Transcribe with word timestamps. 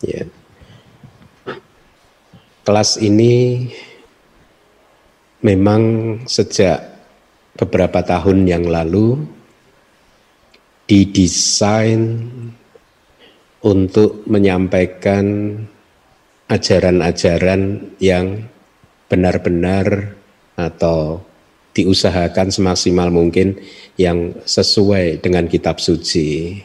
Ya. 0.00 0.24
Kelas 2.64 2.96
ini 2.96 3.68
memang 5.44 5.82
sejak 6.24 6.80
beberapa 7.60 8.00
tahun 8.00 8.48
yang 8.48 8.64
lalu 8.64 9.20
didesain 10.88 12.28
untuk 13.64 14.24
menyampaikan 14.28 15.56
ajaran-ajaran 16.48 17.92
yang 18.00 18.48
benar-benar 19.08 20.16
atau 20.56 21.20
diusahakan 21.74 22.54
semaksimal 22.54 23.10
mungkin 23.10 23.58
yang 23.98 24.36
sesuai 24.46 25.20
dengan 25.20 25.48
kitab 25.50 25.80
suci. 25.82 26.60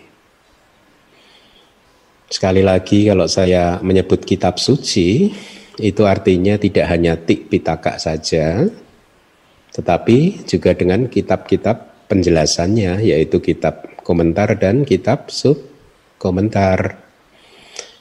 Sekali 2.29 2.61
lagi 2.61 3.09
kalau 3.09 3.25
saya 3.25 3.81
menyebut 3.81 4.21
kitab 4.21 4.61
suci 4.61 5.33
itu 5.81 6.03
artinya 6.05 6.61
tidak 6.61 6.85
hanya 6.93 7.17
tik 7.17 7.49
pitaka 7.49 7.97
saja 7.97 8.69
tetapi 9.73 10.45
juga 10.45 10.73
dengan 10.73 11.09
kitab-kitab 11.09 12.05
penjelasannya 12.09 13.01
yaitu 13.05 13.37
kitab 13.41 13.85
komentar 14.01 14.57
dan 14.57 14.85
kitab 14.85 15.29
sub 15.29 15.57
komentar. 16.17 16.99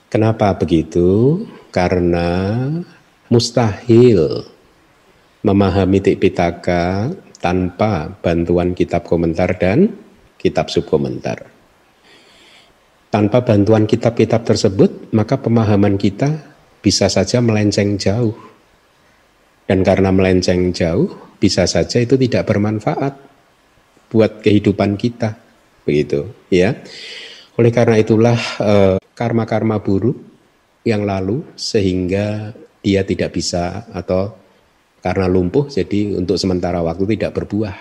Kenapa 0.09 0.56
begitu? 0.56 1.45
Karena 1.69 2.56
mustahil 3.29 4.48
memahami 5.45 6.01
Tipitaka 6.01 7.12
tanpa 7.39 8.11
bantuan 8.25 8.73
kitab 8.73 9.05
komentar 9.06 9.55
dan 9.61 9.92
kitab 10.41 10.73
subkomentar. 10.73 11.58
Tanpa 13.09 13.41
bantuan 13.41 13.89
kitab-kitab 13.89 14.45
tersebut, 14.45 15.09
maka 15.17 15.41
pemahaman 15.41 15.97
kita 15.97 16.45
bisa 16.85 17.09
saja 17.09 17.41
melenceng 17.41 17.97
jauh. 17.97 18.37
Dan 19.64 19.81
karena 19.81 20.12
melenceng 20.12 20.77
jauh, 20.77 21.09
bisa 21.41 21.64
saja 21.64 22.05
itu 22.05 22.20
tidak 22.20 22.45
bermanfaat 22.45 23.17
buat 24.12 24.45
kehidupan 24.45 25.01
kita. 25.01 25.41
Begitu, 25.89 26.29
ya. 26.53 26.77
Oleh 27.56 27.73
karena 27.73 27.97
itulah 27.97 28.36
eh, 28.61 29.01
karma-karma 29.17 29.81
buruk 29.81 30.20
yang 30.84 31.09
lalu 31.09 31.48
sehingga 31.56 32.53
dia 32.84 33.03
tidak 33.09 33.33
bisa 33.33 33.89
atau 33.92 34.36
karena 35.01 35.27
lumpuh 35.27 35.69
jadi 35.73 36.12
untuk 36.12 36.36
sementara 36.36 36.84
waktu 36.84 37.17
tidak 37.17 37.41
berbuah. 37.41 37.77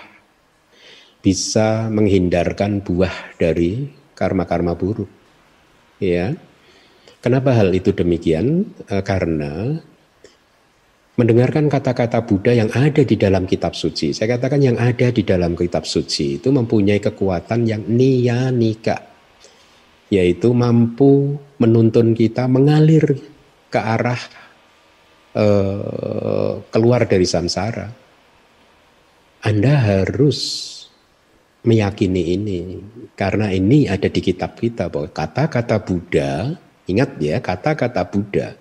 Bisa 1.20 1.92
menghindarkan 1.92 2.80
buah 2.80 3.36
dari 3.36 3.90
karma-karma 4.16 4.72
buruk. 4.72 5.17
Ya. 5.98 6.38
Kenapa 7.18 7.54
hal 7.54 7.74
itu 7.74 7.90
demikian? 7.90 8.70
E, 8.86 9.02
karena 9.02 9.82
mendengarkan 11.18 11.66
kata-kata 11.66 12.22
Buddha 12.22 12.54
yang 12.54 12.70
ada 12.70 13.02
di 13.02 13.18
dalam 13.18 13.44
kitab 13.44 13.74
suci. 13.74 14.14
Saya 14.14 14.38
katakan 14.38 14.62
yang 14.62 14.78
ada 14.78 15.10
di 15.10 15.26
dalam 15.26 15.58
kitab 15.58 15.82
suci 15.82 16.38
itu 16.38 16.48
mempunyai 16.54 17.02
kekuatan 17.02 17.66
yang 17.66 17.82
niyanika. 17.84 19.02
Yaitu 20.08 20.54
mampu 20.54 21.36
menuntun 21.58 22.14
kita 22.14 22.46
mengalir 22.46 23.18
ke 23.68 23.76
arah 23.76 24.22
Eh, 25.38 26.52
keluar 26.74 27.06
dari 27.06 27.22
samsara. 27.22 27.86
Anda 29.44 29.74
harus 29.78 30.66
meyakini 31.66 32.22
ini. 32.38 32.60
Karena 33.18 33.50
ini 33.50 33.90
ada 33.90 34.06
di 34.06 34.20
kitab 34.22 34.58
kita 34.58 34.86
bahwa 34.92 35.10
kata-kata 35.10 35.82
Buddha 35.82 36.54
ingat 36.88 37.20
ya 37.20 37.36
kata-kata 37.42 38.00
Buddha 38.08 38.56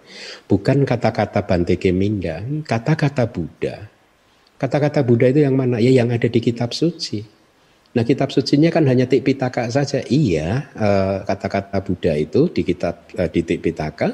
bukan 0.52 0.84
kata-kata 0.84 1.48
Bante 1.48 1.80
Keminda 1.80 2.42
kata-kata 2.66 3.30
Buddha. 3.30 3.88
Kata-kata 4.58 5.06
Buddha 5.06 5.30
itu 5.30 5.46
yang 5.46 5.54
mana? 5.54 5.78
Ya 5.78 5.94
yang 5.94 6.10
ada 6.10 6.26
di 6.26 6.42
kitab 6.42 6.74
suci 6.74 7.37
Nah 7.96 8.04
kitab 8.06 8.30
sucinya 8.30 8.68
kan 8.70 8.86
hanya 8.86 9.08
Tipitaka 9.08 9.72
saja. 9.72 10.04
Iya 10.06 10.70
eh, 10.76 11.18
kata-kata 11.24 11.82
Buddha 11.82 12.14
itu 12.14 12.52
di 12.52 12.62
kitab 12.62 13.10
uh, 13.16 13.26
di 13.32 13.42
Tipitaka, 13.42 14.14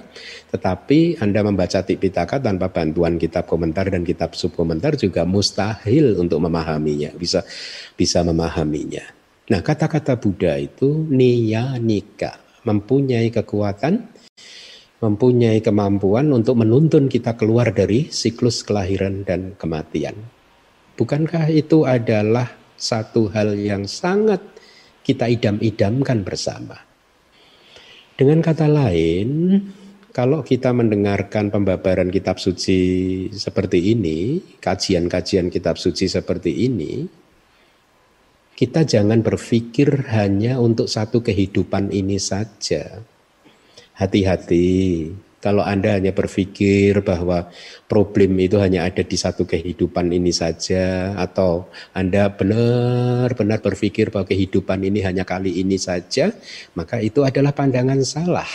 tetapi 0.54 1.20
Anda 1.20 1.44
membaca 1.44 1.84
Tipitaka 1.84 2.40
tanpa 2.40 2.72
bantuan 2.72 3.20
kitab 3.20 3.50
komentar 3.50 3.90
dan 3.92 4.08
kitab 4.08 4.38
subkomentar 4.38 4.96
juga 4.96 5.28
mustahil 5.28 6.16
untuk 6.16 6.40
memahaminya, 6.40 7.12
bisa 7.18 7.44
bisa 7.98 8.24
memahaminya. 8.24 9.04
Nah 9.52 9.60
kata-kata 9.60 10.16
Buddha 10.16 10.56
itu 10.56 11.04
niyanika, 11.12 12.40
mempunyai 12.64 13.28
kekuatan, 13.36 14.08
mempunyai 15.04 15.60
kemampuan 15.60 16.32
untuk 16.32 16.64
menuntun 16.64 17.12
kita 17.12 17.36
keluar 17.36 17.76
dari 17.76 18.08
siklus 18.08 18.64
kelahiran 18.64 19.28
dan 19.28 19.60
kematian. 19.60 20.16
Bukankah 20.96 21.52
itu 21.52 21.84
adalah 21.84 22.63
satu 22.84 23.32
hal 23.32 23.56
yang 23.56 23.88
sangat 23.88 24.44
kita 25.08 25.32
idam-idamkan 25.32 26.28
bersama. 26.28 26.76
Dengan 28.20 28.44
kata 28.44 28.68
lain, 28.68 29.58
kalau 30.14 30.46
kita 30.46 30.70
mendengarkan 30.76 31.50
pembabaran 31.50 32.14
kitab 32.14 32.38
suci 32.38 32.80
seperti 33.34 33.96
ini, 33.96 34.38
kajian-kajian 34.60 35.50
kitab 35.50 35.80
suci 35.82 36.06
seperti 36.12 36.70
ini, 36.70 37.08
kita 38.54 38.86
jangan 38.86 39.26
berpikir 39.26 40.14
hanya 40.14 40.62
untuk 40.62 40.86
satu 40.86 41.26
kehidupan 41.26 41.90
ini 41.90 42.22
saja. 42.22 43.02
Hati-hati, 43.98 45.10
kalau 45.44 45.60
Anda 45.60 46.00
hanya 46.00 46.16
berpikir 46.16 47.04
bahwa 47.04 47.52
problem 47.92 48.40
itu 48.40 48.56
hanya 48.64 48.88
ada 48.88 49.04
di 49.04 49.20
satu 49.20 49.44
kehidupan 49.44 50.08
ini 50.08 50.32
saja, 50.32 51.12
atau 51.20 51.68
Anda 51.92 52.32
benar-benar 52.32 53.60
berpikir 53.60 54.08
bahwa 54.08 54.24
kehidupan 54.32 54.80
ini 54.88 55.04
hanya 55.04 55.28
kali 55.28 55.60
ini 55.60 55.76
saja, 55.76 56.32
maka 56.80 57.04
itu 57.04 57.28
adalah 57.28 57.52
pandangan 57.52 58.00
salah. 58.08 58.48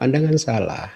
Pandangan 0.00 0.36
salah. 0.40 0.88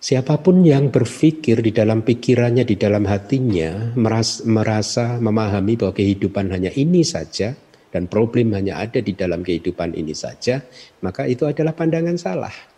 Siapa 0.00 0.36
pun 0.44 0.60
yang 0.60 0.92
berpikir 0.92 1.64
di 1.64 1.72
dalam 1.72 2.04
pikirannya, 2.04 2.68
di 2.68 2.76
dalam 2.76 3.08
hatinya, 3.08 3.96
merasa, 3.96 4.44
merasa 4.44 5.04
memahami 5.16 5.80
bahwa 5.80 5.96
kehidupan 5.96 6.52
hanya 6.52 6.72
ini 6.76 7.00
saja, 7.08 7.56
dan 7.88 8.04
problem 8.04 8.52
hanya 8.52 8.84
ada 8.84 9.00
di 9.00 9.16
dalam 9.16 9.40
kehidupan 9.40 9.96
ini 9.96 10.12
saja, 10.12 10.60
maka 11.00 11.24
itu 11.24 11.48
adalah 11.48 11.72
pandangan 11.72 12.20
salah. 12.20 12.69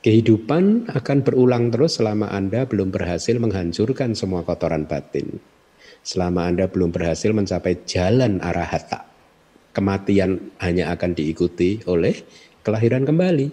Kehidupan 0.00 0.88
akan 0.88 1.18
berulang 1.20 1.68
terus 1.68 2.00
selama 2.00 2.32
Anda 2.32 2.64
belum 2.64 2.88
berhasil 2.88 3.36
menghancurkan 3.36 4.16
semua 4.16 4.40
kotoran 4.48 4.88
batin. 4.88 5.36
Selama 6.00 6.48
Anda 6.48 6.72
belum 6.72 6.88
berhasil 6.88 7.28
mencapai 7.36 7.84
jalan 7.84 8.40
arah 8.40 8.64
hatta. 8.64 9.04
Kematian 9.76 10.56
hanya 10.64 10.96
akan 10.96 11.12
diikuti 11.12 11.84
oleh 11.84 12.16
kelahiran 12.64 13.04
kembali. 13.04 13.52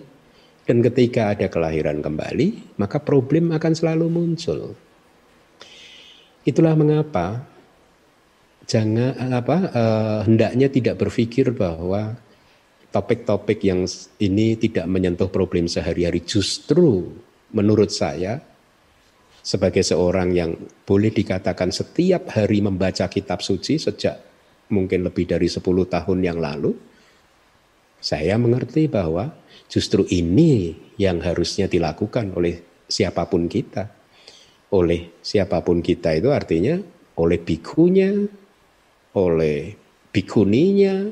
Dan 0.63 0.80
ketika 0.80 1.35
ada 1.35 1.52
kelahiran 1.52 2.00
kembali, 2.00 2.79
maka 2.79 3.03
problem 3.03 3.52
akan 3.52 3.74
selalu 3.75 4.08
muncul. 4.08 4.72
Itulah 6.47 6.79
mengapa 6.79 7.44
jangan 8.68 9.35
apa 9.35 9.58
uh, 9.72 10.19
hendaknya 10.24 10.72
tidak 10.72 10.96
berpikir 10.96 11.52
bahwa 11.52 12.16
topik-topik 12.91 13.59
yang 13.63 13.83
ini 14.21 14.55
tidak 14.55 14.85
menyentuh 14.87 15.27
problem 15.27 15.67
sehari-hari. 15.67 16.23
Justru 16.23 17.11
menurut 17.51 17.91
saya 17.91 18.39
sebagai 19.43 19.83
seorang 19.83 20.35
yang 20.35 20.51
boleh 20.83 21.11
dikatakan 21.11 21.71
setiap 21.71 22.35
hari 22.35 22.59
membaca 22.59 23.07
kitab 23.07 23.39
suci 23.39 23.79
sejak 23.79 24.19
mungkin 24.67 25.07
lebih 25.07 25.23
dari 25.23 25.47
10 25.47 25.63
tahun 25.63 26.19
yang 26.19 26.43
lalu 26.43 26.75
saya 27.97 28.37
mengerti 28.37 28.85
bahwa 28.91 29.33
justru 29.65 30.05
ini 30.11 30.75
yang 31.01 31.23
harusnya 31.23 31.66
dilakukan 31.66 32.29
oleh 32.35 32.61
siapa 32.85 33.25
pun 33.25 33.49
kita. 33.49 33.90
Oleh 34.75 35.17
siapa 35.23 35.63
pun 35.63 35.79
kita 35.79 36.13
itu 36.13 36.29
artinya 36.29 36.75
oleh 37.17 37.40
bikunya 37.40 38.28
oleh 39.17 39.73
bikuninya 40.13 41.09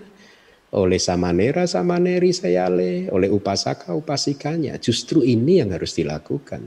oleh 0.75 0.99
samanera 0.99 1.63
samaneri 1.63 2.35
sayale, 2.35 3.07
oleh 3.07 3.31
upasaka 3.31 3.95
upasikanya. 3.95 4.75
Justru 4.75 5.23
ini 5.23 5.63
yang 5.63 5.71
harus 5.71 5.95
dilakukan. 5.95 6.61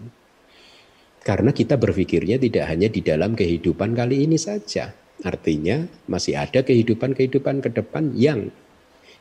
Karena 1.20 1.52
kita 1.52 1.76
berpikirnya 1.76 2.40
tidak 2.40 2.64
hanya 2.72 2.88
di 2.88 3.04
dalam 3.04 3.36
kehidupan 3.36 3.92
kali 3.92 4.24
ini 4.24 4.40
saja. 4.40 4.96
Artinya 5.20 5.84
masih 6.08 6.40
ada 6.40 6.64
kehidupan-kehidupan 6.64 7.60
ke 7.60 7.68
depan 7.74 8.16
yang 8.16 8.48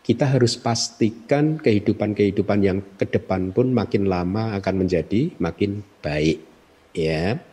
kita 0.07 0.23
harus 0.23 0.55
pastikan 0.55 1.59
kehidupan-kehidupan 1.59 2.59
yang 2.63 2.79
ke 2.95 3.11
depan 3.11 3.51
pun 3.51 3.75
makin 3.75 4.07
lama 4.07 4.55
akan 4.55 4.87
menjadi 4.87 5.35
makin 5.35 5.83
baik. 5.99 6.39
Ya. 6.95 7.43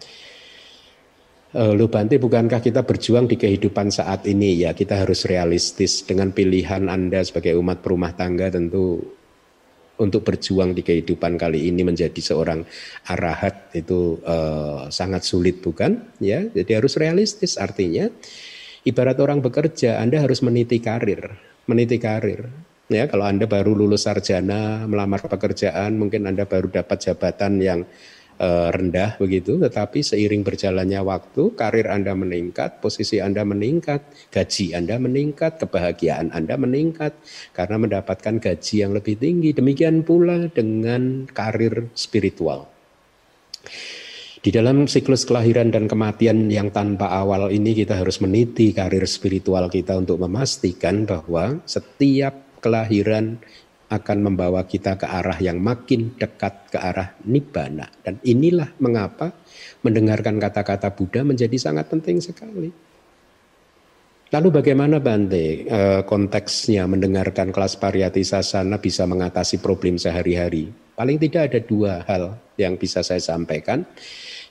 Uh, 1.54 1.70
Lu 1.70 1.86
Bante, 1.86 2.18
bukankah 2.18 2.58
kita 2.58 2.82
berjuang 2.82 3.30
di 3.30 3.38
kehidupan 3.38 3.86
saat 3.86 4.26
ini? 4.26 4.58
Ya, 4.66 4.74
kita 4.74 5.06
harus 5.06 5.22
realistis 5.22 6.02
dengan 6.02 6.34
pilihan 6.34 6.90
Anda 6.90 7.22
sebagai 7.22 7.54
umat 7.62 7.78
perumah 7.78 8.10
tangga 8.18 8.50
tentu 8.50 8.98
untuk 9.94 10.26
berjuang 10.26 10.74
di 10.74 10.82
kehidupan 10.82 11.38
kali 11.38 11.70
ini 11.70 11.86
menjadi 11.86 12.18
seorang 12.18 12.66
arahat 13.06 13.70
itu 13.70 14.18
uh, 14.26 14.90
sangat 14.90 15.22
sulit 15.22 15.62
bukan? 15.62 16.02
Ya 16.18 16.42
jadi 16.50 16.82
harus 16.82 16.98
realistis 16.98 17.54
artinya. 17.54 18.10
Ibarat 18.82 19.22
orang 19.22 19.38
bekerja 19.38 20.02
Anda 20.02 20.26
harus 20.26 20.42
meniti 20.42 20.82
karir 20.82 21.38
meniti 21.70 22.02
karir. 22.02 22.50
Ya 22.90 23.06
kalau 23.06 23.30
Anda 23.30 23.46
baru 23.46 23.78
lulus 23.78 24.10
sarjana 24.10 24.90
melamar 24.90 25.22
pekerjaan 25.22 25.94
mungkin 25.94 26.26
Anda 26.26 26.50
baru 26.50 26.74
dapat 26.74 26.98
jabatan 26.98 27.62
yang 27.62 27.86
Eh, 27.86 28.13
rendah 28.40 29.16
begitu, 29.16 29.56
tetapi 29.62 30.02
seiring 30.02 30.42
berjalannya 30.42 31.00
waktu, 31.06 31.54
karir 31.54 31.86
Anda 31.86 32.12
meningkat, 32.18 32.82
posisi 32.82 33.22
Anda 33.22 33.46
meningkat, 33.46 34.02
gaji 34.34 34.74
Anda 34.74 34.98
meningkat, 34.98 35.62
kebahagiaan 35.62 36.34
Anda 36.34 36.58
meningkat 36.58 37.14
karena 37.54 37.76
mendapatkan 37.78 38.42
gaji 38.42 38.74
yang 38.82 38.92
lebih 38.92 39.18
tinggi. 39.22 39.54
Demikian 39.54 40.02
pula 40.02 40.50
dengan 40.50 41.30
karir 41.30 41.88
spiritual. 41.94 42.66
Di 44.44 44.52
dalam 44.52 44.84
siklus 44.84 45.24
kelahiran 45.24 45.72
dan 45.72 45.88
kematian 45.88 46.52
yang 46.52 46.68
tanpa 46.68 47.08
awal 47.08 47.48
ini 47.48 47.72
kita 47.72 47.96
harus 47.96 48.20
meniti 48.20 48.76
karir 48.76 49.08
spiritual 49.08 49.72
kita 49.72 49.96
untuk 49.96 50.20
memastikan 50.20 51.08
bahwa 51.08 51.64
setiap 51.64 52.60
kelahiran 52.60 53.40
akan 53.90 54.18
membawa 54.32 54.64
kita 54.64 54.96
ke 54.96 55.04
arah 55.04 55.36
yang 55.38 55.60
makin 55.60 56.16
dekat 56.16 56.72
ke 56.72 56.78
arah 56.80 57.12
nibbana. 57.28 57.88
Dan 58.00 58.18
inilah 58.24 58.72
mengapa 58.80 59.32
mendengarkan 59.84 60.40
kata-kata 60.40 60.92
Buddha 60.96 61.20
menjadi 61.20 61.54
sangat 61.60 61.92
penting 61.92 62.18
sekali. 62.20 62.72
Lalu 64.34 64.48
bagaimana 64.50 64.98
Bante 64.98 65.62
eh, 65.62 66.02
konteksnya 66.02 66.90
mendengarkan 66.90 67.54
kelas 67.54 67.78
pariyati 67.78 68.26
sasana 68.26 68.82
bisa 68.82 69.06
mengatasi 69.06 69.62
problem 69.62 69.94
sehari-hari? 69.94 70.74
Paling 70.94 71.18
tidak 71.22 71.52
ada 71.52 71.60
dua 71.62 71.92
hal 72.02 72.38
yang 72.58 72.74
bisa 72.74 73.06
saya 73.06 73.22
sampaikan. 73.22 73.86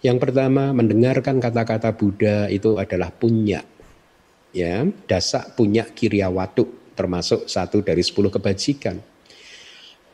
Yang 0.03 0.17
pertama 0.23 0.71
mendengarkan 0.71 1.39
kata-kata 1.39 1.95
Buddha 1.95 2.47
itu 2.47 2.79
adalah 2.79 3.11
punya. 3.11 3.63
Ya, 4.53 4.85
dasak 5.09 5.57
punya 5.57 5.89
kiryawatu 5.89 6.93
termasuk 6.93 7.49
satu 7.49 7.81
dari 7.81 8.05
sepuluh 8.05 8.29
kebajikan. 8.29 9.12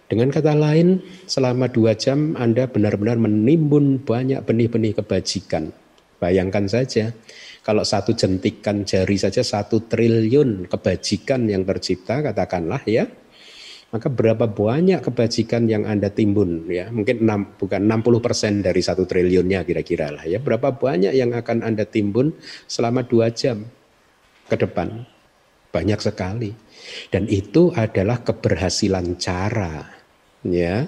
Dengan 0.09 0.33
kata 0.33 0.57
lain, 0.57 1.05
selama 1.29 1.69
dua 1.69 1.93
jam 1.93 2.33
Anda 2.33 2.65
benar-benar 2.65 3.21
menimbun 3.21 4.01
banyak 4.01 4.41
benih-benih 4.41 4.97
kebajikan. 4.97 5.69
Bayangkan 6.17 6.65
saja, 6.65 7.13
kalau 7.61 7.85
satu 7.85 8.17
jentikan 8.17 8.81
jari 8.89 9.21
saja 9.21 9.45
satu 9.45 9.85
triliun 9.85 10.65
kebajikan 10.65 11.45
yang 11.45 11.61
tercipta, 11.61 12.25
katakanlah 12.25 12.81
ya, 12.89 13.05
maka 13.93 14.09
berapa 14.09 14.49
banyak 14.49 14.97
kebajikan 15.05 15.69
yang 15.69 15.85
Anda 15.85 16.09
timbun 16.09 16.65
ya? 16.65 16.89
Mungkin 16.89 17.29
6, 17.29 17.61
bukan 17.61 17.81
60 17.85 18.25
persen 18.25 18.53
dari 18.65 18.81
satu 18.81 19.05
triliunnya 19.05 19.61
kira-kira 19.61 20.09
lah 20.09 20.25
ya? 20.25 20.41
Berapa 20.41 20.73
banyak 20.73 21.13
yang 21.13 21.37
akan 21.37 21.61
Anda 21.61 21.85
timbun 21.85 22.33
selama 22.65 23.05
dua 23.05 23.29
jam 23.29 23.61
ke 24.49 24.57
depan? 24.57 25.05
Banyak 25.69 26.01
sekali. 26.01 26.49
Dan 27.13 27.29
itu 27.29 27.69
adalah 27.77 28.25
keberhasilan 28.25 29.21
cara 29.21 29.98
ya. 30.45 30.87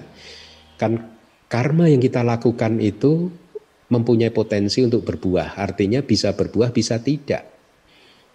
Kan 0.76 1.16
karma 1.48 1.88
yang 1.88 2.00
kita 2.00 2.20
lakukan 2.24 2.78
itu 2.80 3.32
mempunyai 3.92 4.32
potensi 4.32 4.80
untuk 4.84 5.04
berbuah. 5.04 5.56
Artinya 5.60 6.00
bisa 6.04 6.32
berbuah 6.32 6.72
bisa 6.72 7.00
tidak. 7.00 7.48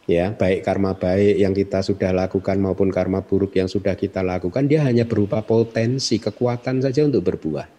Ya 0.08 0.32
baik 0.32 0.64
karma 0.64 0.96
baik 0.96 1.36
yang 1.36 1.52
kita 1.52 1.84
sudah 1.84 2.16
lakukan 2.16 2.56
maupun 2.64 2.88
karma 2.88 3.28
buruk 3.28 3.60
yang 3.60 3.68
sudah 3.68 3.92
kita 4.00 4.24
lakukan 4.24 4.64
dia 4.64 4.88
hanya 4.88 5.04
berupa 5.04 5.44
potensi 5.44 6.16
kekuatan 6.16 6.80
saja 6.80 7.04
untuk 7.04 7.28
berbuah 7.28 7.77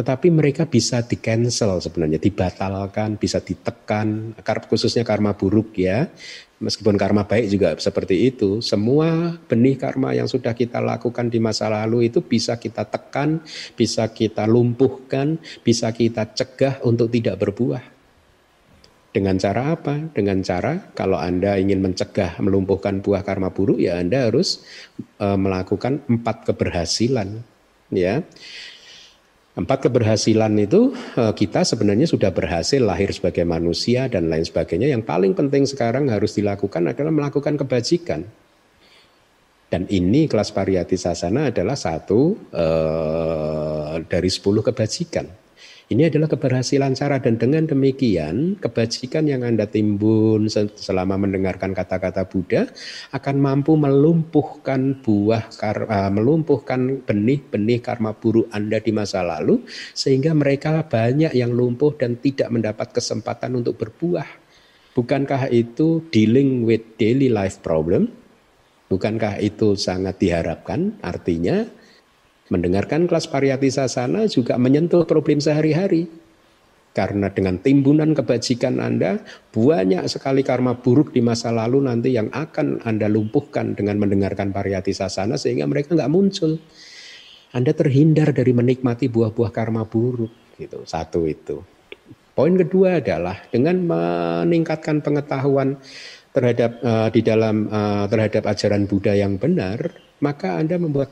tetapi 0.00 0.32
mereka 0.32 0.64
bisa 0.64 1.04
di 1.04 1.20
cancel 1.20 1.76
sebenarnya 1.76 2.16
dibatalkan 2.16 3.20
bisa 3.20 3.44
ditekan 3.44 4.32
khususnya 4.40 5.04
karma 5.04 5.36
buruk 5.36 5.76
ya 5.76 6.08
Meskipun 6.60 7.00
karma 7.00 7.24
baik 7.24 7.48
juga 7.48 7.72
seperti 7.80 8.28
itu, 8.28 8.60
semua 8.60 9.40
benih 9.48 9.80
karma 9.80 10.12
yang 10.12 10.28
sudah 10.28 10.52
kita 10.52 10.76
lakukan 10.76 11.32
di 11.32 11.40
masa 11.40 11.72
lalu 11.72 12.12
itu 12.12 12.20
bisa 12.20 12.60
kita 12.60 12.84
tekan, 12.84 13.40
bisa 13.72 14.04
kita 14.12 14.44
lumpuhkan, 14.44 15.40
bisa 15.64 15.88
kita 15.88 16.28
cegah 16.36 16.84
untuk 16.84 17.08
tidak 17.08 17.40
berbuah. 17.40 17.80
Dengan 19.08 19.40
cara 19.40 19.72
apa? 19.72 20.12
Dengan 20.12 20.44
cara 20.44 20.92
kalau 20.92 21.16
Anda 21.16 21.56
ingin 21.56 21.80
mencegah 21.80 22.36
melumpuhkan 22.44 23.00
buah 23.00 23.24
karma 23.24 23.48
buruk 23.48 23.80
ya 23.80 23.96
Anda 23.96 24.28
harus 24.28 24.60
e, 25.16 25.26
melakukan 25.40 26.04
empat 26.12 26.44
keberhasilan 26.44 27.40
ya. 27.88 28.20
Empat 29.50 29.90
keberhasilan 29.90 30.54
itu 30.62 30.94
eh, 31.18 31.34
kita 31.34 31.66
sebenarnya 31.66 32.06
sudah 32.06 32.30
berhasil 32.30 32.78
lahir 32.78 33.10
sebagai 33.10 33.42
manusia 33.42 34.06
dan 34.06 34.30
lain 34.30 34.46
sebagainya. 34.46 34.94
Yang 34.94 35.02
paling 35.10 35.32
penting 35.34 35.66
sekarang 35.66 36.06
harus 36.06 36.38
dilakukan 36.38 36.94
adalah 36.94 37.10
melakukan 37.10 37.58
kebajikan. 37.58 38.22
Dan 39.70 39.86
ini 39.86 40.26
kelas 40.26 40.50
pariyati 40.50 40.98
sasana 40.98 41.54
adalah 41.54 41.78
satu 41.78 42.34
uh, 42.50 44.02
dari 44.02 44.26
sepuluh 44.26 44.66
kebajikan. 44.66 45.30
Ini 45.90 46.06
adalah 46.06 46.30
keberhasilan 46.30 46.94
cara 46.94 47.18
dan 47.18 47.34
dengan 47.34 47.66
demikian 47.66 48.62
kebajikan 48.62 49.26
yang 49.26 49.42
Anda 49.42 49.66
timbun 49.66 50.46
selama 50.78 51.18
mendengarkan 51.18 51.74
kata-kata 51.74 52.30
Buddha 52.30 52.70
akan 53.10 53.36
mampu 53.42 53.74
melumpuhkan 53.74 55.02
buah 55.02 55.50
uh, 55.50 56.10
melumpuhkan 56.14 57.02
benih-benih 57.02 57.82
karma 57.82 58.14
buruk 58.14 58.46
Anda 58.54 58.78
di 58.78 58.94
masa 58.94 59.26
lalu 59.26 59.66
sehingga 59.90 60.30
mereka 60.30 60.86
banyak 60.86 61.34
yang 61.34 61.50
lumpuh 61.50 61.98
dan 61.98 62.22
tidak 62.22 62.54
mendapat 62.54 62.94
kesempatan 62.94 63.58
untuk 63.58 63.74
berbuah. 63.74 64.30
Bukankah 64.94 65.50
itu 65.50 66.06
dealing 66.14 66.70
with 66.70 67.02
daily 67.02 67.26
life 67.26 67.58
problem? 67.66 68.14
Bukankah 68.86 69.42
itu 69.42 69.74
sangat 69.74 70.22
diharapkan? 70.22 71.02
Artinya 71.02 71.66
Mendengarkan 72.50 73.06
kelas 73.06 73.30
pariyati 73.30 73.70
sasana 73.70 74.26
juga 74.26 74.58
menyentuh 74.58 75.06
problem 75.06 75.38
sehari-hari. 75.38 76.10
Karena 76.90 77.30
dengan 77.30 77.62
timbunan 77.62 78.10
kebajikan 78.10 78.82
Anda, 78.82 79.22
banyak 79.54 80.10
sekali 80.10 80.42
karma 80.42 80.74
buruk 80.74 81.14
di 81.14 81.22
masa 81.22 81.54
lalu 81.54 81.86
nanti 81.86 82.10
yang 82.10 82.26
akan 82.34 82.82
Anda 82.82 83.06
lumpuhkan 83.06 83.78
dengan 83.78 84.02
mendengarkan 84.02 84.50
pariyati 84.50 84.90
sasana 84.90 85.38
sehingga 85.38 85.70
mereka 85.70 85.94
nggak 85.94 86.10
muncul. 86.10 86.58
Anda 87.54 87.70
terhindar 87.70 88.34
dari 88.34 88.50
menikmati 88.50 89.06
buah-buah 89.06 89.54
karma 89.54 89.86
buruk. 89.86 90.58
Gitu. 90.58 90.82
Satu 90.82 91.30
itu. 91.30 91.62
Poin 92.34 92.54
kedua 92.58 92.98
adalah 92.98 93.38
dengan 93.54 93.86
meningkatkan 93.86 94.98
pengetahuan 94.98 95.78
terhadap 96.34 96.78
uh, 96.82 97.08
di 97.10 97.22
dalam 97.22 97.70
uh, 97.70 98.06
terhadap 98.10 98.50
ajaran 98.50 98.90
Buddha 98.90 99.14
yang 99.14 99.38
benar, 99.38 99.94
maka 100.22 100.58
Anda 100.58 100.78
membuat 100.78 101.10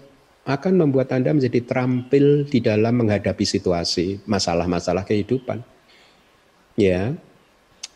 akan 0.49 0.81
membuat 0.81 1.13
Anda 1.13 1.37
menjadi 1.37 1.61
terampil 1.61 2.49
di 2.49 2.65
dalam 2.65 3.05
menghadapi 3.05 3.45
situasi 3.45 4.25
masalah-masalah 4.25 5.05
kehidupan. 5.05 5.61
Ya, 6.81 7.13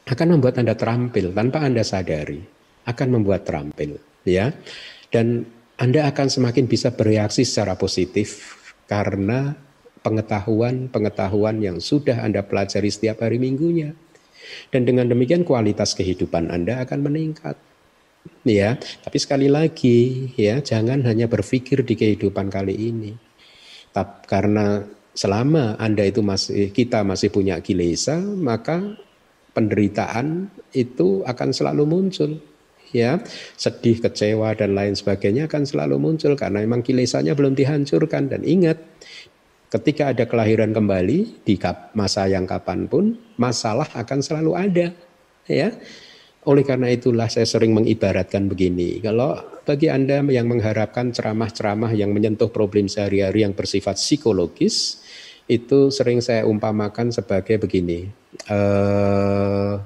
akan 0.05 0.37
membuat 0.37 0.61
Anda 0.61 0.77
terampil 0.77 1.33
tanpa 1.33 1.65
Anda 1.65 1.81
sadari, 1.81 2.45
akan 2.85 3.09
membuat 3.09 3.49
terampil, 3.49 3.97
ya. 4.29 4.53
Dan 5.09 5.49
Anda 5.81 6.13
akan 6.13 6.29
semakin 6.29 6.69
bisa 6.69 6.93
bereaksi 6.93 7.49
secara 7.49 7.73
positif 7.81 8.61
karena 8.85 9.57
pengetahuan-pengetahuan 10.05 11.57
yang 11.63 11.81
sudah 11.81 12.21
Anda 12.21 12.45
pelajari 12.45 12.93
setiap 12.93 13.25
hari 13.25 13.41
minggunya. 13.41 13.97
Dan 14.69 14.85
dengan 14.85 15.09
demikian 15.09 15.49
kualitas 15.49 15.97
kehidupan 15.97 16.53
Anda 16.53 16.85
akan 16.85 17.01
meningkat 17.01 17.57
ya 18.43 18.75
tapi 18.79 19.19
sekali 19.23 19.47
lagi 19.47 20.31
ya 20.35 20.59
jangan 20.59 21.07
hanya 21.07 21.31
berpikir 21.31 21.87
di 21.87 21.95
kehidupan 21.95 22.51
kali 22.51 22.75
ini. 22.75 23.13
Tapi 23.93 24.25
karena 24.25 24.83
selama 25.13 25.77
anda 25.77 26.03
itu 26.03 26.25
masih 26.25 26.73
kita 26.73 27.05
masih 27.05 27.29
punya 27.29 27.61
kilesa 27.61 28.17
maka 28.19 28.97
penderitaan 29.53 30.49
itu 30.73 31.23
akan 31.25 31.49
selalu 31.53 31.85
muncul. 31.85 32.41
Ya 32.93 33.25
sedih 33.57 34.05
kecewa 34.05 34.53
dan 34.53 34.77
lain 34.77 34.93
sebagainya 34.93 35.49
akan 35.49 35.65
selalu 35.65 35.97
muncul 35.97 36.37
karena 36.37 36.61
memang 36.61 36.85
kilesanya 36.85 37.33
belum 37.33 37.57
dihancurkan. 37.57 38.29
Dan 38.29 38.45
ingat 38.45 38.77
ketika 39.73 40.13
ada 40.13 40.29
kelahiran 40.29 40.77
kembali 40.77 41.41
di 41.41 41.55
masa 41.97 42.29
yang 42.29 42.45
kapan 42.45 42.85
pun 42.85 43.17
masalah 43.41 43.89
akan 43.97 44.21
selalu 44.21 44.53
ada. 44.53 44.93
Ya 45.49 45.73
oleh 46.43 46.67
karena 46.67 46.91
itulah 46.91 47.31
saya 47.31 47.47
sering 47.47 47.71
mengibaratkan 47.71 48.51
begini. 48.51 48.99
Kalau 48.99 49.39
bagi 49.63 49.87
Anda 49.87 50.19
yang 50.27 50.51
mengharapkan 50.51 51.15
ceramah-ceramah 51.15 51.95
yang 51.95 52.11
menyentuh 52.11 52.51
problem 52.51 52.91
sehari-hari 52.91 53.47
yang 53.47 53.55
bersifat 53.55 53.95
psikologis, 53.95 55.07
itu 55.47 55.95
sering 55.95 56.19
saya 56.19 56.43
umpamakan 56.43 57.15
sebagai 57.15 57.63
begini. 57.63 58.11
Uh, 58.51 59.79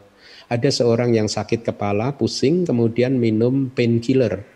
ada 0.48 0.70
seorang 0.72 1.12
yang 1.12 1.28
sakit 1.28 1.60
kepala, 1.60 2.16
pusing, 2.16 2.64
kemudian 2.64 3.20
minum 3.20 3.68
painkiller. 3.68 4.46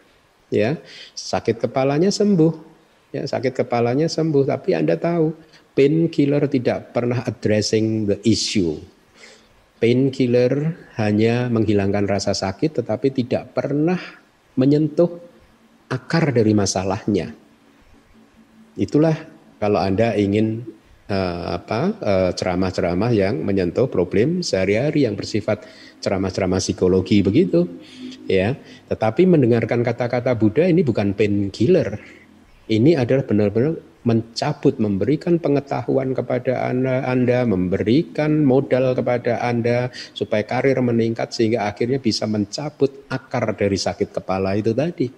Ya, 0.48 0.80
sakit 1.14 1.62
kepalanya 1.68 2.08
sembuh. 2.10 2.72
ya 3.10 3.26
sakit 3.26 3.66
kepalanya 3.66 4.06
sembuh, 4.06 4.46
tapi 4.46 4.70
Anda 4.70 4.94
tahu 4.94 5.34
painkiller 5.74 6.46
tidak 6.46 6.94
pernah 6.94 7.26
addressing 7.26 8.06
the 8.06 8.16
issue. 8.22 8.78
Painkiller 9.80 10.76
hanya 11.00 11.48
menghilangkan 11.48 12.04
rasa 12.04 12.36
sakit 12.36 12.84
tetapi 12.84 13.16
tidak 13.16 13.56
pernah 13.56 13.96
menyentuh 14.54 15.08
akar 15.88 16.36
dari 16.36 16.52
masalahnya. 16.52 17.32
Itulah 18.76 19.16
kalau 19.56 19.80
Anda 19.80 20.14
ingin 20.20 20.62
uh, 21.10 21.58
apa 21.58 21.80
uh, 21.98 22.30
ceramah-ceramah 22.36 23.10
yang 23.10 23.42
menyentuh 23.42 23.90
problem 23.90 24.46
sehari-hari 24.46 25.04
yang 25.04 25.18
bersifat 25.18 25.66
ceramah-ceramah 26.00 26.62
psikologi 26.62 27.20
begitu 27.20 27.66
ya 28.30 28.54
tetapi 28.86 29.26
mendengarkan 29.26 29.82
kata-kata 29.82 30.32
Buddha 30.38 30.64
ini 30.70 30.86
bukan 30.86 31.12
painkiller 31.12 31.98
ini 32.70 32.94
adalah 32.94 33.26
benar-benar 33.26 33.89
mencabut, 34.00 34.80
memberikan 34.80 35.36
pengetahuan 35.36 36.16
kepada 36.16 36.72
anda, 36.72 37.04
anda, 37.04 37.44
memberikan 37.44 38.48
modal 38.48 38.96
kepada 38.96 39.44
Anda 39.44 39.92
supaya 40.16 40.44
karir 40.48 40.80
meningkat 40.80 41.36
sehingga 41.36 41.68
akhirnya 41.68 42.00
bisa 42.00 42.24
mencabut 42.24 43.04
akar 43.12 43.52
dari 43.52 43.76
sakit 43.76 44.08
kepala 44.08 44.56
itu 44.56 44.72
tadi. 44.72 45.08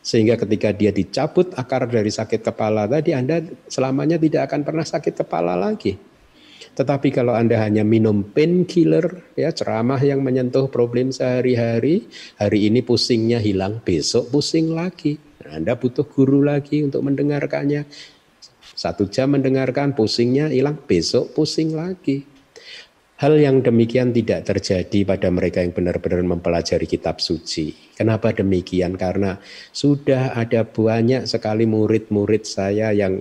Sehingga 0.00 0.40
ketika 0.40 0.72
dia 0.72 0.92
dicabut 0.92 1.52
akar 1.56 1.84
dari 1.84 2.08
sakit 2.08 2.40
kepala 2.40 2.88
tadi, 2.88 3.12
Anda 3.12 3.44
selamanya 3.68 4.16
tidak 4.16 4.48
akan 4.52 4.60
pernah 4.64 4.84
sakit 4.84 5.14
kepala 5.24 5.56
lagi. 5.56 5.96
Tetapi 6.70 7.08
kalau 7.12 7.36
Anda 7.36 7.60
hanya 7.60 7.84
minum 7.84 8.24
painkiller, 8.24 9.32
ya 9.36 9.52
ceramah 9.52 10.00
yang 10.00 10.24
menyentuh 10.24 10.68
problem 10.72 11.12
sehari-hari, 11.12 12.08
hari 12.36 12.68
ini 12.68 12.80
pusingnya 12.80 13.40
hilang, 13.40 13.80
besok 13.84 14.32
pusing 14.32 14.72
lagi 14.72 15.30
anda 15.50 15.74
butuh 15.74 16.06
guru 16.06 16.46
lagi 16.46 16.86
untuk 16.86 17.02
mendengarkannya. 17.02 17.88
Satu 18.80 19.12
jam 19.12 19.36
mendengarkan, 19.36 19.92
pusingnya 19.92 20.48
hilang, 20.48 20.80
besok 20.80 21.36
pusing 21.36 21.76
lagi. 21.76 22.24
Hal 23.20 23.36
yang 23.36 23.60
demikian 23.60 24.16
tidak 24.16 24.48
terjadi 24.48 25.04
pada 25.04 25.28
mereka 25.28 25.60
yang 25.60 25.76
benar-benar 25.76 26.24
mempelajari 26.24 26.88
kitab 26.88 27.20
suci. 27.20 27.92
Kenapa 27.92 28.32
demikian? 28.32 28.96
Karena 28.96 29.36
sudah 29.68 30.32
ada 30.32 30.64
banyak 30.64 31.28
sekali 31.28 31.68
murid-murid 31.68 32.48
saya 32.48 32.96
yang 32.96 33.20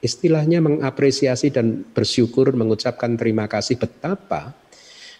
istilahnya 0.00 0.64
mengapresiasi 0.64 1.52
dan 1.52 1.84
bersyukur 1.92 2.56
mengucapkan 2.56 3.20
terima 3.20 3.44
kasih 3.44 3.76
betapa 3.76 4.56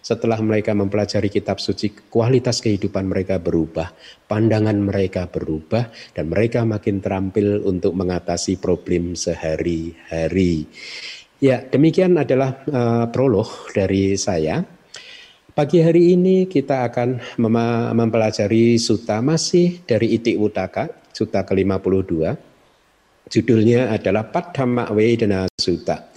setelah 0.05 0.37
mereka 0.45 0.77
mempelajari 0.77 1.33
kitab 1.33 1.57
suci, 1.57 2.13
kualitas 2.13 2.61
kehidupan 2.61 3.09
mereka 3.09 3.41
berubah, 3.41 3.89
pandangan 4.29 4.77
mereka 4.77 5.25
berubah, 5.33 5.89
dan 6.13 6.29
mereka 6.29 6.69
makin 6.69 7.01
terampil 7.01 7.65
untuk 7.65 7.97
mengatasi 7.97 8.61
problem 8.61 9.17
sehari-hari. 9.17 10.69
Ya, 11.41 11.65
demikian 11.65 12.21
adalah 12.21 12.61
uh, 12.69 13.09
prolog 13.09 13.49
dari 13.73 14.21
saya. 14.21 14.61
Pagi 15.57 15.81
hari 15.81 16.13
ini 16.13 16.51
kita 16.53 16.85
akan 16.85 17.41
mempelajari 17.97 18.77
suta 18.77 19.25
masih 19.25 19.87
dari 19.89 20.21
Itik 20.21 20.37
Wutaka, 20.37 20.91
suta 21.17 21.49
ke-52. 21.49 22.13
Judulnya 23.33 23.89
adalah 23.89 24.29
Padhamma 24.29 24.93
Vedana 24.93 25.49
Suta. 25.57 26.13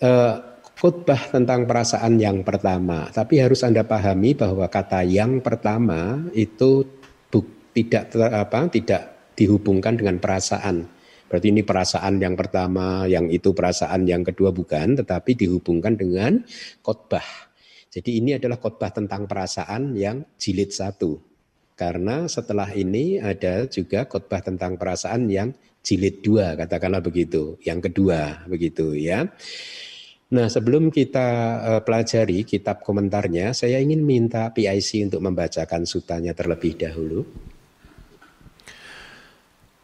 Uh, 0.00 0.47
khutbah 0.78 1.18
tentang 1.34 1.66
perasaan 1.66 2.22
yang 2.22 2.46
pertama. 2.46 3.10
Tapi 3.10 3.42
harus 3.42 3.66
Anda 3.66 3.82
pahami 3.82 4.38
bahwa 4.38 4.70
kata 4.70 5.02
yang 5.02 5.42
pertama 5.42 6.22
itu 6.30 6.86
buk, 7.28 7.74
tidak 7.74 8.14
apa 8.14 8.70
tidak 8.70 9.34
dihubungkan 9.34 9.98
dengan 9.98 10.22
perasaan. 10.22 10.86
Berarti 11.28 11.52
ini 11.52 11.60
perasaan 11.66 12.22
yang 12.22 12.38
pertama, 12.38 13.04
yang 13.04 13.28
itu 13.28 13.52
perasaan 13.52 14.08
yang 14.08 14.24
kedua 14.24 14.54
bukan, 14.54 14.96
tetapi 14.96 15.36
dihubungkan 15.36 15.98
dengan 15.98 16.40
khotbah. 16.80 17.26
Jadi 17.92 18.22
ini 18.22 18.38
adalah 18.38 18.56
khotbah 18.56 18.94
tentang 18.94 19.28
perasaan 19.28 19.92
yang 19.92 20.24
jilid 20.40 20.72
satu. 20.72 21.20
Karena 21.76 22.24
setelah 22.26 22.72
ini 22.72 23.20
ada 23.20 23.68
juga 23.68 24.08
khotbah 24.08 24.40
tentang 24.40 24.80
perasaan 24.80 25.28
yang 25.28 25.52
jilid 25.84 26.24
dua, 26.24 26.56
katakanlah 26.56 27.04
begitu, 27.04 27.60
yang 27.62 27.78
kedua 27.78 28.48
begitu 28.48 28.96
ya. 28.96 29.28
Nah, 30.28 30.44
sebelum 30.44 30.92
kita 30.92 31.28
uh, 31.56 31.80
pelajari 31.80 32.44
kitab 32.44 32.84
komentarnya, 32.84 33.56
saya 33.56 33.80
ingin 33.80 34.04
minta 34.04 34.52
PIC 34.52 35.08
untuk 35.08 35.24
membacakan 35.24 35.88
sutanya 35.88 36.36
terlebih 36.36 36.76
dahulu. 36.76 37.24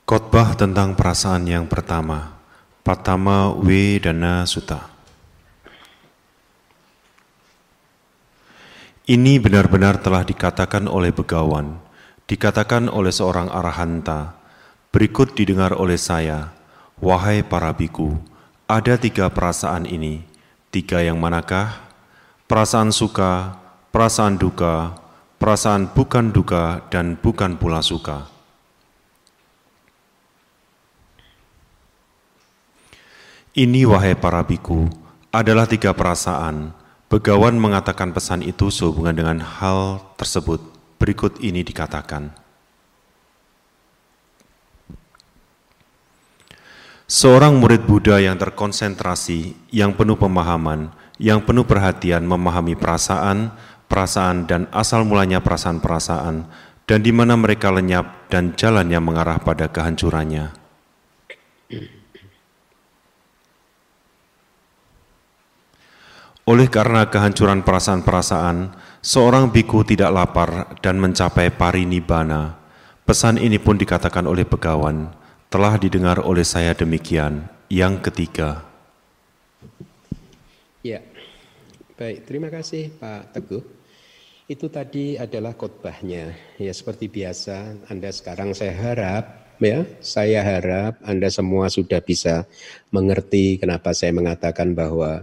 Khotbah 0.05 0.53
tentang 0.53 0.93
perasaan 0.93 1.49
yang 1.49 1.65
pertama, 1.65 2.37
Patama 2.85 3.57
Wedana 3.57 4.45
Sutta. 4.45 4.93
Ini 9.09 9.41
benar-benar 9.41 10.05
telah 10.05 10.29
dikatakan 10.29 10.93
oleh 10.93 11.09
begawan, 11.09 11.81
dikatakan 12.29 12.93
oleh 12.93 13.17
seorang 13.17 13.49
arahanta, 13.49 14.37
berikut 14.93 15.33
didengar 15.33 15.73
oleh 15.73 15.97
saya, 15.97 16.53
wahai 17.01 17.41
para 17.41 17.73
biku, 17.73 18.21
ada 18.69 19.01
tiga 19.01 19.33
perasaan 19.33 19.89
ini, 19.89 20.34
Tiga 20.75 20.99
yang 20.99 21.23
manakah? 21.23 21.87
Perasaan 22.51 22.91
suka, 22.91 23.63
perasaan 23.95 24.35
duka, 24.35 24.99
perasaan 25.39 25.87
bukan 25.95 26.35
duka, 26.35 26.83
dan 26.91 27.15
bukan 27.15 27.55
pula 27.55 27.79
suka. 27.79 28.27
Ini 33.55 33.87
wahai 33.87 34.19
para 34.19 34.43
biku, 34.43 34.91
adalah 35.31 35.71
tiga 35.71 35.95
perasaan. 35.95 36.75
Begawan 37.07 37.55
mengatakan 37.55 38.11
pesan 38.11 38.43
itu 38.43 38.67
sehubungan 38.67 39.15
dengan 39.15 39.47
hal 39.47 40.03
tersebut. 40.19 40.59
Berikut 40.99 41.39
ini 41.39 41.63
dikatakan. 41.63 42.44
Seorang 47.05 47.61
murid 47.61 47.85
Buddha 47.85 48.17
yang 48.17 48.41
terkonsentrasi, 48.41 49.53
yang 49.69 49.93
penuh 49.93 50.17
pemahaman, 50.17 50.89
yang 51.21 51.45
penuh 51.45 51.69
perhatian 51.69 52.25
memahami 52.25 52.73
perasaan, 52.81 53.53
perasaan 53.85 54.49
dan 54.49 54.73
asal 54.73 55.05
mulanya 55.05 55.45
perasaan-perasaan, 55.45 56.49
dan 56.89 56.99
di 57.05 57.13
mana 57.13 57.37
mereka 57.37 57.69
lenyap 57.69 58.33
dan 58.33 58.57
jalannya 58.57 58.97
mengarah 59.05 59.37
pada 59.37 59.69
kehancurannya. 59.69 60.49
Oleh 66.49 66.69
karena 66.73 67.05
kehancuran 67.13 67.61
perasaan-perasaan, 67.69 68.81
seorang 69.05 69.53
biku 69.53 69.85
tidak 69.85 70.09
lapar 70.09 70.81
dan 70.81 70.97
mencapai 70.97 71.53
parinibbana. 71.53 72.57
Pesan 73.05 73.37
ini 73.37 73.61
pun 73.61 73.77
dikatakan 73.77 74.25
oleh 74.25 74.49
pegawan, 74.49 75.13
telah 75.55 75.79
didengar 75.79 76.19
oleh 76.19 76.43
saya 76.43 76.75
demikian. 76.75 77.47
Yang 77.71 78.11
ketiga. 78.11 78.67
Ya, 80.83 80.99
baik. 81.95 82.27
Terima 82.27 82.51
kasih 82.51 82.91
Pak 82.99 83.39
Teguh. 83.39 83.63
Itu 84.51 84.67
tadi 84.67 85.15
adalah 85.15 85.55
khotbahnya. 85.55 86.35
Ya 86.59 86.75
seperti 86.75 87.07
biasa, 87.07 87.87
Anda 87.87 88.11
sekarang 88.11 88.51
saya 88.51 88.75
harap 88.75 89.55
ya, 89.63 89.87
saya 90.03 90.43
harap 90.43 90.99
Anda 91.07 91.31
semua 91.31 91.71
sudah 91.71 92.03
bisa 92.03 92.51
mengerti 92.91 93.55
kenapa 93.63 93.95
saya 93.95 94.11
mengatakan 94.11 94.75
bahwa 94.75 95.23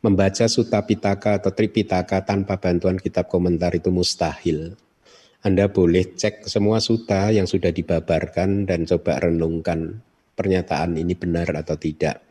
membaca 0.00 0.48
Sutta 0.48 0.80
Pitaka 0.80 1.36
atau 1.36 1.52
Tripitaka 1.52 2.24
tanpa 2.24 2.56
bantuan 2.56 2.96
kitab 2.96 3.28
komentar 3.28 3.76
itu 3.76 3.92
mustahil. 3.92 4.80
Anda 5.46 5.70
boleh 5.70 6.18
cek 6.18 6.50
semua 6.50 6.82
suta 6.82 7.30
yang 7.30 7.46
sudah 7.46 7.70
dibabarkan 7.70 8.66
dan 8.66 8.82
coba 8.82 9.22
renungkan 9.22 10.02
pernyataan 10.34 10.98
ini 10.98 11.14
benar 11.14 11.46
atau 11.54 11.78
tidak. 11.78 12.26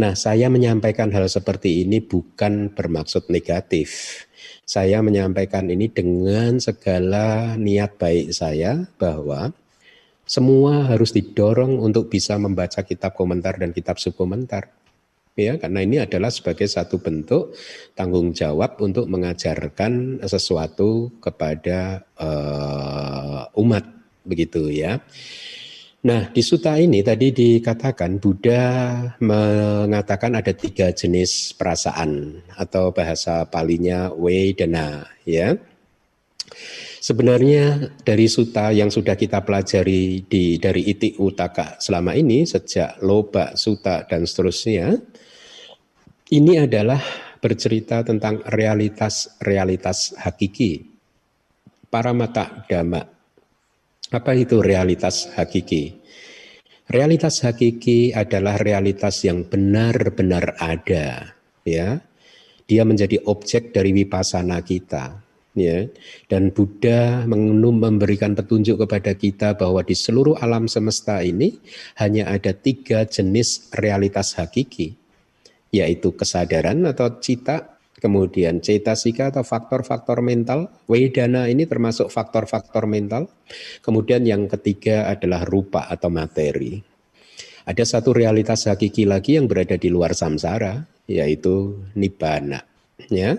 Nah, 0.00 0.16
saya 0.16 0.48
menyampaikan 0.48 1.12
hal 1.12 1.28
seperti 1.28 1.84
ini 1.84 2.00
bukan 2.00 2.72
bermaksud 2.72 3.28
negatif. 3.28 4.24
Saya 4.64 5.04
menyampaikan 5.04 5.68
ini 5.68 5.92
dengan 5.92 6.56
segala 6.56 7.52
niat 7.60 8.00
baik 8.00 8.32
saya 8.32 8.88
bahwa 8.96 9.52
semua 10.24 10.88
harus 10.88 11.12
didorong 11.12 11.76
untuk 11.76 12.08
bisa 12.08 12.40
membaca 12.40 12.80
kitab 12.80 13.12
komentar 13.12 13.60
dan 13.60 13.76
kitab 13.76 14.00
subkomentar 14.00 14.72
ya 15.38 15.54
karena 15.56 15.86
ini 15.86 16.02
adalah 16.02 16.34
sebagai 16.34 16.66
satu 16.66 16.98
bentuk 16.98 17.54
tanggung 17.94 18.34
jawab 18.34 18.74
untuk 18.82 19.06
mengajarkan 19.06 20.18
sesuatu 20.26 21.14
kepada 21.22 22.02
uh, 22.18 23.46
umat 23.54 23.86
begitu 24.26 24.66
ya. 24.68 24.98
Nah, 25.98 26.30
di 26.30 26.46
suta 26.46 26.78
ini 26.78 27.02
tadi 27.02 27.34
dikatakan 27.34 28.22
Buddha 28.22 28.62
mengatakan 29.18 30.38
ada 30.38 30.54
tiga 30.54 30.94
jenis 30.94 31.50
perasaan 31.58 32.38
atau 32.54 32.94
bahasa 32.94 33.42
palinya 33.50 34.06
Vedana 34.14 35.10
ya. 35.26 35.58
Sebenarnya 37.02 37.94
dari 38.06 38.30
suta 38.30 38.70
yang 38.70 38.94
sudah 38.94 39.18
kita 39.18 39.42
pelajari 39.42 40.22
di 40.22 40.62
dari 40.62 40.86
iti 40.86 41.18
utaka 41.18 41.82
selama 41.82 42.14
ini 42.14 42.46
sejak 42.46 43.02
loba, 43.02 43.58
suta 43.58 44.06
dan 44.06 44.22
seterusnya 44.22 44.98
ini 46.28 46.60
adalah 46.60 47.00
bercerita 47.40 48.04
tentang 48.04 48.44
realitas-realitas 48.44 50.18
hakiki. 50.20 50.84
Para 51.88 52.12
mata 52.12 52.68
dhamma. 52.68 53.00
Apa 54.12 54.32
itu 54.36 54.60
realitas 54.60 55.32
hakiki? 55.32 55.96
Realitas 56.88 57.44
hakiki 57.44 58.12
adalah 58.12 58.60
realitas 58.60 59.24
yang 59.24 59.44
benar-benar 59.44 60.56
ada, 60.60 61.36
ya. 61.64 62.00
Dia 62.68 62.84
menjadi 62.84 63.24
objek 63.24 63.72
dari 63.72 63.96
wipasana 63.96 64.60
kita 64.60 65.24
ya 65.56 65.88
dan 66.28 66.52
Buddha 66.52 67.24
memberikan 67.24 68.36
petunjuk 68.36 68.84
kepada 68.84 69.16
kita 69.16 69.56
bahwa 69.56 69.80
di 69.80 69.96
seluruh 69.96 70.36
alam 70.38 70.68
semesta 70.68 71.24
ini 71.24 71.56
hanya 71.96 72.28
ada 72.28 72.52
tiga 72.52 73.08
jenis 73.08 73.72
realitas 73.72 74.36
hakiki 74.36 74.97
yaitu 75.74 76.16
kesadaran 76.16 76.84
atau 76.88 77.20
cita 77.20 77.78
kemudian 77.98 78.62
cetasika 78.62 79.34
atau 79.34 79.42
faktor-faktor 79.42 80.22
mental 80.22 80.70
wedana 80.86 81.50
ini 81.50 81.66
termasuk 81.66 82.08
faktor-faktor 82.08 82.86
mental. 82.86 83.26
Kemudian 83.82 84.22
yang 84.24 84.46
ketiga 84.46 85.10
adalah 85.10 85.42
rupa 85.42 85.90
atau 85.90 86.08
materi. 86.08 86.78
Ada 87.68 87.84
satu 87.84 88.16
realitas 88.16 88.64
hakiki 88.64 89.04
lagi 89.04 89.36
yang 89.36 89.44
berada 89.44 89.76
di 89.76 89.92
luar 89.92 90.16
samsara 90.16 90.88
yaitu 91.04 91.84
nibbana 91.98 92.64
ya. 93.06 93.36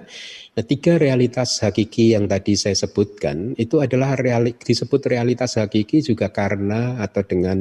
Nah, 0.56 0.66
tiga 0.66 0.96
realitas 0.96 1.60
hakiki 1.60 2.16
yang 2.16 2.32
tadi 2.32 2.56
saya 2.56 2.76
sebutkan 2.76 3.56
itu 3.60 3.80
adalah 3.84 4.16
reali, 4.16 4.56
disebut 4.56 5.08
realitas 5.08 5.60
hakiki 5.60 6.00
juga 6.00 6.32
karena 6.32 7.00
atau 7.04 7.24
dengan 7.28 7.60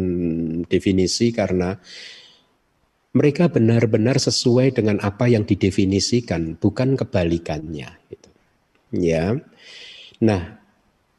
definisi 0.67 1.35
karena 1.35 1.75
mereka 3.17 3.49
benar-benar 3.49 4.21
sesuai 4.21 4.77
dengan 4.77 5.01
apa 5.01 5.29
yang 5.29 5.49
didefinisikan, 5.49 6.61
bukan 6.61 6.95
kebalikannya. 6.95 7.89
Gitu. 8.13 8.29
Ya, 8.93 9.37
nah, 10.21 10.61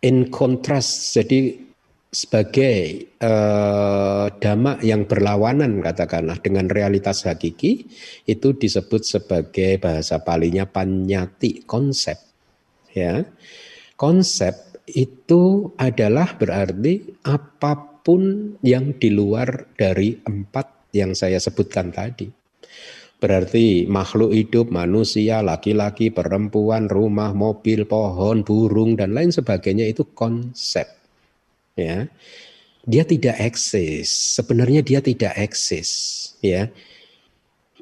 in 0.02 0.30
contrast, 0.30 1.14
jadi 1.18 1.70
sebagai 2.10 3.06
eh, 3.06 4.26
dhamma 4.42 4.82
yang 4.82 5.06
berlawanan 5.06 5.78
katakanlah 5.78 6.42
dengan 6.42 6.66
realitas 6.66 7.22
hakiki 7.22 7.86
itu 8.26 8.58
disebut 8.58 9.06
sebagai 9.06 9.78
bahasa 9.78 10.18
palinya 10.26 10.66
panyati 10.66 11.62
konsep 11.70 12.18
ya 12.98 13.22
konsep 13.94 14.82
itu 14.90 15.70
adalah 15.78 16.34
berarti 16.34 17.22
apa 17.30 18.02
pun 18.02 18.58
yang 18.66 18.98
di 18.98 19.14
luar 19.14 19.70
dari 19.78 20.18
empat 20.18 20.79
yang 20.94 21.14
saya 21.14 21.38
sebutkan 21.38 21.94
tadi. 21.94 22.30
Berarti 23.20 23.84
makhluk 23.84 24.32
hidup 24.32 24.72
manusia 24.72 25.44
laki-laki 25.44 26.08
perempuan 26.08 26.88
rumah 26.88 27.36
mobil 27.36 27.84
pohon 27.84 28.48
burung 28.48 28.96
dan 28.96 29.12
lain 29.12 29.28
sebagainya 29.28 29.92
itu 29.92 30.08
konsep. 30.16 30.88
Ya. 31.76 32.08
Dia 32.88 33.04
tidak 33.04 33.36
eksis. 33.44 34.08
Sebenarnya 34.40 34.80
dia 34.80 35.04
tidak 35.04 35.36
eksis. 35.36 35.90
Ya. 36.40 36.72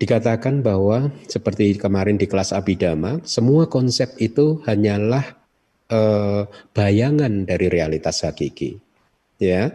Dikatakan 0.01 0.65
bahwa 0.65 1.13
seperti 1.29 1.77
kemarin 1.77 2.17
di 2.17 2.25
kelas 2.25 2.49
abidama 2.49 3.21
semua 3.21 3.69
konsep 3.69 4.17
itu 4.17 4.61
hanyalah 4.65 5.37
eh, 5.93 6.49
bayangan 6.73 7.45
dari 7.45 7.69
realitas 7.69 8.25
hakiki. 8.25 8.81
Ya 9.37 9.69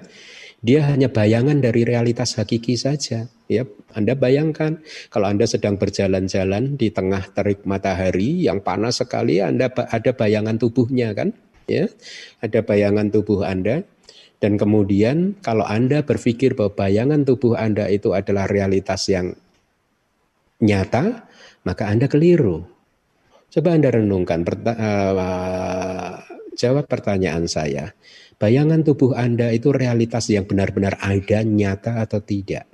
dia 0.62 0.87
hanya 0.87 1.11
bayangan 1.11 1.59
dari 1.59 1.83
realitas 1.83 2.38
hakiki 2.38 2.78
saja. 2.78 3.26
Ya 3.50 3.66
Anda 3.99 4.14
bayangkan 4.14 4.78
kalau 5.11 5.26
Anda 5.26 5.50
sedang 5.50 5.75
berjalan-jalan 5.75 6.78
di 6.78 6.95
tengah 6.95 7.35
terik 7.35 7.66
matahari 7.66 8.47
yang 8.47 8.63
panas 8.63 9.02
sekali 9.02 9.43
Anda 9.43 9.69
ada 9.75 10.15
bayangan 10.15 10.63
tubuhnya 10.63 11.19
kan? 11.19 11.34
Ya 11.67 11.91
ada 12.39 12.63
bayangan 12.63 13.10
tubuh 13.10 13.43
Anda. 13.43 13.82
Dan 14.39 14.58
kemudian 14.58 15.39
kalau 15.43 15.67
Anda 15.67 16.06
berpikir 16.06 16.54
bahwa 16.54 16.75
bayangan 16.78 17.26
tubuh 17.26 17.58
Anda 17.58 17.91
itu 17.91 18.15
adalah 18.15 18.47
realitas 18.50 19.06
yang 19.10 19.34
nyata, 20.63 21.26
maka 21.67 21.91
Anda 21.91 22.06
keliru. 22.06 22.67
Coba 23.50 23.75
Anda 23.78 23.95
renungkan, 23.95 24.43
uh, 24.47 26.17
jawab 26.56 26.88
pertanyaan 26.88 27.49
saya. 27.49 27.93
Bayangan 28.36 28.82
tubuh 28.82 29.15
Anda 29.15 29.54
itu 29.54 29.71
realitas 29.71 30.26
yang 30.26 30.49
benar-benar 30.50 30.99
ada, 30.99 31.47
nyata 31.47 32.02
atau 32.02 32.19
tidak? 32.19 32.67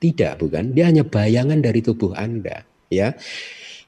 Tidak, 0.00 0.40
bukan? 0.40 0.72
Dia 0.72 0.88
hanya 0.88 1.04
bayangan 1.04 1.60
dari 1.60 1.84
tubuh 1.84 2.16
Anda, 2.16 2.64
ya. 2.88 3.12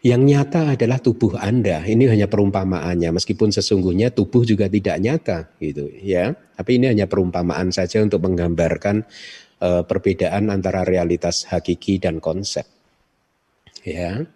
Yang 0.04 0.22
nyata 0.22 0.76
adalah 0.76 1.00
tubuh 1.00 1.34
Anda. 1.40 1.80
Ini 1.82 2.12
hanya 2.12 2.28
perumpamaannya, 2.28 3.08
meskipun 3.16 3.50
sesungguhnya 3.50 4.12
tubuh 4.12 4.44
juga 4.44 4.68
tidak 4.68 5.00
nyata, 5.00 5.38
gitu 5.58 5.88
ya. 6.04 6.36
Tapi 6.36 6.76
ini 6.76 6.92
hanya 6.92 7.08
perumpamaan 7.08 7.72
saja 7.72 8.04
untuk 8.04 8.20
menggambarkan 8.22 9.02
uh, 9.64 9.82
perbedaan 9.88 10.52
antara 10.52 10.84
realitas 10.84 11.48
hakiki 11.48 11.98
dan 11.98 12.20
konsep. 12.20 12.68
Ya, 13.86 14.26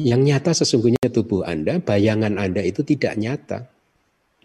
yang 0.00 0.24
nyata 0.24 0.56
sesungguhnya 0.56 1.12
tubuh 1.12 1.44
Anda, 1.44 1.78
bayangan 1.78 2.40
Anda 2.40 2.64
itu 2.64 2.80
tidak 2.80 3.20
nyata. 3.20 3.68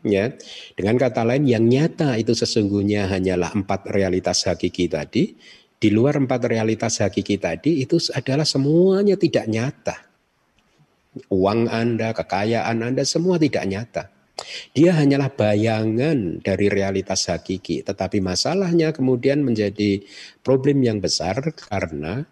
Ya, 0.05 0.37
dengan 0.77 1.01
kata 1.01 1.25
lain, 1.25 1.49
yang 1.49 1.65
nyata 1.65 2.13
itu 2.21 2.37
sesungguhnya 2.37 3.09
hanyalah 3.09 3.57
empat 3.57 3.89
realitas 3.89 4.45
hakiki 4.45 4.85
tadi. 4.85 5.33
Di 5.75 5.89
luar 5.89 6.21
empat 6.21 6.45
realitas 6.45 7.01
hakiki 7.01 7.41
tadi 7.41 7.81
itu 7.81 7.97
adalah 8.13 8.45
semuanya 8.45 9.17
tidak 9.17 9.49
nyata 9.49 10.05
uang 11.31 11.71
Anda, 11.71 12.11
kekayaan 12.11 12.83
Anda 12.83 13.03
semua 13.07 13.39
tidak 13.39 13.65
nyata. 13.67 14.03
Dia 14.75 14.91
hanyalah 14.99 15.31
bayangan 15.31 16.43
dari 16.43 16.67
realitas 16.67 17.31
hakiki, 17.31 17.87
tetapi 17.87 18.19
masalahnya 18.19 18.91
kemudian 18.91 19.39
menjadi 19.39 20.03
problem 20.43 20.83
yang 20.83 20.99
besar 20.99 21.39
karena 21.55 22.27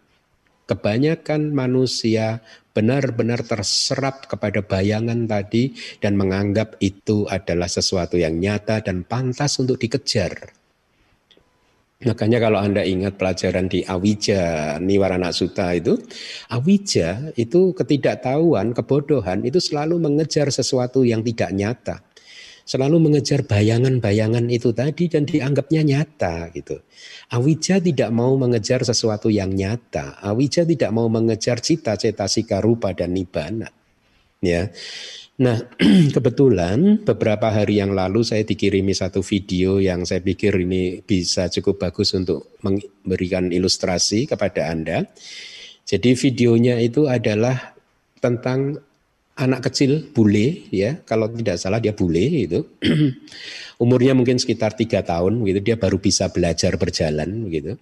kebanyakan 0.66 1.52
manusia 1.52 2.40
benar-benar 2.74 3.46
terserap 3.46 4.26
kepada 4.26 4.66
bayangan 4.66 5.30
tadi 5.30 5.78
dan 6.02 6.18
menganggap 6.18 6.82
itu 6.82 7.30
adalah 7.30 7.70
sesuatu 7.70 8.18
yang 8.18 8.42
nyata 8.42 8.82
dan 8.82 9.06
pantas 9.06 9.62
untuk 9.62 9.78
dikejar. 9.78 10.54
Makanya 12.04 12.44
kalau 12.44 12.60
Anda 12.60 12.84
ingat 12.84 13.16
pelajaran 13.16 13.72
di 13.72 13.88
Awija 13.88 14.76
Niwarana 14.84 15.32
Sutta 15.32 15.72
itu, 15.72 15.96
Awija 16.52 17.32
itu 17.40 17.72
ketidaktahuan, 17.72 18.76
kebodohan 18.76 19.40
itu 19.48 19.64
selalu 19.64 20.04
mengejar 20.04 20.52
sesuatu 20.52 21.08
yang 21.08 21.24
tidak 21.24 21.56
nyata. 21.56 21.96
Selalu 22.64 23.12
mengejar 23.12 23.44
bayangan-bayangan 23.44 24.48
itu 24.48 24.72
tadi 24.72 25.12
dan 25.12 25.28
dianggapnya 25.28 25.84
nyata 25.84 26.48
gitu. 26.56 26.80
Awija 27.36 27.84
tidak 27.84 28.08
mau 28.16 28.40
mengejar 28.40 28.88
sesuatu 28.88 29.28
yang 29.28 29.52
nyata. 29.52 30.24
Awija 30.24 30.64
tidak 30.64 30.96
mau 30.96 31.12
mengejar 31.12 31.60
cita-cita 31.60 32.24
sika 32.32 32.64
rupa 32.64 32.96
dan 32.96 33.12
nibana. 33.12 33.68
Ya. 34.40 34.72
Nah, 35.44 35.60
kebetulan 36.16 37.04
beberapa 37.04 37.52
hari 37.52 37.84
yang 37.84 37.92
lalu 37.92 38.24
saya 38.24 38.48
dikirimi 38.48 38.96
satu 38.96 39.20
video 39.20 39.84
yang 39.84 40.08
saya 40.08 40.24
pikir 40.24 40.56
ini 40.62 41.04
bisa 41.04 41.52
cukup 41.52 41.84
bagus 41.90 42.16
untuk 42.16 42.56
memberikan 42.64 43.52
ilustrasi 43.52 44.30
kepada 44.30 44.72
Anda. 44.72 45.10
Jadi 45.84 46.16
videonya 46.16 46.80
itu 46.80 47.12
adalah 47.12 47.76
tentang 48.24 48.80
anak 49.34 49.70
kecil 49.72 50.14
bule 50.14 50.70
ya, 50.70 51.02
kalau 51.04 51.30
tidak 51.32 51.58
salah 51.58 51.82
dia 51.82 51.96
bule 51.96 52.50
itu. 52.50 52.64
Umurnya 53.84 54.14
mungkin 54.14 54.38
sekitar 54.38 54.78
tiga 54.78 55.02
tahun 55.02 55.42
gitu, 55.44 55.60
dia 55.60 55.76
baru 55.76 55.98
bisa 55.98 56.30
belajar 56.30 56.78
berjalan 56.78 57.50
gitu. 57.50 57.76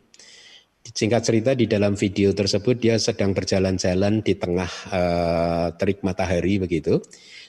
Singkat 0.82 1.22
cerita 1.22 1.52
di 1.54 1.70
dalam 1.70 1.94
video 1.94 2.34
tersebut 2.34 2.76
dia 2.82 2.98
sedang 2.98 3.38
berjalan-jalan 3.38 4.26
di 4.26 4.34
tengah 4.34 4.72
uh, 4.90 5.68
terik 5.78 6.02
matahari 6.02 6.58
begitu 6.58 7.00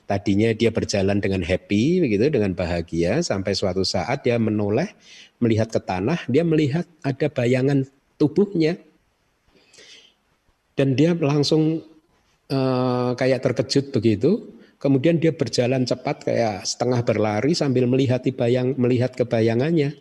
Tadinya 0.02 0.50
dia 0.50 0.74
berjalan 0.74 1.22
dengan 1.22 1.46
happy 1.46 2.02
begitu, 2.02 2.26
dengan 2.26 2.52
bahagia 2.58 3.22
sampai 3.22 3.54
suatu 3.54 3.86
saat 3.86 4.26
dia 4.26 4.34
menoleh 4.34 4.90
melihat 5.38 5.70
ke 5.70 5.78
tanah, 5.78 6.26
dia 6.26 6.42
melihat 6.42 6.84
ada 7.06 7.30
bayangan 7.30 7.86
tubuhnya. 8.18 8.76
Dan 10.74 10.98
dia 10.98 11.14
langsung 11.14 11.84
uh, 12.52 13.16
kayak 13.16 13.40
terkejut 13.40 13.90
begitu. 13.90 14.52
Kemudian 14.76 15.22
dia 15.22 15.30
berjalan 15.30 15.86
cepat 15.86 16.26
kayak 16.26 16.66
setengah 16.66 17.06
berlari 17.06 17.54
sambil 17.54 17.86
melihat 17.86 18.20
bayang 18.34 18.74
melihat 18.76 19.14
kebayangannya. 19.14 19.94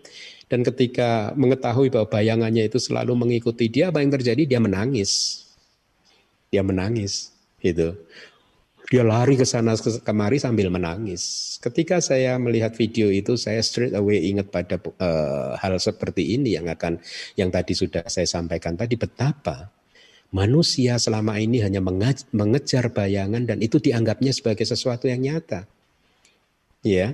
Dan 0.52 0.68
ketika 0.68 1.32
mengetahui 1.40 1.88
bahwa 1.88 2.12
bayangannya 2.12 2.68
itu 2.68 2.76
selalu 2.76 3.16
mengikuti 3.16 3.72
dia, 3.72 3.88
apa 3.88 4.04
yang 4.04 4.12
terjadi? 4.12 4.44
Dia 4.44 4.60
menangis. 4.60 5.46
Dia 6.52 6.60
menangis, 6.60 7.32
gitu. 7.64 7.96
Dia 8.92 9.08
lari 9.08 9.40
ke 9.40 9.48
sana 9.48 9.80
kemari 9.80 10.36
sambil 10.36 10.68
menangis. 10.68 11.56
Ketika 11.64 12.04
saya 12.04 12.36
melihat 12.36 12.76
video 12.76 13.08
itu, 13.08 13.40
saya 13.40 13.64
straight 13.64 13.96
away 13.96 14.28
ingat 14.28 14.52
pada 14.52 14.76
uh, 15.00 15.56
hal 15.56 15.80
seperti 15.80 16.36
ini 16.36 16.60
yang 16.60 16.68
akan 16.68 17.00
yang 17.40 17.48
tadi 17.48 17.72
sudah 17.72 18.04
saya 18.12 18.28
sampaikan 18.28 18.76
tadi 18.76 19.00
betapa 19.00 19.72
manusia 20.32 20.96
selama 20.98 21.38
ini 21.38 21.60
hanya 21.60 21.84
mengejar 22.32 22.89
bayangan 22.89 23.44
dan 23.44 23.60
itu 23.60 23.78
dianggapnya 23.78 24.32
sebagai 24.32 24.63
sesuatu 24.63 25.12
yang 25.12 25.22
nyata. 25.22 25.67
Ya. 26.82 27.13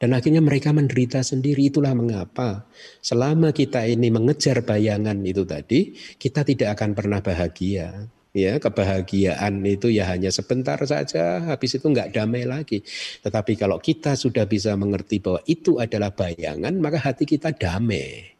Dan 0.00 0.16
akhirnya 0.16 0.42
mereka 0.42 0.74
menderita 0.74 1.22
sendiri. 1.22 1.70
Itulah 1.70 1.94
mengapa 1.94 2.66
selama 2.98 3.54
kita 3.54 3.86
ini 3.86 4.10
mengejar 4.10 4.64
bayangan 4.64 5.16
itu 5.22 5.46
tadi, 5.46 5.94
kita 6.18 6.42
tidak 6.42 6.80
akan 6.80 6.90
pernah 6.98 7.20
bahagia 7.22 8.10
ya 8.34 8.58
kebahagiaan 8.58 9.62
itu 9.62 9.94
ya 9.94 10.10
hanya 10.10 10.34
sebentar 10.34 10.74
saja 10.82 11.38
habis 11.46 11.78
itu 11.78 11.86
nggak 11.86 12.18
damai 12.18 12.42
lagi 12.42 12.82
tetapi 13.22 13.54
kalau 13.54 13.78
kita 13.78 14.18
sudah 14.18 14.42
bisa 14.50 14.74
mengerti 14.74 15.22
bahwa 15.22 15.38
itu 15.46 15.78
adalah 15.78 16.10
bayangan 16.10 16.74
maka 16.82 16.98
hati 16.98 17.30
kita 17.30 17.54
damai 17.54 18.33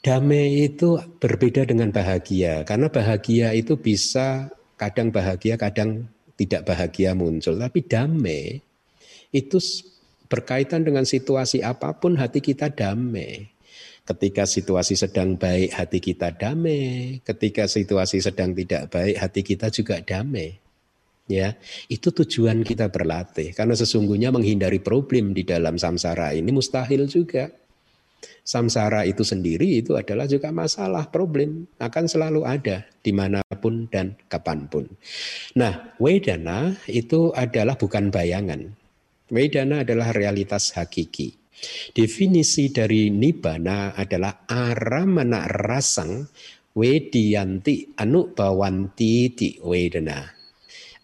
damai 0.00 0.70
itu 0.70 0.98
berbeda 1.18 1.66
dengan 1.66 1.90
bahagia 1.90 2.62
karena 2.62 2.86
bahagia 2.88 3.52
itu 3.54 3.74
bisa 3.78 4.48
kadang 4.78 5.10
bahagia 5.10 5.58
kadang 5.58 6.06
tidak 6.38 6.64
bahagia 6.64 7.18
muncul 7.18 7.58
tapi 7.58 7.82
damai 7.82 8.62
itu 9.34 9.58
berkaitan 10.30 10.86
dengan 10.86 11.02
situasi 11.02 11.66
apa 11.66 11.98
pun 11.98 12.14
hati 12.14 12.38
kita 12.38 12.70
damai 12.70 13.50
Ketika 14.08 14.48
situasi 14.48 14.96
sedang 14.96 15.36
baik, 15.36 15.68
hati 15.68 16.00
kita 16.00 16.32
damai. 16.32 17.20
Ketika 17.20 17.68
situasi 17.68 18.24
sedang 18.24 18.56
tidak 18.56 18.88
baik, 18.88 19.20
hati 19.20 19.44
kita 19.44 19.68
juga 19.68 20.00
damai. 20.00 20.56
Ya, 21.28 21.60
itu 21.92 22.08
tujuan 22.08 22.64
kita 22.64 22.88
berlatih. 22.88 23.52
Karena 23.52 23.76
sesungguhnya 23.76 24.32
menghindari 24.32 24.80
problem 24.80 25.36
di 25.36 25.44
dalam 25.44 25.76
samsara 25.76 26.32
ini 26.32 26.48
mustahil 26.48 27.04
juga. 27.04 27.52
Samsara 28.48 29.04
itu 29.04 29.22
sendiri 29.22 29.78
itu 29.78 29.92
adalah 29.92 30.24
juga 30.24 30.48
masalah 30.48 31.12
problem 31.12 31.68
akan 31.76 32.04
selalu 32.08 32.48
ada 32.48 32.88
di 33.04 33.12
mana 33.12 33.44
pun 33.60 33.86
dan 33.92 34.16
kapan 34.26 34.66
pun. 34.72 34.88
Nah, 35.60 35.92
Wedana 36.00 36.72
itu 36.88 37.28
adalah 37.36 37.76
bukan 37.76 38.08
bayangan. 38.08 38.72
Wedana 39.28 39.84
adalah 39.84 40.16
realitas 40.16 40.72
hakiki. 40.72 41.36
Definisi 41.92 42.70
dari 42.70 43.10
nibbana 43.10 43.92
adalah 43.92 44.46
aramana 44.46 45.44
rasang 45.50 46.24
wediyanti 46.78 47.98
anu 47.98 48.30
bawanti 48.30 49.34
di 49.34 49.58
wedana. 49.58 50.22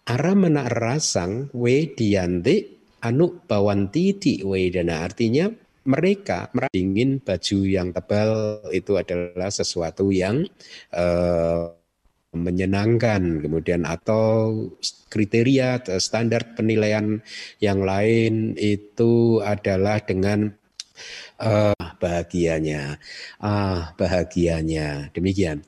Aramana 0.07 0.70
rasang 0.70 1.50
wediyanti 1.50 2.57
anu 3.03 3.42
bawanti 3.44 4.14
di 4.14 4.35
wedana. 4.46 5.03
Artinya 5.03 5.50
mereka 5.85 6.49
ingin 6.73 7.20
baju 7.20 7.59
yang 7.68 7.92
tebal 7.92 8.61
itu 8.73 8.97
adalah 8.97 9.53
sesuatu 9.53 10.09
yang 10.09 10.49
uh, 10.97 11.73
menyenangkan 12.35 13.40
kemudian 13.40 13.87
atau 13.87 14.51
kriteria 15.09 15.87
standar 16.03 16.59
penilaian 16.59 17.23
yang 17.62 17.87
lain 17.87 18.59
itu 18.59 19.38
adalah 19.38 20.03
dengan 20.03 20.51
uh, 21.38 21.75
bahagianya 22.03 22.99
ah 23.38 23.94
bahagianya. 23.94 25.14
Demikian. 25.14 25.62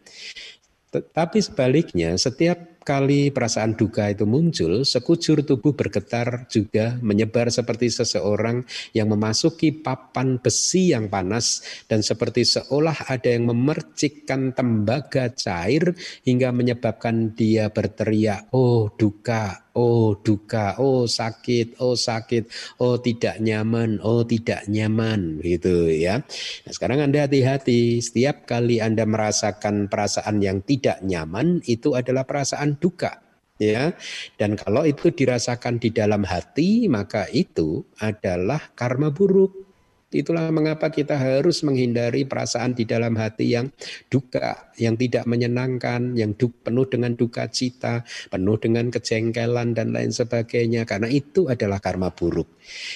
Tetapi 0.91 1.39
sebaliknya 1.39 2.19
setiap 2.19 2.76
kali 2.87 3.35
perasaan 3.35 3.75
duka 3.75 4.07
itu 4.07 4.23
muncul, 4.31 4.87
sekujur 4.87 5.43
tubuh 5.43 5.75
bergetar 5.75 6.47
juga 6.47 6.95
menyebar 7.03 7.51
seperti 7.51 7.91
seseorang 7.91 8.63
yang 8.95 9.11
memasuki 9.11 9.75
papan 9.75 10.39
besi 10.39 10.95
yang 10.95 11.11
panas 11.11 11.67
dan 11.91 12.07
seperti 12.07 12.47
seolah 12.47 13.11
ada 13.11 13.27
yang 13.27 13.51
memercikkan 13.51 14.55
tembaga 14.55 15.35
cair 15.35 15.99
hingga 16.23 16.55
menyebabkan 16.55 17.35
dia 17.35 17.75
berteriak, 17.75 18.55
"Oh, 18.55 18.95
duka, 18.95 19.66
Oh 19.77 20.17
duka, 20.17 20.81
oh 20.81 21.05
sakit, 21.05 21.77
oh 21.85 21.93
sakit, 21.93 22.49
oh 22.81 22.97
tidak 22.97 23.37
nyaman, 23.45 24.01
oh 24.01 24.25
tidak 24.25 24.65
nyaman 24.73 25.45
gitu 25.45 25.93
ya. 25.93 26.25
Nah, 26.65 26.73
sekarang 26.73 27.05
Anda 27.05 27.29
hati-hati, 27.29 28.01
setiap 28.01 28.49
kali 28.49 28.81
Anda 28.81 29.05
merasakan 29.05 29.93
perasaan 29.93 30.41
yang 30.41 30.65
tidak 30.65 31.05
nyaman 31.05 31.61
itu 31.69 31.93
adalah 31.93 32.25
perasaan 32.25 32.81
duka 32.81 33.21
ya. 33.61 33.93
Dan 34.41 34.57
kalau 34.57 34.85
itu 34.89 35.13
dirasakan 35.13 35.77
di 35.77 35.93
dalam 35.93 36.25
hati, 36.25 36.89
maka 36.89 37.29
itu 37.33 37.85
adalah 38.01 38.73
karma 38.73 39.13
buruk. 39.13 39.66
Itulah 40.07 40.55
mengapa 40.55 40.87
kita 40.87 41.19
harus 41.19 41.67
menghindari 41.67 42.23
perasaan 42.23 42.79
di 42.79 42.87
dalam 42.87 43.19
hati 43.19 43.59
yang 43.59 43.75
duka, 44.07 44.71
yang 44.79 44.95
tidak 44.95 45.27
menyenangkan, 45.27 46.15
yang 46.15 46.31
du 46.39 46.55
penuh 46.55 46.87
dengan 46.87 47.19
duka 47.19 47.51
cita, 47.51 48.07
penuh 48.31 48.55
dengan 48.55 48.87
kejengkelan 48.95 49.75
dan 49.75 49.91
lain 49.91 50.15
sebagainya. 50.15 50.87
Karena 50.87 51.11
itu 51.11 51.51
adalah 51.51 51.83
karma 51.83 52.15
buruk. 52.15 52.47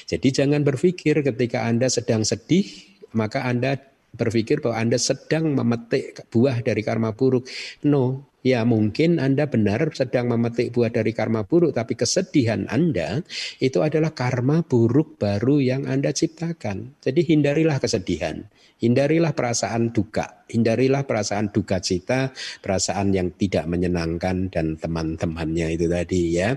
Jadi 0.07 0.31
jangan 0.31 0.62
berpikir 0.62 1.27
ketika 1.27 1.66
Anda 1.66 1.90
sedang 1.90 2.23
sedih, 2.23 2.70
maka 3.18 3.42
Anda 3.42 3.75
berpikir 4.14 4.62
bahwa 4.62 4.79
Anda 4.79 4.99
sedang 4.99 5.51
memetik 5.51 6.31
buah 6.31 6.62
dari 6.62 6.83
karma 6.87 7.11
buruk. 7.11 7.51
No, 7.87 8.30
Ya 8.40 8.64
mungkin 8.64 9.20
Anda 9.20 9.44
benar 9.44 9.92
sedang 9.92 10.33
memetik 10.33 10.72
buah 10.72 10.88
dari 10.88 11.12
karma 11.12 11.44
buruk, 11.44 11.76
tapi 11.76 11.92
kesedihan 11.92 12.64
Anda 12.72 13.20
itu 13.61 13.85
adalah 13.85 14.16
karma 14.16 14.64
buruk 14.64 15.20
baru 15.20 15.61
yang 15.61 15.85
Anda 15.85 16.16
ciptakan. 16.16 16.96
Jadi 17.05 17.20
hindarilah 17.29 17.76
kesedihan, 17.76 18.40
hindarilah 18.81 19.37
perasaan 19.37 19.92
duka, 19.92 20.48
hindarilah 20.48 21.05
perasaan 21.05 21.53
duka 21.53 21.85
cita, 21.85 22.33
perasaan 22.64 23.12
yang 23.12 23.37
tidak 23.37 23.68
menyenangkan 23.68 24.48
dan 24.48 24.81
teman-temannya 24.81 25.76
itu 25.76 25.85
tadi 25.92 26.40
ya. 26.40 26.57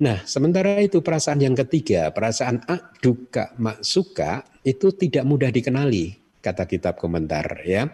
Nah, 0.00 0.24
sementara 0.24 0.80
itu 0.80 1.04
perasaan 1.04 1.44
yang 1.44 1.54
ketiga, 1.54 2.16
perasaan 2.16 2.64
duka, 3.04 3.52
mak, 3.60 3.84
suka 3.84 4.40
itu 4.64 4.88
tidak 4.96 5.28
mudah 5.28 5.52
dikenali 5.52 6.23
kata 6.44 6.68
kitab 6.68 7.00
komentar 7.00 7.64
ya. 7.64 7.88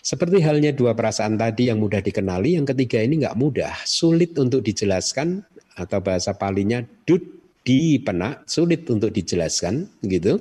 Seperti 0.00 0.40
halnya 0.40 0.72
dua 0.72 0.96
perasaan 0.96 1.36
tadi 1.36 1.68
yang 1.68 1.76
mudah 1.76 2.00
dikenali, 2.00 2.56
yang 2.56 2.64
ketiga 2.64 3.04
ini 3.04 3.20
nggak 3.20 3.36
mudah, 3.36 3.76
sulit 3.84 4.32
untuk 4.40 4.64
dijelaskan 4.64 5.44
atau 5.76 6.00
bahasa 6.00 6.32
palinya 6.32 6.80
dud 7.04 7.20
di 7.60 8.00
penak, 8.00 8.48
sulit 8.48 8.88
untuk 8.88 9.12
dijelaskan 9.12 10.00
gitu. 10.08 10.40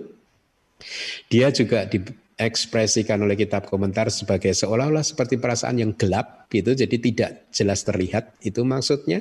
Dia 1.28 1.52
juga 1.52 1.84
diekspresikan 1.84 3.20
oleh 3.20 3.36
kitab 3.36 3.68
komentar 3.68 4.08
sebagai 4.08 4.56
seolah-olah 4.56 5.04
seperti 5.04 5.36
perasaan 5.36 5.84
yang 5.84 5.92
gelap 6.00 6.48
gitu, 6.48 6.72
jadi 6.72 6.96
tidak 6.96 7.52
jelas 7.52 7.84
terlihat 7.84 8.40
itu 8.40 8.64
maksudnya. 8.64 9.20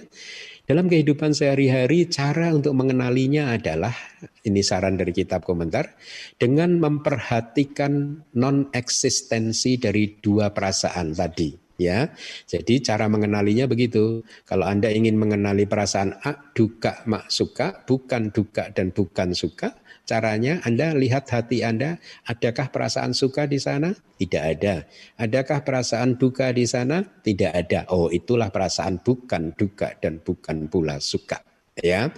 Dalam 0.68 0.84
kehidupan 0.84 1.32
sehari-hari, 1.32 2.12
cara 2.12 2.52
untuk 2.52 2.76
mengenalinya 2.76 3.56
adalah 3.56 3.96
ini 4.44 4.60
saran 4.60 5.00
dari 5.00 5.16
kitab 5.16 5.40
komentar 5.40 5.96
dengan 6.36 6.76
memperhatikan 6.76 8.20
non-eksistensi 8.36 9.80
dari 9.80 10.20
dua 10.20 10.52
perasaan 10.52 11.16
tadi. 11.16 11.56
Ya, 11.80 12.12
jadi 12.44 12.84
cara 12.84 13.08
mengenalinya 13.08 13.64
begitu. 13.64 14.20
Kalau 14.44 14.68
anda 14.68 14.92
ingin 14.92 15.16
mengenali 15.16 15.64
perasaan 15.64 16.20
a, 16.20 16.36
duka, 16.52 17.00
mak 17.08 17.32
suka, 17.32 17.88
bukan 17.88 18.28
duka 18.28 18.68
dan 18.68 18.92
bukan 18.92 19.32
suka, 19.32 19.72
Caranya 20.08 20.64
Anda 20.64 20.96
lihat 20.96 21.28
hati 21.28 21.60
Anda, 21.60 22.00
adakah 22.24 22.72
perasaan 22.72 23.12
suka 23.12 23.44
di 23.44 23.60
sana? 23.60 23.92
Tidak 24.16 24.40
ada. 24.40 24.88
Adakah 25.20 25.60
perasaan 25.60 26.16
duka 26.16 26.48
di 26.48 26.64
sana? 26.64 27.04
Tidak 27.04 27.52
ada. 27.52 27.84
Oh, 27.92 28.08
itulah 28.08 28.48
perasaan 28.48 29.04
bukan 29.04 29.52
duka 29.52 29.92
dan 30.00 30.24
bukan 30.24 30.72
pula 30.72 30.96
suka. 31.04 31.44
Ya, 31.78 32.10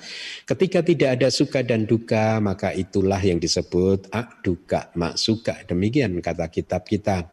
ketika 0.49 0.81
tidak 0.81 1.21
ada 1.21 1.29
suka 1.29 1.61
dan 1.61 1.85
duka, 1.85 2.41
maka 2.41 2.73
itulah 2.73 3.21
yang 3.21 3.37
disebut 3.37 4.09
ak 4.09 4.41
duka 4.41 4.89
mak 4.95 5.19
suka. 5.19 5.59
Demikian 5.67 6.17
kata 6.23 6.47
kitab 6.49 6.87
kita. 6.87 7.29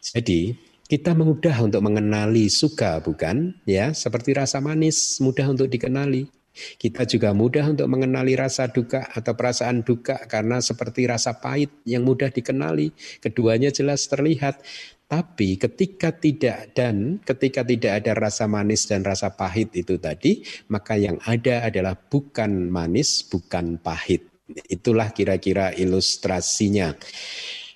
Jadi 0.00 0.56
kita 0.86 1.18
mudah 1.18 1.66
untuk 1.66 1.82
mengenali 1.82 2.46
suka 2.46 3.02
bukan 3.02 3.58
ya 3.66 3.90
seperti 3.90 4.38
rasa 4.38 4.62
manis 4.62 5.18
mudah 5.18 5.50
untuk 5.50 5.66
dikenali 5.66 6.30
kita 6.76 7.04
juga 7.04 7.30
mudah 7.36 7.68
untuk 7.70 7.86
mengenali 7.86 8.34
rasa 8.34 8.68
duka 8.70 9.06
atau 9.12 9.32
perasaan 9.36 9.84
duka 9.84 10.20
karena 10.26 10.58
seperti 10.58 11.06
rasa 11.06 11.36
pahit 11.38 11.70
yang 11.84 12.02
mudah 12.02 12.32
dikenali. 12.32 12.92
Keduanya 13.20 13.70
jelas 13.70 14.08
terlihat. 14.08 14.60
Tapi 15.06 15.54
ketika 15.54 16.10
tidak 16.10 16.74
dan 16.74 17.22
ketika 17.22 17.62
tidak 17.62 18.02
ada 18.02 18.18
rasa 18.18 18.50
manis 18.50 18.90
dan 18.90 19.06
rasa 19.06 19.30
pahit 19.38 19.70
itu 19.78 20.02
tadi, 20.02 20.42
maka 20.66 20.98
yang 20.98 21.22
ada 21.22 21.62
adalah 21.62 21.94
bukan 21.94 22.66
manis, 22.66 23.22
bukan 23.22 23.78
pahit. 23.78 24.26
Itulah 24.66 25.14
kira-kira 25.14 25.70
ilustrasinya. 25.78 26.90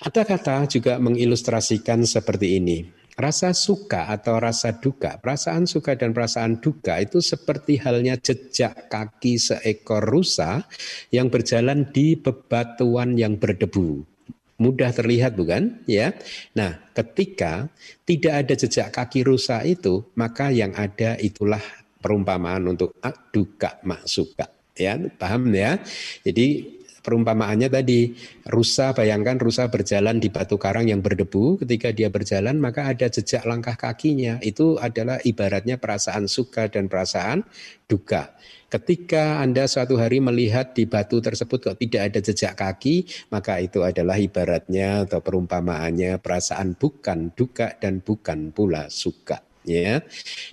Ada 0.01 0.27
kata 0.27 0.67
juga 0.67 0.99
mengilustrasikan 0.99 2.03
seperti 2.03 2.59
ini. 2.59 3.00
Rasa 3.21 3.53
suka 3.53 4.09
atau 4.09 4.41
rasa 4.41 4.81
duka, 4.81 5.21
perasaan 5.21 5.69
suka 5.69 5.93
dan 5.93 6.17
perasaan 6.17 6.57
duka 6.57 6.97
itu 7.05 7.21
seperti 7.21 7.77
halnya 7.77 8.17
jejak 8.17 8.89
kaki 8.89 9.37
seekor 9.37 10.09
rusa 10.09 10.65
yang 11.13 11.29
berjalan 11.29 11.85
di 11.93 12.17
bebatuan 12.17 13.21
yang 13.21 13.37
berdebu. 13.37 14.09
Mudah 14.57 14.89
terlihat 14.97 15.37
bukan? 15.37 15.85
Ya. 15.85 16.17
Nah, 16.57 16.81
ketika 16.97 17.69
tidak 18.09 18.41
ada 18.41 18.55
jejak 18.57 18.89
kaki 18.89 19.21
rusa 19.21 19.69
itu, 19.69 20.09
maka 20.17 20.49
yang 20.49 20.73
ada 20.73 21.21
itulah 21.21 21.61
perumpamaan 22.01 22.73
untuk 22.73 22.97
duka 23.37 23.85
mak 23.85 24.09
suka. 24.09 24.49
Ya, 24.81 24.97
paham 24.97 25.53
ya? 25.53 25.77
Jadi 26.25 26.80
perumpamaannya 27.11 27.67
tadi. 27.67 28.15
Rusa 28.47 28.95
bayangkan 28.95 29.35
rusa 29.43 29.67
berjalan 29.67 30.23
di 30.23 30.31
batu 30.31 30.55
karang 30.55 30.87
yang 30.87 31.03
berdebu. 31.03 31.59
Ketika 31.59 31.91
dia 31.91 32.07
berjalan 32.07 32.63
maka 32.63 32.87
ada 32.87 33.11
jejak 33.11 33.43
langkah 33.43 33.75
kakinya. 33.75 34.39
Itu 34.39 34.79
adalah 34.79 35.19
ibaratnya 35.27 35.83
perasaan 35.83 36.31
suka 36.31 36.71
dan 36.71 36.87
perasaan 36.87 37.43
duka. 37.91 38.39
Ketika 38.71 39.43
Anda 39.43 39.67
suatu 39.67 39.99
hari 39.99 40.23
melihat 40.23 40.79
di 40.79 40.87
batu 40.87 41.19
tersebut 41.19 41.59
kok 41.59 41.79
tidak 41.83 42.15
ada 42.15 42.23
jejak 42.23 42.55
kaki 42.55 43.03
maka 43.35 43.59
itu 43.59 43.83
adalah 43.83 44.15
ibaratnya 44.15 45.11
atau 45.11 45.19
perumpamaannya 45.19 46.23
perasaan 46.23 46.79
bukan 46.79 47.35
duka 47.35 47.75
dan 47.83 47.99
bukan 47.99 48.55
pula 48.55 48.87
suka 48.87 49.50
ya. 49.65 50.01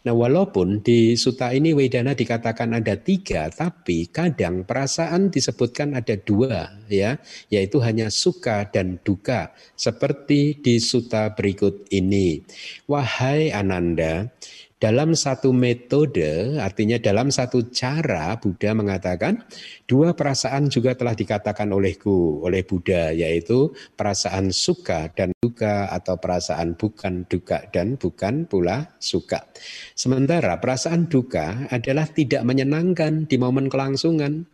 Nah, 0.04 0.14
walaupun 0.16 0.84
di 0.84 1.16
suta 1.16 1.52
ini 1.56 1.72
Wedana 1.72 2.16
dikatakan 2.16 2.76
ada 2.76 2.96
tiga, 3.00 3.48
tapi 3.52 4.08
kadang 4.12 4.68
perasaan 4.68 5.32
disebutkan 5.32 5.96
ada 5.96 6.16
dua, 6.20 6.72
ya, 6.92 7.20
yaitu 7.48 7.80
hanya 7.84 8.12
suka 8.12 8.68
dan 8.68 9.00
duka, 9.04 9.56
seperti 9.76 10.60
di 10.60 10.80
suta 10.80 11.32
berikut 11.36 11.88
ini. 11.92 12.44
Wahai 12.88 13.52
Ananda, 13.52 14.32
dalam 14.78 15.18
satu 15.18 15.50
metode, 15.50 16.62
artinya 16.62 17.02
dalam 17.02 17.34
satu 17.34 17.74
cara, 17.74 18.38
Buddha 18.38 18.78
mengatakan 18.78 19.42
dua 19.90 20.14
perasaan 20.14 20.70
juga 20.70 20.94
telah 20.94 21.18
dikatakan 21.18 21.74
olehku, 21.74 22.46
oleh 22.46 22.62
Buddha, 22.62 23.10
yaitu 23.10 23.74
perasaan 23.98 24.54
suka 24.54 25.10
dan 25.18 25.34
duka 25.42 25.90
atau 25.90 26.22
perasaan 26.22 26.78
bukan 26.78 27.26
duka 27.26 27.66
dan 27.74 27.98
bukan 27.98 28.46
pula 28.46 28.94
suka. 29.02 29.50
Sementara 29.98 30.62
perasaan 30.62 31.10
duka 31.10 31.66
adalah 31.74 32.06
tidak 32.06 32.46
menyenangkan 32.46 33.26
di 33.26 33.36
momen 33.42 33.74
kelangsungan, 33.74 34.46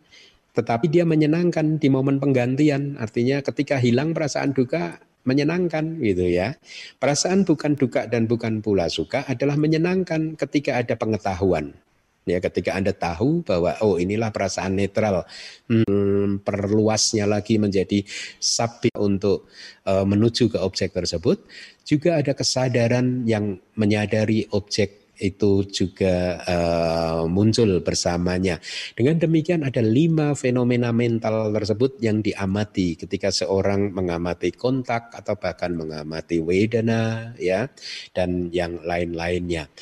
tetapi 0.56 0.88
dia 0.88 1.04
menyenangkan 1.04 1.76
di 1.76 1.92
momen 1.92 2.16
penggantian. 2.16 2.96
Artinya 2.96 3.44
ketika 3.44 3.76
hilang 3.76 4.16
perasaan 4.16 4.56
duka, 4.56 5.04
menyenangkan 5.24 5.98
gitu 6.00 6.28
ya. 6.28 6.56
Perasaan 7.00 7.44
bukan 7.48 7.74
duka 7.74 8.06
dan 8.06 8.28
bukan 8.30 8.60
pula 8.60 8.88
suka 8.88 9.24
adalah 9.28 9.56
menyenangkan 9.58 10.36
ketika 10.38 10.80
ada 10.80 10.94
pengetahuan. 10.94 11.76
Ya, 12.24 12.40
ketika 12.40 12.72
Anda 12.72 12.96
tahu 12.96 13.44
bahwa 13.44 13.76
oh 13.84 14.00
inilah 14.00 14.32
perasaan 14.32 14.80
netral, 14.80 15.28
hmm, 15.68 16.40
perluasnya 16.40 17.28
lagi 17.28 17.60
menjadi 17.60 18.00
sapi 18.40 18.88
untuk 18.96 19.52
uh, 19.84 20.08
menuju 20.08 20.48
ke 20.48 20.56
objek 20.56 20.96
tersebut, 20.96 21.44
juga 21.84 22.16
ada 22.16 22.32
kesadaran 22.32 23.28
yang 23.28 23.60
menyadari 23.76 24.48
objek 24.56 25.03
itu 25.24 25.64
juga 25.64 26.44
uh, 26.44 27.24
muncul 27.24 27.80
bersamanya. 27.80 28.60
Dengan 28.92 29.16
demikian 29.16 29.64
ada 29.64 29.80
lima 29.80 30.36
fenomena 30.36 30.92
mental 30.92 31.48
tersebut 31.56 31.96
yang 32.04 32.20
diamati 32.20 33.00
ketika 33.00 33.32
seorang 33.32 33.96
mengamati 33.96 34.52
kontak 34.52 35.08
atau 35.16 35.40
bahkan 35.40 35.72
mengamati 35.72 36.44
wedana 36.44 37.32
ya 37.40 37.72
dan 38.12 38.52
yang 38.52 38.84
lain-lainnya. 38.84 39.72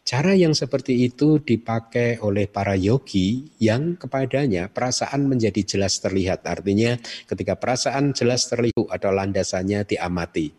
Cara 0.00 0.34
yang 0.34 0.58
seperti 0.58 1.06
itu 1.06 1.38
dipakai 1.38 2.18
oleh 2.24 2.50
para 2.50 2.74
yogi 2.74 3.46
yang 3.62 3.94
kepadanya 3.94 4.66
perasaan 4.66 5.30
menjadi 5.30 5.62
jelas 5.62 6.02
terlihat. 6.02 6.42
Artinya 6.50 6.98
ketika 7.30 7.54
perasaan 7.54 8.10
jelas 8.10 8.50
terlihat 8.50 8.90
atau 8.90 9.10
landasannya 9.14 9.86
diamati. 9.86 10.50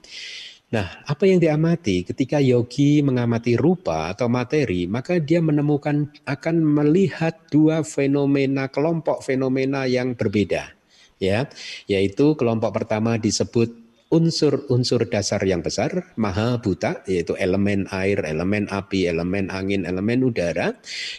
Nah, 0.71 1.03
apa 1.03 1.27
yang 1.27 1.43
diamati? 1.43 2.07
Ketika 2.07 2.39
yogi 2.39 3.03
mengamati 3.03 3.59
rupa 3.59 4.07
atau 4.07 4.31
materi, 4.31 4.87
maka 4.87 5.19
dia 5.19 5.43
menemukan 5.43 6.07
akan 6.23 6.63
melihat 6.63 7.35
dua 7.51 7.83
fenomena 7.83 8.71
kelompok 8.71 9.19
fenomena 9.19 9.83
yang 9.83 10.15
berbeda, 10.15 10.71
ya, 11.19 11.51
yaitu 11.91 12.39
kelompok 12.39 12.71
pertama 12.71 13.19
disebut 13.19 13.67
unsur-unsur 14.15 15.11
dasar 15.11 15.43
yang 15.43 15.59
besar, 15.59 16.15
maha 16.15 16.55
buta, 16.63 17.03
yaitu 17.03 17.35
elemen 17.35 17.91
air, 17.91 18.23
elemen 18.23 18.67
api, 18.71 19.11
elemen 19.11 19.51
angin, 19.51 19.83
elemen 19.83 20.23
udara, 20.23 20.75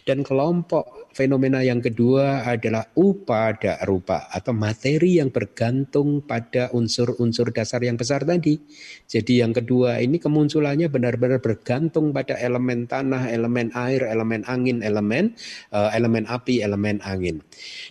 dan 0.09 0.25
kelompok 0.25 1.02
fenomena 1.13 1.61
yang 1.61 1.85
kedua 1.85 2.49
adalah 2.49 2.89
upada 2.97 3.85
rupa 3.85 4.33
atau 4.33 4.57
materi 4.57 5.21
yang 5.21 5.29
bergantung 5.29 6.25
pada 6.25 6.73
unsur-unsur 6.73 7.53
dasar 7.53 7.85
yang 7.85 8.01
besar 8.01 8.25
tadi. 8.25 8.57
Jadi 9.05 9.45
yang 9.45 9.53
kedua 9.53 10.01
ini 10.01 10.17
kemunculannya 10.17 10.89
benar-benar 10.89 11.45
bergantung 11.45 12.17
pada 12.17 12.41
elemen 12.41 12.89
tanah, 12.89 13.29
elemen 13.29 13.69
air, 13.77 14.09
elemen 14.09 14.41
angin, 14.49 14.81
elemen 14.81 15.37
uh, 15.77 15.93
elemen 15.93 16.25
api, 16.25 16.65
elemen 16.65 17.05
angin. 17.05 17.45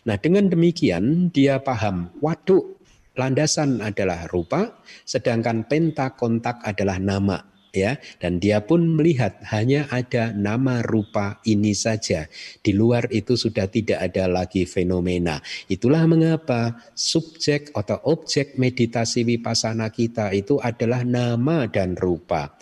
Nah, 0.09 0.17
dengan 0.17 0.49
demikian 0.49 1.29
dia 1.29 1.61
paham, 1.61 2.09
waduh 2.19 2.81
landasan 3.13 3.85
adalah 3.85 4.25
rupa, 4.33 4.81
sedangkan 5.05 5.69
penta 5.69 6.17
kontak 6.17 6.57
adalah 6.65 6.97
nama 6.97 7.50
ya. 7.73 7.97
Dan 8.19 8.37
dia 8.39 8.63
pun 8.63 8.99
melihat 8.99 9.39
hanya 9.51 9.87
ada 9.89 10.31
nama 10.35 10.83
rupa 10.83 11.39
ini 11.47 11.71
saja. 11.75 12.27
Di 12.61 12.71
luar 12.75 13.07
itu 13.09 13.35
sudah 13.35 13.67
tidak 13.67 13.99
ada 14.11 14.27
lagi 14.27 14.67
fenomena. 14.67 15.39
Itulah 15.71 16.05
mengapa 16.05 16.77
subjek 16.93 17.73
atau 17.73 17.99
objek 18.07 18.59
meditasi 18.59 19.23
wipasana 19.25 19.89
kita 19.89 20.31
itu 20.35 20.59
adalah 20.59 21.03
nama 21.03 21.65
dan 21.67 21.95
rupa. 21.97 22.53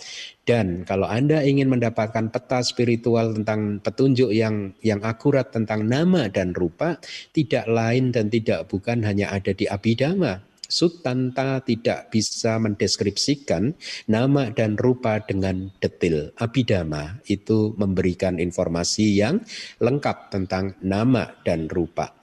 Dan 0.50 0.82
kalau 0.82 1.06
Anda 1.06 1.46
ingin 1.46 1.70
mendapatkan 1.70 2.34
peta 2.34 2.66
spiritual 2.66 3.38
tentang 3.38 3.78
petunjuk 3.86 4.34
yang 4.34 4.74
yang 4.82 4.98
akurat 5.06 5.54
tentang 5.54 5.86
nama 5.86 6.26
dan 6.26 6.58
rupa 6.58 6.98
tidak 7.38 7.70
lain 7.70 8.10
dan 8.10 8.34
tidak 8.34 8.66
bukan 8.66 9.06
hanya 9.06 9.30
ada 9.30 9.54
di 9.54 9.70
Abhidhamma 9.70 10.49
Sutanta 10.70 11.66
tidak 11.66 12.14
bisa 12.14 12.62
mendeskripsikan 12.62 13.74
nama 14.06 14.54
dan 14.54 14.78
rupa 14.78 15.18
dengan 15.26 15.74
detil. 15.82 16.30
Abidama 16.38 17.18
itu 17.26 17.74
memberikan 17.76 18.38
informasi 18.38 19.18
yang 19.18 19.42
lengkap 19.82 20.30
tentang 20.30 20.78
nama 20.86 21.34
dan 21.42 21.66
rupa. 21.66 22.14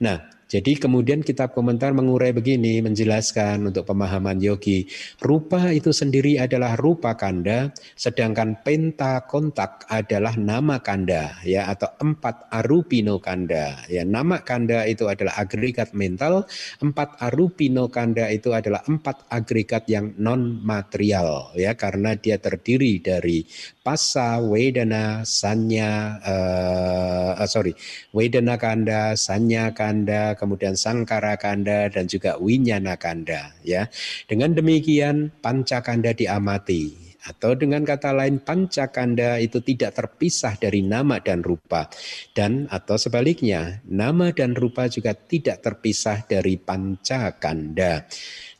Nah, 0.00 0.39
jadi 0.50 0.82
kemudian 0.82 1.22
kitab 1.22 1.54
komentar 1.54 1.94
mengurai 1.94 2.34
begini, 2.34 2.82
menjelaskan 2.82 3.70
untuk 3.70 3.86
pemahaman 3.86 4.42
yogi, 4.42 4.90
rupa 5.22 5.70
itu 5.70 5.94
sendiri 5.94 6.42
adalah 6.42 6.74
rupa 6.74 7.14
kanda, 7.14 7.70
sedangkan 7.94 8.58
penta 8.66 9.22
kontak 9.30 9.86
adalah 9.86 10.34
nama 10.34 10.82
kanda, 10.82 11.38
ya 11.46 11.70
atau 11.70 11.94
empat 12.02 12.50
arupino 12.50 13.22
kanda. 13.22 13.78
Ya, 13.86 14.02
nama 14.02 14.42
kanda 14.42 14.90
itu 14.90 15.06
adalah 15.06 15.38
agregat 15.38 15.94
mental, 15.94 16.50
empat 16.82 17.22
arupino 17.22 17.86
kanda 17.86 18.26
itu 18.26 18.50
adalah 18.50 18.82
empat 18.90 19.30
agregat 19.30 19.86
yang 19.86 20.18
non 20.18 20.58
material, 20.66 21.54
ya 21.54 21.78
karena 21.78 22.18
dia 22.18 22.42
terdiri 22.42 22.98
dari 22.98 23.46
pasa, 23.86 24.42
wedana, 24.42 25.22
sanya, 25.22 26.18
uh, 26.26 27.46
sorry, 27.46 27.78
wedana 28.10 28.58
kanda, 28.58 29.14
sanya 29.14 29.70
kanda, 29.70 30.34
kemudian 30.40 30.72
sangkara 30.80 31.36
kanda 31.36 31.92
dan 31.92 32.08
juga 32.08 32.40
winyana 32.40 32.96
kanda 32.96 33.52
ya. 33.60 33.92
Dengan 34.24 34.56
demikian 34.56 35.28
pancakanda 35.44 36.16
diamati 36.16 37.10
atau 37.20 37.52
dengan 37.52 37.84
kata 37.84 38.16
lain 38.16 38.40
pancakanda 38.40 39.36
itu 39.36 39.60
tidak 39.60 39.92
terpisah 39.92 40.56
dari 40.56 40.80
nama 40.80 41.20
dan 41.20 41.44
rupa 41.44 41.92
dan 42.32 42.64
atau 42.72 42.96
sebaliknya 42.96 43.84
nama 43.84 44.32
dan 44.32 44.56
rupa 44.56 44.88
juga 44.88 45.12
tidak 45.12 45.60
terpisah 45.60 46.24
dari 46.24 46.56
pancakanda. 46.56 48.08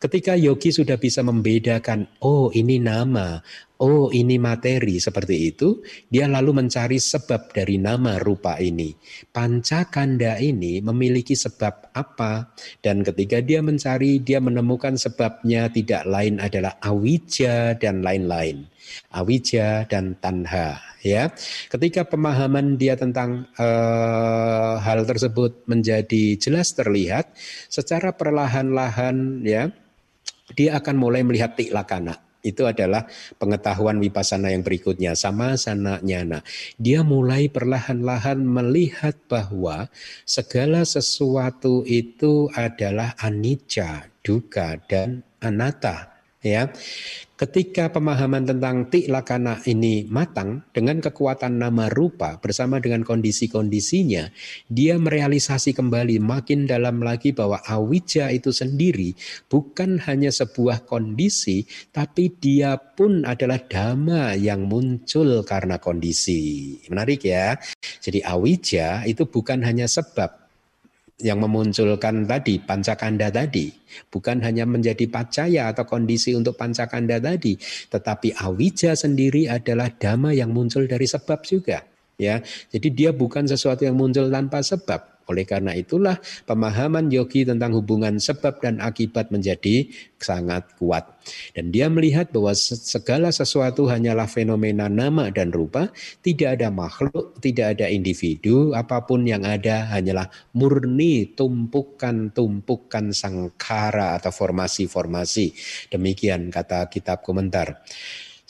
Ketika 0.00 0.32
yogi 0.32 0.72
sudah 0.72 0.96
bisa 0.96 1.20
membedakan, 1.20 2.08
oh 2.24 2.48
ini 2.56 2.80
nama, 2.80 3.36
oh 3.84 4.08
ini 4.08 4.40
materi 4.40 4.96
seperti 4.96 5.52
itu, 5.52 5.84
dia 6.08 6.24
lalu 6.24 6.56
mencari 6.56 6.96
sebab 6.96 7.52
dari 7.52 7.76
nama 7.76 8.16
rupa 8.16 8.56
ini. 8.56 8.96
Pancakanda 9.28 10.40
ini 10.40 10.80
memiliki 10.80 11.36
sebab 11.36 11.92
apa? 11.92 12.48
Dan 12.80 13.04
ketika 13.04 13.44
dia 13.44 13.60
mencari, 13.60 14.24
dia 14.24 14.40
menemukan 14.40 14.96
sebabnya 14.96 15.68
tidak 15.68 16.08
lain 16.08 16.40
adalah 16.40 16.80
awija 16.80 17.76
dan 17.76 18.00
lain-lain. 18.00 18.72
Awija 19.12 19.84
dan 19.84 20.16
tanha 20.16 20.80
ya. 21.04 21.28
Ketika 21.68 22.08
pemahaman 22.08 22.80
dia 22.80 22.96
tentang 22.96 23.52
uh, 23.60 24.80
hal 24.80 25.04
tersebut 25.04 25.68
menjadi 25.68 26.40
jelas 26.40 26.72
terlihat 26.72 27.36
secara 27.68 28.16
perlahan-lahan 28.16 29.44
ya 29.44 29.68
dia 30.54 30.78
akan 30.78 30.96
mulai 30.96 31.22
melihat 31.22 31.54
tiklakana. 31.54 32.18
itu 32.40 32.64
adalah 32.64 33.04
pengetahuan 33.36 34.00
wipasana 34.00 34.48
yang 34.48 34.64
berikutnya 34.64 35.12
sama 35.12 35.60
sana 35.60 36.00
nyana. 36.00 36.40
Dia 36.80 37.04
mulai 37.04 37.52
perlahan-lahan 37.52 38.40
melihat 38.40 39.12
bahwa 39.28 39.92
segala 40.24 40.88
sesuatu 40.88 41.84
itu 41.84 42.48
adalah 42.56 43.12
anicca, 43.20 44.08
duka 44.24 44.80
dan 44.88 45.20
anatta 45.44 46.09
ya. 46.40 46.72
Ketika 47.40 47.88
pemahaman 47.88 48.44
tentang 48.44 48.92
tiklakana 48.92 49.64
ini 49.64 50.04
matang 50.04 50.60
dengan 50.76 51.00
kekuatan 51.00 51.56
nama 51.56 51.88
rupa 51.88 52.36
bersama 52.36 52.84
dengan 52.84 53.00
kondisi-kondisinya 53.00 54.28
dia 54.68 55.00
merealisasi 55.00 55.72
kembali 55.72 56.20
makin 56.20 56.68
dalam 56.68 57.00
lagi 57.00 57.32
bahwa 57.32 57.64
awija 57.64 58.28
itu 58.28 58.52
sendiri 58.52 59.16
bukan 59.48 60.04
hanya 60.04 60.28
sebuah 60.28 60.84
kondisi 60.84 61.64
tapi 61.96 62.28
dia 62.28 62.76
pun 62.76 63.24
adalah 63.24 63.56
dhamma 63.56 64.36
yang 64.36 64.68
muncul 64.68 65.40
karena 65.40 65.80
kondisi. 65.80 66.76
Menarik 66.92 67.24
ya. 67.24 67.56
Jadi 68.04 68.20
awija 68.20 69.08
itu 69.08 69.24
bukan 69.24 69.64
hanya 69.64 69.88
sebab 69.88 70.40
yang 71.20 71.40
memunculkan 71.40 72.24
tadi 72.24 72.58
pancakanda 72.60 73.28
tadi. 73.28 73.72
Bukan 74.08 74.40
hanya 74.42 74.64
menjadi 74.64 75.06
pacaya 75.10 75.70
atau 75.70 75.84
kondisi 75.84 76.32
untuk 76.32 76.54
pancakanda 76.54 77.18
tadi 77.18 77.58
tetapi 77.90 78.38
awija 78.38 78.94
sendiri 78.94 79.50
adalah 79.50 79.90
dhamma 79.90 80.30
yang 80.34 80.54
muncul 80.54 80.86
dari 80.86 81.04
sebab 81.04 81.42
juga 81.44 81.84
ya. 82.16 82.40
Jadi 82.44 82.88
dia 82.92 83.10
bukan 83.12 83.44
sesuatu 83.48 83.84
yang 83.84 83.96
muncul 83.96 84.28
tanpa 84.28 84.64
sebab 84.64 85.19
oleh 85.30 85.46
karena 85.46 85.72
itulah 85.78 86.18
pemahaman 86.44 87.06
yogi 87.14 87.46
tentang 87.46 87.78
hubungan 87.78 88.18
sebab 88.18 88.58
dan 88.58 88.82
akibat 88.82 89.30
menjadi 89.30 89.86
sangat 90.18 90.66
kuat. 90.76 91.06
Dan 91.54 91.70
dia 91.70 91.86
melihat 91.88 92.28
bahwa 92.34 92.52
segala 92.58 93.30
sesuatu 93.30 93.86
hanyalah 93.88 94.26
fenomena 94.26 94.90
nama 94.90 95.30
dan 95.30 95.54
rupa, 95.54 95.88
tidak 96.20 96.60
ada 96.60 96.68
makhluk, 96.68 97.38
tidak 97.38 97.78
ada 97.78 97.86
individu, 97.88 98.74
apa 98.74 99.06
pun 99.06 99.24
yang 99.24 99.46
ada 99.46 99.88
hanyalah 99.94 100.28
murni 100.52 101.32
tumpukan-tumpukan 101.32 103.14
sangkara 103.14 104.18
atau 104.18 104.34
formasi-formasi. 104.34 105.54
Demikian 105.88 106.50
kata 106.50 106.90
kitab 106.90 107.22
komentar. 107.22 107.80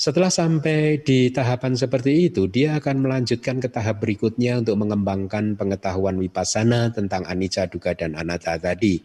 Setelah 0.01 0.33
sampai 0.33 1.05
di 1.05 1.29
tahapan 1.29 1.77
seperti 1.77 2.33
itu, 2.33 2.49
dia 2.49 2.81
akan 2.81 3.05
melanjutkan 3.05 3.61
ke 3.61 3.69
tahap 3.69 4.01
berikutnya 4.01 4.65
untuk 4.65 4.81
mengembangkan 4.81 5.61
pengetahuan 5.61 6.17
wipasana 6.17 6.89
tentang 6.89 7.29
anicca, 7.29 7.69
dukkha, 7.69 7.93
dan 7.93 8.17
anatta 8.17 8.57
tadi. 8.57 8.97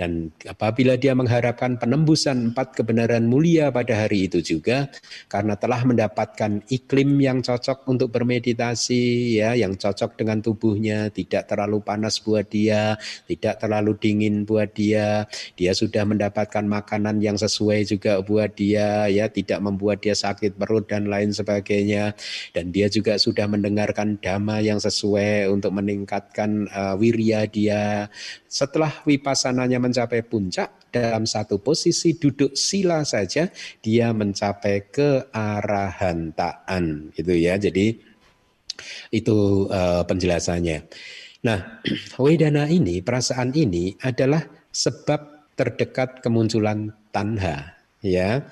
Dan 0.00 0.32
apabila 0.48 0.96
dia 0.96 1.12
mengharapkan 1.12 1.76
penembusan 1.76 2.56
empat 2.56 2.72
kebenaran 2.72 3.28
mulia 3.28 3.68
pada 3.68 3.92
hari 3.92 4.32
itu 4.32 4.40
juga, 4.40 4.88
karena 5.28 5.60
telah 5.60 5.84
mendapatkan 5.84 6.64
iklim 6.72 7.20
yang 7.20 7.44
cocok 7.44 7.84
untuk 7.92 8.08
bermeditasi, 8.08 9.36
ya, 9.44 9.52
yang 9.52 9.76
cocok 9.76 10.16
dengan 10.16 10.40
tubuhnya, 10.40 11.12
tidak 11.12 11.52
terlalu 11.52 11.84
panas 11.84 12.16
buat 12.16 12.48
dia, 12.48 12.96
tidak 13.28 13.60
terlalu 13.60 13.92
dingin 14.00 14.48
buat 14.48 14.72
dia, 14.72 15.28
dia 15.52 15.76
sudah 15.76 16.08
mendapatkan 16.08 16.64
makanan 16.64 17.20
yang 17.20 17.36
sesuai 17.36 17.84
juga 17.84 18.24
buat 18.24 18.56
dia, 18.56 19.04
ya, 19.12 19.28
tidak 19.28 19.60
membuat 19.60 20.00
dia 20.00 20.16
perut 20.36 20.86
dan 20.86 21.10
lain 21.10 21.34
sebagainya. 21.34 22.14
Dan 22.54 22.70
dia 22.70 22.86
juga 22.86 23.18
sudah 23.18 23.50
mendengarkan 23.50 24.20
dhamma 24.22 24.62
yang 24.62 24.78
sesuai 24.78 25.50
untuk 25.50 25.74
meningkatkan 25.74 26.70
uh, 26.70 26.94
wirya 26.94 27.48
dia. 27.50 28.06
Setelah 28.46 29.02
vipasananya 29.02 29.82
mencapai 29.82 30.22
puncak 30.22 30.90
dalam 30.90 31.26
satu 31.26 31.62
posisi 31.62 32.18
duduk 32.18 32.58
sila 32.58 33.06
saja 33.06 33.46
dia 33.78 34.10
mencapai 34.10 34.90
kearahantaan 34.90 36.82
gitu 37.14 37.32
ya. 37.34 37.56
Jadi 37.56 37.94
itu 39.14 39.66
uh, 39.70 40.02
penjelasannya. 40.04 40.78
Nah 41.46 41.80
wedana 42.22 42.68
ini 42.68 43.00
perasaan 43.00 43.54
ini 43.54 43.96
adalah 44.02 44.44
sebab 44.70 45.54
terdekat 45.58 46.22
kemunculan 46.24 46.94
tanha 47.12 47.76
ya 48.00 48.48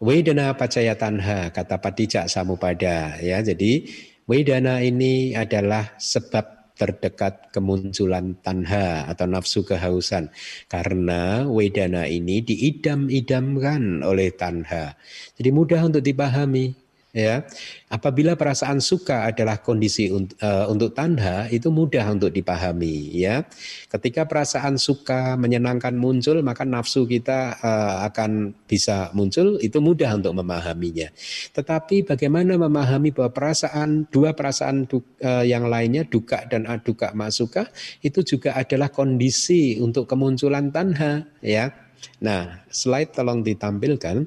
Wedana 0.00 0.56
pacaya 0.56 0.96
tanha 0.96 1.52
kata 1.52 1.76
patijak 1.76 2.24
samupada 2.32 3.20
ya. 3.20 3.44
Jadi 3.44 3.84
wedana 4.24 4.80
ini 4.80 5.36
adalah 5.36 5.92
sebab 6.00 6.72
terdekat 6.72 7.52
kemunculan 7.52 8.40
tanha 8.40 9.04
atau 9.04 9.28
nafsu 9.28 9.60
kehausan 9.60 10.32
karena 10.72 11.44
wedana 11.44 12.08
ini 12.08 12.40
diidam-idamkan 12.40 14.00
oleh 14.00 14.32
tanha. 14.32 14.96
Jadi 15.36 15.52
mudah 15.52 15.84
untuk 15.84 16.00
dipahami 16.00 16.72
ya. 17.10 17.46
Apabila 17.90 18.38
perasaan 18.38 18.78
suka 18.78 19.26
adalah 19.26 19.58
kondisi 19.58 20.14
untuk, 20.14 20.38
uh, 20.38 20.70
untuk 20.70 20.94
tanha 20.94 21.50
itu 21.50 21.68
mudah 21.68 22.06
untuk 22.06 22.30
dipahami 22.30 23.10
ya. 23.18 23.42
Ketika 23.90 24.30
perasaan 24.30 24.78
suka 24.78 25.34
menyenangkan 25.34 25.94
muncul 25.98 26.38
maka 26.46 26.62
nafsu 26.62 27.10
kita 27.10 27.58
uh, 27.58 28.06
akan 28.06 28.54
bisa 28.70 29.10
muncul 29.10 29.58
itu 29.58 29.82
mudah 29.82 30.14
untuk 30.14 30.38
memahaminya. 30.38 31.10
Tetapi 31.50 32.06
bagaimana 32.06 32.54
memahami 32.54 33.10
bahwa 33.10 33.34
perasaan 33.34 34.06
dua 34.08 34.32
perasaan 34.38 34.86
uh, 34.86 35.42
yang 35.42 35.66
lainnya 35.66 36.06
duka 36.06 36.46
dan 36.46 36.70
aduka 36.70 37.10
masuka 37.12 37.66
itu 38.06 38.22
juga 38.22 38.54
adalah 38.54 38.94
kondisi 38.94 39.82
untuk 39.82 40.06
kemunculan 40.06 40.70
tanha 40.70 41.26
ya. 41.42 41.74
Nah 42.22 42.64
slide 42.70 43.12
tolong 43.12 43.42
ditampilkan 43.42 44.24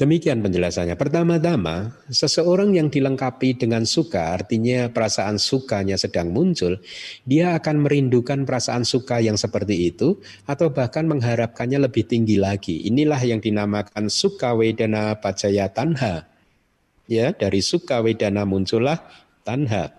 Demikian 0.00 0.40
penjelasannya. 0.40 0.96
Pertama-tama, 0.96 1.92
seseorang 2.08 2.72
yang 2.72 2.88
dilengkapi 2.88 3.60
dengan 3.60 3.84
suka, 3.84 4.32
artinya 4.32 4.88
perasaan 4.88 5.36
sukanya 5.36 6.00
sedang 6.00 6.32
muncul, 6.32 6.80
dia 7.28 7.52
akan 7.52 7.84
merindukan 7.84 8.48
perasaan 8.48 8.88
suka 8.88 9.20
yang 9.20 9.36
seperti 9.36 9.92
itu, 9.92 10.16
atau 10.48 10.72
bahkan 10.72 11.04
mengharapkannya 11.04 11.84
lebih 11.84 12.08
tinggi 12.08 12.40
lagi. 12.40 12.88
Inilah 12.88 13.20
yang 13.20 13.44
dinamakan 13.44 14.08
suka 14.08 14.56
wedana 14.56 15.20
pacaya 15.20 15.68
tanha. 15.68 16.24
Ya, 17.04 17.36
dari 17.36 17.60
suka 17.60 18.00
wedana 18.00 18.48
muncullah 18.48 19.04
tanha. 19.44 19.92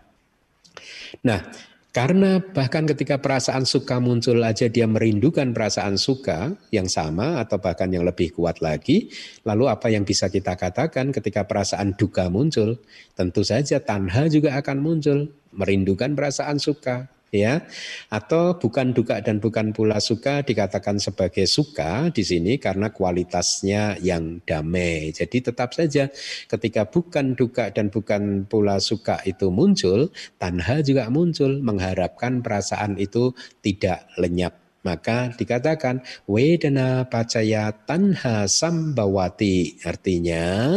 Nah, 1.22 1.46
karena 1.92 2.40
bahkan 2.40 2.88
ketika 2.88 3.20
perasaan 3.20 3.68
suka 3.68 4.00
muncul 4.00 4.40
aja 4.48 4.72
dia 4.72 4.88
merindukan 4.88 5.52
perasaan 5.52 6.00
suka 6.00 6.56
yang 6.72 6.88
sama 6.88 7.44
atau 7.44 7.60
bahkan 7.60 7.92
yang 7.92 8.08
lebih 8.08 8.32
kuat 8.32 8.64
lagi. 8.64 9.12
Lalu 9.44 9.68
apa 9.68 9.92
yang 9.92 10.08
bisa 10.08 10.32
kita 10.32 10.56
katakan 10.56 11.12
ketika 11.12 11.44
perasaan 11.44 12.00
duka 12.00 12.32
muncul? 12.32 12.80
Tentu 13.12 13.44
saja 13.44 13.84
tanha 13.84 14.32
juga 14.32 14.56
akan 14.56 14.78
muncul, 14.80 15.36
merindukan 15.52 16.16
perasaan 16.16 16.64
suka 16.64 17.12
ya 17.32 17.64
atau 18.12 18.60
bukan 18.60 18.92
duka 18.92 19.24
dan 19.24 19.40
bukan 19.40 19.72
pula 19.72 20.04
suka 20.04 20.44
dikatakan 20.44 21.00
sebagai 21.00 21.48
suka 21.48 22.12
di 22.12 22.28
sini 22.28 22.60
karena 22.60 22.92
kualitasnya 22.92 23.98
yang 24.04 24.44
damai. 24.44 25.16
Jadi 25.16 25.40
tetap 25.40 25.72
saja 25.72 26.12
ketika 26.52 26.92
bukan 26.92 27.34
duka 27.34 27.72
dan 27.72 27.88
bukan 27.88 28.44
pula 28.46 28.84
suka 28.84 29.24
itu 29.24 29.48
muncul, 29.48 30.12
tanha 30.36 30.84
juga 30.84 31.08
muncul 31.08 31.64
mengharapkan 31.64 32.44
perasaan 32.44 33.00
itu 33.00 33.32
tidak 33.64 34.12
lenyap. 34.20 34.60
Maka 34.82 35.30
dikatakan 35.38 36.02
wedana 36.26 37.06
pacaya 37.06 37.70
tanha 37.86 38.50
sambawati 38.50 39.78
artinya 39.86 40.74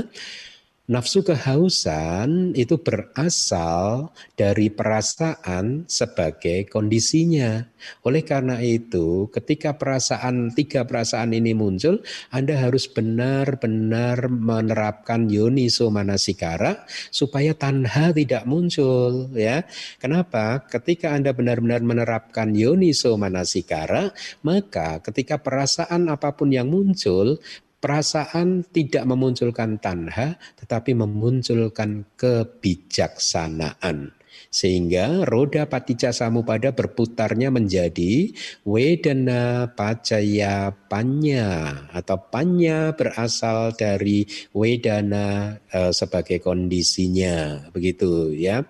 Nafsu 0.84 1.24
kehausan 1.24 2.52
itu 2.52 2.76
berasal 2.76 4.12
dari 4.36 4.68
perasaan 4.68 5.88
sebagai 5.88 6.68
kondisinya. 6.68 7.64
Oleh 8.04 8.20
karena 8.20 8.60
itu, 8.60 9.32
ketika 9.32 9.80
perasaan 9.80 10.52
tiga 10.52 10.84
perasaan 10.84 11.32
ini 11.32 11.56
muncul, 11.56 12.04
Anda 12.28 12.60
harus 12.60 12.84
benar-benar 12.84 14.28
menerapkan 14.28 15.24
yoniso 15.24 15.88
manasikara 15.88 16.84
supaya 17.08 17.56
tanha 17.56 18.12
tidak 18.12 18.44
muncul 18.44 19.32
ya. 19.32 19.64
Kenapa? 19.96 20.68
Ketika 20.68 21.16
Anda 21.16 21.32
benar-benar 21.32 21.80
menerapkan 21.80 22.52
yoniso 22.52 23.16
manasikara, 23.16 24.12
maka 24.44 25.00
ketika 25.00 25.40
perasaan 25.40 26.12
apa 26.12 26.36
pun 26.36 26.52
yang 26.52 26.68
muncul, 26.68 27.40
Perasaan 27.84 28.64
tidak 28.64 29.04
memunculkan 29.04 29.76
tanha, 29.76 30.40
tetapi 30.56 30.96
memunculkan 30.96 32.08
kebijaksanaan. 32.16 34.16
Sehingga 34.48 35.28
roda 35.28 35.68
patija 35.68 36.14
samupada 36.14 36.72
berputarnya 36.72 37.52
menjadi 37.52 38.32
wedana 38.64 39.68
pacaya 39.74 40.72
panya 40.88 41.76
atau 41.92 42.16
panya 42.32 42.96
berasal 42.96 43.76
dari 43.76 44.24
wedana 44.56 45.58
e, 45.68 45.92
sebagai 45.92 46.40
kondisinya 46.40 47.68
begitu 47.68 48.32
ya. 48.32 48.64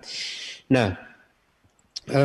Nah, 0.73 0.89
e, 2.09 2.23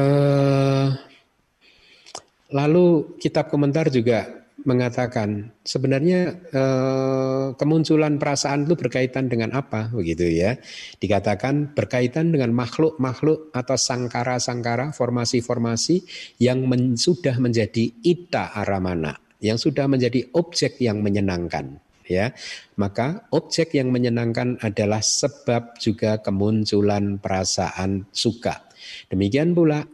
lalu 2.51 3.15
kitab 3.21 3.53
komentar 3.53 3.93
juga 3.93 4.40
mengatakan 4.65 5.53
sebenarnya 5.65 6.37
eh, 6.53 7.47
kemunculan 7.57 8.17
perasaan 8.17 8.65
itu 8.65 8.75
berkaitan 8.77 9.29
dengan 9.29 9.53
apa? 9.57 9.93
Begitu 9.93 10.29
ya. 10.31 10.57
Dikatakan 11.01 11.77
berkaitan 11.77 12.33
dengan 12.33 12.55
makhluk-makhluk 12.57 13.53
atau 13.53 13.77
sangkara-sangkara 13.77 14.93
formasi-formasi 14.97 16.05
yang 16.41 16.65
men, 16.69 16.97
sudah 16.97 17.37
menjadi 17.37 17.91
ita 18.05 18.55
aramana 18.57 19.17
yang 19.41 19.57
sudah 19.57 19.89
menjadi 19.89 20.29
objek 20.37 20.79
yang 20.81 21.01
menyenangkan. 21.01 21.81
Ya. 22.11 22.35
Maka 22.75 23.31
objek 23.31 23.79
yang 23.79 23.95
menyenangkan 23.95 24.59
adalah 24.61 24.99
sebab 24.99 25.79
juga 25.79 26.19
kemunculan 26.19 27.23
perasaan 27.23 28.11
suka 28.11 28.70
Demikian 29.09 29.53
pula 29.53 29.87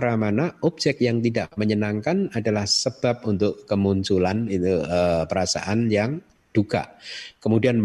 ramana 0.00 0.58
objek 0.64 1.00
yang 1.02 1.22
tidak 1.22 1.52
menyenangkan 1.56 2.30
adalah 2.32 2.64
sebab 2.64 3.24
untuk 3.26 3.64
kemunculan 3.64 4.46
itu 4.50 4.82
uh, 4.82 5.24
perasaan 5.26 5.90
yang 5.92 6.20
duka. 6.50 6.98
Kemudian 7.38 7.78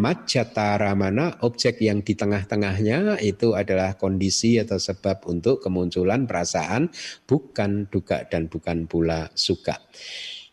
ramana 0.81 1.37
objek 1.45 1.79
yang 1.81 2.01
di 2.01 2.17
tengah-tengahnya 2.17 3.21
itu 3.21 3.53
adalah 3.53 3.93
kondisi 3.95 4.57
atau 4.57 4.81
sebab 4.81 5.29
untuk 5.29 5.61
kemunculan 5.61 6.25
perasaan 6.25 6.89
bukan 7.29 7.87
duka 7.87 8.25
dan 8.27 8.49
bukan 8.49 8.89
pula 8.89 9.29
suka. 9.37 9.77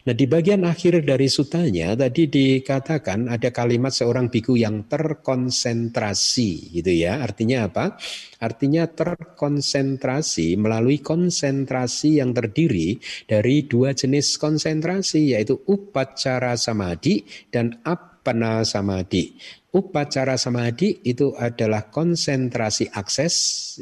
Nah 0.03 0.15
di 0.19 0.27
bagian 0.27 0.67
akhir 0.67 1.07
dari 1.07 1.31
sutanya 1.31 1.95
tadi 1.95 2.27
dikatakan 2.27 3.31
ada 3.31 3.55
kalimat 3.55 3.95
seorang 3.95 4.27
biku 4.35 4.59
yang 4.59 4.91
terkonsentrasi 4.91 6.75
gitu 6.75 6.91
ya. 6.91 7.23
Artinya 7.23 7.71
apa? 7.71 7.95
Artinya 8.43 8.91
terkonsentrasi 8.91 10.59
melalui 10.59 10.99
konsentrasi 10.99 12.19
yang 12.19 12.35
terdiri 12.35 12.99
dari 13.31 13.63
dua 13.71 13.95
jenis 13.95 14.43
konsentrasi 14.43 15.39
yaitu 15.39 15.63
upacara 15.71 16.59
samadhi 16.59 17.23
dan 17.55 17.79
apana 17.87 18.67
samadhi. 18.67 19.39
Upacara 19.73 20.37
samadhi 20.37 21.01
itu 21.01 21.33
adalah 21.33 21.89
konsentrasi 21.89 22.93
akses 22.93 23.35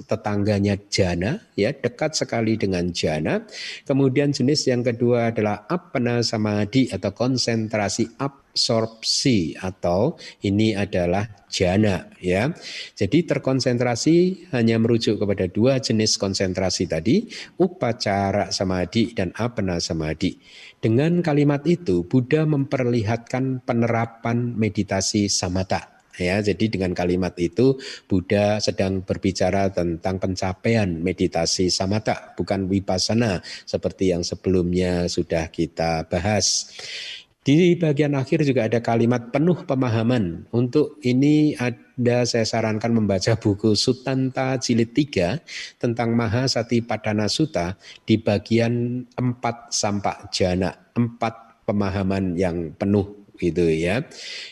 tetangganya 0.06 0.78
jana, 0.86 1.42
ya 1.58 1.74
dekat 1.74 2.14
sekali 2.14 2.54
dengan 2.54 2.94
jana. 2.94 3.42
Kemudian 3.82 4.30
jenis 4.30 4.70
yang 4.70 4.86
kedua 4.86 5.34
adalah 5.34 5.66
apana 5.66 6.22
samadhi 6.22 6.94
atau 6.94 7.10
konsentrasi 7.10 8.06
absorpsi 8.50 9.54
atau 9.54 10.18
ini 10.42 10.74
adalah 10.74 11.46
jana, 11.46 12.10
ya. 12.18 12.50
Jadi 12.98 13.22
terkonsentrasi 13.22 14.50
hanya 14.50 14.76
merujuk 14.82 15.22
kepada 15.22 15.46
dua 15.46 15.78
jenis 15.78 16.18
konsentrasi 16.18 16.90
tadi, 16.90 17.30
upacara 17.62 18.50
samadhi 18.50 19.14
dan 19.14 19.30
apana 19.38 19.78
samadhi. 19.78 20.34
Dengan 20.82 21.22
kalimat 21.22 21.62
itu 21.62 22.02
Buddha 22.02 22.42
memperlihatkan 22.42 23.62
penerapan 23.62 24.58
meditasi 24.58 25.30
samatha 25.30 26.00
ya 26.20 26.44
jadi 26.44 26.68
dengan 26.68 26.92
kalimat 26.92 27.32
itu 27.40 27.80
Buddha 28.04 28.60
sedang 28.60 29.00
berbicara 29.00 29.72
tentang 29.72 30.20
pencapaian 30.20 31.00
meditasi 31.00 31.72
samatha 31.72 32.36
bukan 32.36 32.68
vipassana 32.68 33.40
seperti 33.64 34.12
yang 34.12 34.20
sebelumnya 34.20 35.08
sudah 35.08 35.48
kita 35.48 36.04
bahas 36.12 36.68
di 37.40 37.72
bagian 37.72 38.12
akhir 38.12 38.44
juga 38.44 38.68
ada 38.68 38.84
kalimat 38.84 39.32
penuh 39.32 39.64
pemahaman. 39.64 40.44
Untuk 40.52 41.00
ini 41.00 41.56
ada 41.56 42.28
saya 42.28 42.44
sarankan 42.44 42.92
membaca 42.92 43.32
buku 43.40 43.72
Sutanta 43.72 44.60
jilid 44.60 44.92
3 44.92 45.40
tentang 45.80 46.12
Mahasati 46.12 46.84
Padana 46.84 47.32
Sutta 47.32 47.80
di 48.04 48.20
bagian 48.20 49.04
4 49.16 49.72
sampak 49.72 50.28
jana, 50.28 50.76
4 50.92 51.64
pemahaman 51.64 52.36
yang 52.36 52.76
penuh 52.76 53.24
gitu 53.40 53.64
ya. 53.72 54.04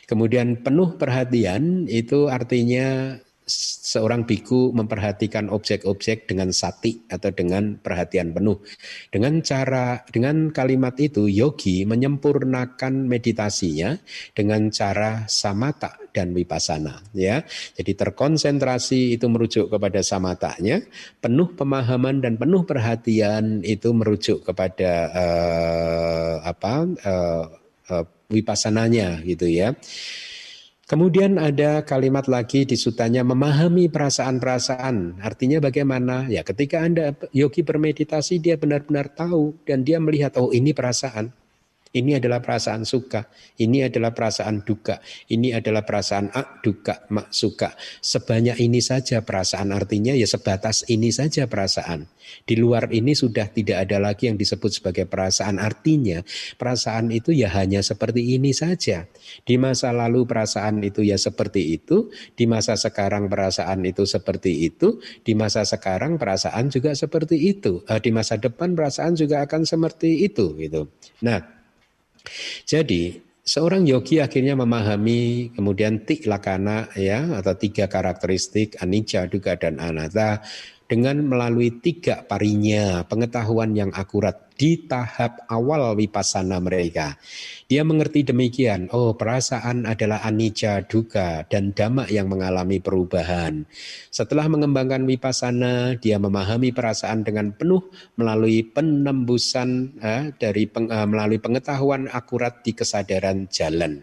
Kemudian 0.08 0.64
penuh 0.64 0.96
perhatian 0.96 1.84
itu 1.92 2.32
artinya 2.32 3.20
seorang 3.48 4.28
biku 4.28 4.70
memperhatikan 4.76 5.48
objek-objek 5.48 6.28
dengan 6.28 6.52
sati 6.52 7.08
atau 7.08 7.32
dengan 7.32 7.80
perhatian 7.80 8.36
penuh. 8.36 8.60
Dengan 9.08 9.40
cara 9.40 10.04
dengan 10.04 10.52
kalimat 10.52 10.94
itu 11.00 11.26
yogi 11.26 11.88
menyempurnakan 11.88 13.08
meditasinya 13.08 13.96
dengan 14.36 14.68
cara 14.68 15.24
samata 15.24 15.96
dan 16.12 16.36
vipassana 16.36 17.00
ya. 17.16 17.40
Jadi 17.74 17.96
terkonsentrasi 17.96 19.16
itu 19.16 19.26
merujuk 19.32 19.72
kepada 19.72 20.04
samatanya, 20.04 20.84
penuh 21.24 21.48
pemahaman 21.56 22.20
dan 22.20 22.36
penuh 22.36 22.68
perhatian 22.68 23.64
itu 23.64 23.96
merujuk 23.96 24.44
kepada 24.44 24.92
uh, 25.14 26.34
apa 26.44 26.74
uh, 27.06 27.44
uh, 27.88 28.04
wipassananya 28.28 29.24
gitu 29.24 29.48
ya. 29.48 29.72
Kemudian 30.88 31.36
ada 31.36 31.84
kalimat 31.84 32.24
lagi 32.32 32.64
di 32.64 32.72
sutanya 32.72 33.20
memahami 33.20 33.92
perasaan-perasaan. 33.92 35.20
Artinya 35.20 35.60
bagaimana? 35.60 36.24
Ya 36.32 36.40
ketika 36.40 36.80
Anda 36.80 37.12
yogi 37.28 37.60
bermeditasi 37.60 38.40
dia 38.40 38.56
benar-benar 38.56 39.12
tahu 39.12 39.52
dan 39.68 39.84
dia 39.84 40.00
melihat 40.00 40.40
oh 40.40 40.48
ini 40.48 40.72
perasaan. 40.72 41.28
Ini 41.88 42.20
adalah 42.20 42.44
perasaan 42.44 42.84
suka, 42.84 43.32
ini 43.56 43.84
adalah 43.86 44.12
perasaan 44.12 44.60
duka, 44.60 45.00
ini 45.32 45.56
adalah 45.56 45.88
perasaan 45.88 46.28
ak 46.28 46.60
duka, 46.60 47.08
mak 47.08 47.32
suka. 47.32 47.72
Sebanyak 48.04 48.60
ini 48.60 48.84
saja 48.84 49.24
perasaan 49.24 49.72
artinya 49.72 50.12
ya 50.12 50.28
sebatas 50.28 50.84
ini 50.92 51.08
saja 51.08 51.48
perasaan. 51.48 52.04
Di 52.44 52.60
luar 52.60 52.92
ini 52.92 53.16
sudah 53.16 53.48
tidak 53.48 53.88
ada 53.88 53.96
lagi 53.96 54.28
yang 54.28 54.36
disebut 54.36 54.68
sebagai 54.68 55.08
perasaan 55.08 55.56
artinya 55.56 56.20
perasaan 56.60 57.08
itu 57.08 57.32
ya 57.32 57.48
hanya 57.56 57.80
seperti 57.80 58.36
ini 58.36 58.52
saja. 58.52 59.08
Di 59.48 59.56
masa 59.56 59.92
lalu 59.96 60.28
perasaan 60.28 60.84
itu 60.84 61.00
ya 61.00 61.16
seperti 61.16 61.80
itu, 61.80 62.12
di 62.36 62.44
masa 62.44 62.76
sekarang 62.76 63.32
perasaan 63.32 63.80
itu 63.88 64.04
seperti 64.04 64.68
itu, 64.68 65.00
di 65.24 65.32
masa 65.32 65.64
sekarang 65.64 66.20
perasaan 66.20 66.68
juga 66.68 66.92
seperti 66.92 67.36
itu, 67.48 67.80
eh, 67.88 68.00
di 68.00 68.10
masa 68.12 68.36
depan 68.36 68.76
perasaan 68.76 69.16
juga 69.16 69.44
akan 69.48 69.64
seperti 69.64 70.28
itu 70.28 70.52
gitu. 70.60 70.88
Nah, 71.24 71.57
jadi 72.68 73.20
seorang 73.48 73.88
yogi 73.88 74.20
akhirnya 74.20 74.52
memahami 74.52 75.52
kemudian 75.56 76.04
tik 76.04 76.28
lakana 76.28 76.92
ya 76.92 77.32
atau 77.40 77.56
tiga 77.56 77.88
karakteristik 77.88 78.76
anicca, 78.84 79.24
duga 79.24 79.56
dan 79.56 79.80
anatta 79.80 80.44
dengan 80.88 81.20
melalui 81.20 81.78
tiga 81.84 82.24
parinya 82.24 83.04
pengetahuan 83.04 83.76
yang 83.76 83.92
akurat 83.92 84.48
di 84.58 84.88
tahap 84.88 85.46
awal 85.46 85.94
vipassana 85.94 86.58
mereka. 86.58 87.14
Dia 87.70 87.86
mengerti 87.86 88.26
demikian, 88.26 88.90
oh 88.90 89.14
perasaan 89.14 89.86
adalah 89.86 90.24
anicca, 90.26 90.82
duga, 90.82 91.46
dan 91.46 91.70
dhamma 91.76 92.10
yang 92.10 92.26
mengalami 92.26 92.82
perubahan. 92.82 93.68
Setelah 94.10 94.50
mengembangkan 94.50 95.06
vipassana, 95.06 95.94
dia 96.00 96.18
memahami 96.18 96.74
perasaan 96.74 97.22
dengan 97.22 97.54
penuh 97.54 97.86
melalui 98.18 98.66
penembusan 98.66 100.00
eh, 100.02 100.34
dari 100.34 100.66
peng, 100.66 100.90
eh, 100.90 101.06
melalui 101.06 101.38
pengetahuan 101.38 102.10
akurat 102.10 102.64
di 102.66 102.74
kesadaran 102.74 103.46
jalan. 103.46 104.02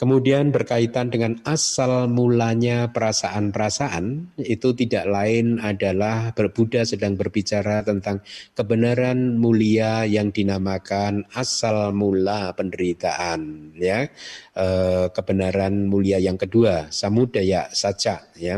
Kemudian 0.00 0.48
berkaitan 0.48 1.12
dengan 1.12 1.36
asal 1.44 2.08
mulanya 2.08 2.88
perasaan-perasaan 2.88 4.32
itu 4.40 4.72
tidak 4.72 5.04
lain 5.04 5.60
adalah 5.60 6.32
berbuddha 6.32 6.88
sedang 6.88 7.20
berbicara 7.20 7.84
tentang 7.84 8.24
kebenaran 8.56 9.36
mulia 9.36 10.08
yang 10.08 10.32
dinamakan 10.32 11.28
asal 11.36 11.92
mula 11.92 12.56
penderitaan 12.56 13.76
ya. 13.76 14.08
E, 14.56 14.66
kebenaran 15.12 15.84
mulia 15.84 16.16
yang 16.16 16.40
kedua 16.40 16.88
samudaya 16.88 17.68
saja 17.68 18.24
ya. 18.40 18.56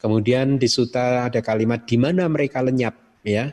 Kemudian 0.00 0.56
di 0.56 0.68
suta 0.72 1.28
ada 1.28 1.44
kalimat 1.44 1.84
di 1.84 2.00
mana 2.00 2.24
mereka 2.32 2.64
lenyap 2.64 3.20
ya. 3.20 3.52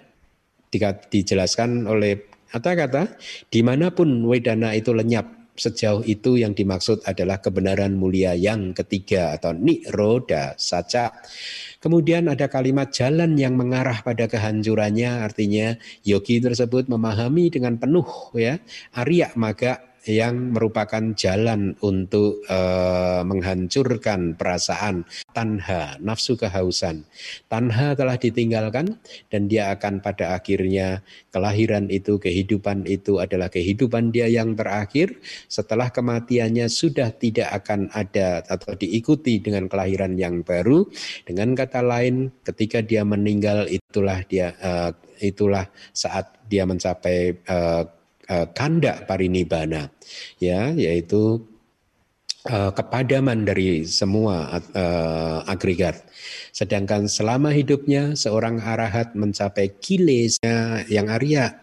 Dijelaskan 1.11 1.91
oleh 1.91 2.23
kata-kata 2.47 3.19
di 3.51 3.59
mana 3.67 3.91
pun 3.91 4.23
wedana 4.23 4.71
itu 4.71 4.95
lenyap 4.95 5.36
sejauh 5.58 6.05
itu 6.05 6.38
yang 6.38 6.53
dimaksud 6.53 7.01
adalah 7.03 7.41
kebenaran 7.41 7.97
mulia 7.97 8.38
yang 8.38 8.72
ketiga 8.78 9.34
atau 9.36 9.51
niroda 9.58 10.53
saja. 10.55 11.12
Kemudian 11.78 12.30
ada 12.30 12.49
kalimat 12.49 12.89
jalan 12.89 13.38
yang 13.38 13.53
mengarah 13.53 14.01
pada 14.01 14.26
kehancurannya 14.26 15.22
artinya 15.22 15.78
yogi 16.01 16.41
tersebut 16.41 16.89
memahami 16.89 17.53
dengan 17.53 17.78
penuh 17.78 18.08
ya 18.34 18.58
Arya 18.97 19.34
Maga 19.38 19.86
yang 20.08 20.55
merupakan 20.55 21.14
jalan 21.14 21.76
untuk 21.84 22.41
uh, 22.47 23.22
menghancurkan 23.28 24.39
perasaan 24.39 25.03
tanha, 25.36 25.99
nafsu 25.99 26.39
kehausan. 26.39 27.03
Tanha 27.51 27.93
telah 27.93 28.16
ditinggalkan 28.16 28.97
dan 29.28 29.51
dia 29.51 29.76
akan 29.76 29.99
pada 29.99 30.34
akhirnya 30.34 31.03
kelahiran 31.30 31.91
itu, 31.91 32.18
kehidupan 32.18 32.88
itu 32.88 33.20
adalah 33.20 33.51
kehidupan 33.51 34.16
dia 34.16 34.32
yang 34.32 34.55
terakhir. 34.55 35.20
Setelah 35.51 35.91
kematiannya 35.91 36.72
sudah 36.72 37.12
tidak 37.12 37.51
akan 37.64 37.91
ada 37.91 38.47
atau 38.47 38.74
diikuti 38.74 39.43
dengan 39.43 39.68
kelahiran 39.68 40.16
yang 40.16 40.41
baru. 40.41 40.88
Dengan 41.28 41.51
kata 41.51 41.84
lain, 41.84 42.32
ketika 42.47 42.80
dia 42.80 43.03
meninggal 43.03 43.68
itulah 43.68 44.24
dia 44.24 44.55
uh, 44.64 44.91
itulah 45.20 45.68
saat 45.91 46.38
dia 46.47 46.64
mencapai 46.64 47.43
uh, 47.49 47.97
kanda 48.51 49.07
parinibana 49.07 49.88
ya 50.43 50.75
yaitu 50.75 51.47
uh, 52.47 52.71
kepadaman 52.71 53.43
dari 53.43 53.84
semua 53.86 54.59
uh, 54.73 55.39
agregat. 55.45 56.03
Sedangkan 56.55 57.05
selama 57.11 57.51
hidupnya 57.53 58.15
seorang 58.15 58.59
arahat 58.63 59.13
mencapai 59.13 59.78
kilesnya 59.78 60.88
yang 60.89 61.11
Arya 61.11 61.61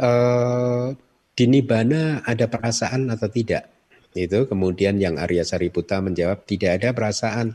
uh, 0.00 0.92
di 1.38 1.44
nibana 1.46 2.24
ada 2.26 2.50
perasaan 2.50 3.12
atau 3.12 3.28
tidak? 3.30 3.70
Itu 4.16 4.48
kemudian 4.50 4.98
yang 4.98 5.20
Arya 5.20 5.44
Sariputa 5.46 6.00
menjawab 6.02 6.42
tidak 6.48 6.82
ada 6.82 6.90
perasaan. 6.96 7.54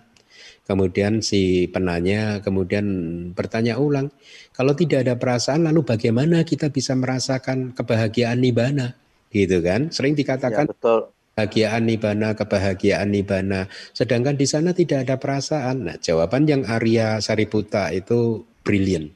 Kemudian 0.63 1.19
si 1.19 1.67
penanya 1.67 2.39
kemudian 2.39 2.87
bertanya 3.35 3.75
ulang, 3.75 4.15
kalau 4.55 4.71
tidak 4.71 5.03
ada 5.03 5.19
perasaan 5.19 5.67
lalu 5.67 5.83
bagaimana 5.83 6.47
kita 6.47 6.71
bisa 6.71 6.95
merasakan 6.95 7.75
kebahagiaan 7.75 8.39
nibana? 8.39 8.95
Gitu 9.27 9.59
kan? 9.59 9.91
Sering 9.91 10.15
dikatakan 10.15 10.63
ya, 10.63 10.71
betul. 10.71 11.11
kebahagiaan 11.35 11.83
nibana, 11.83 12.31
kebahagiaan 12.31 13.09
nibana. 13.11 13.67
Sedangkan 13.91 14.39
di 14.39 14.47
sana 14.47 14.71
tidak 14.71 15.03
ada 15.03 15.19
perasaan. 15.19 15.83
Nah, 15.83 15.97
jawaban 15.99 16.47
yang 16.47 16.63
Arya 16.63 17.19
Sariputa 17.19 17.91
itu 17.91 18.47
brilian. 18.63 19.11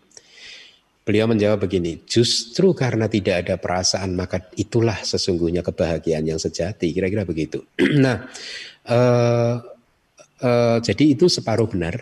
Beliau 1.08 1.32
menjawab 1.32 1.64
begini, 1.64 2.04
justru 2.04 2.76
karena 2.76 3.08
tidak 3.08 3.48
ada 3.48 3.56
perasaan 3.56 4.20
maka 4.20 4.52
itulah 4.60 5.00
sesungguhnya 5.00 5.64
kebahagiaan 5.64 6.28
yang 6.28 6.44
sejati. 6.44 6.92
Kira-kira 6.92 7.24
begitu. 7.24 7.64
nah, 8.04 8.28
eh, 8.84 9.77
Uh, 10.38 10.78
jadi 10.86 11.18
itu 11.18 11.26
separuh 11.26 11.66
benar, 11.66 11.98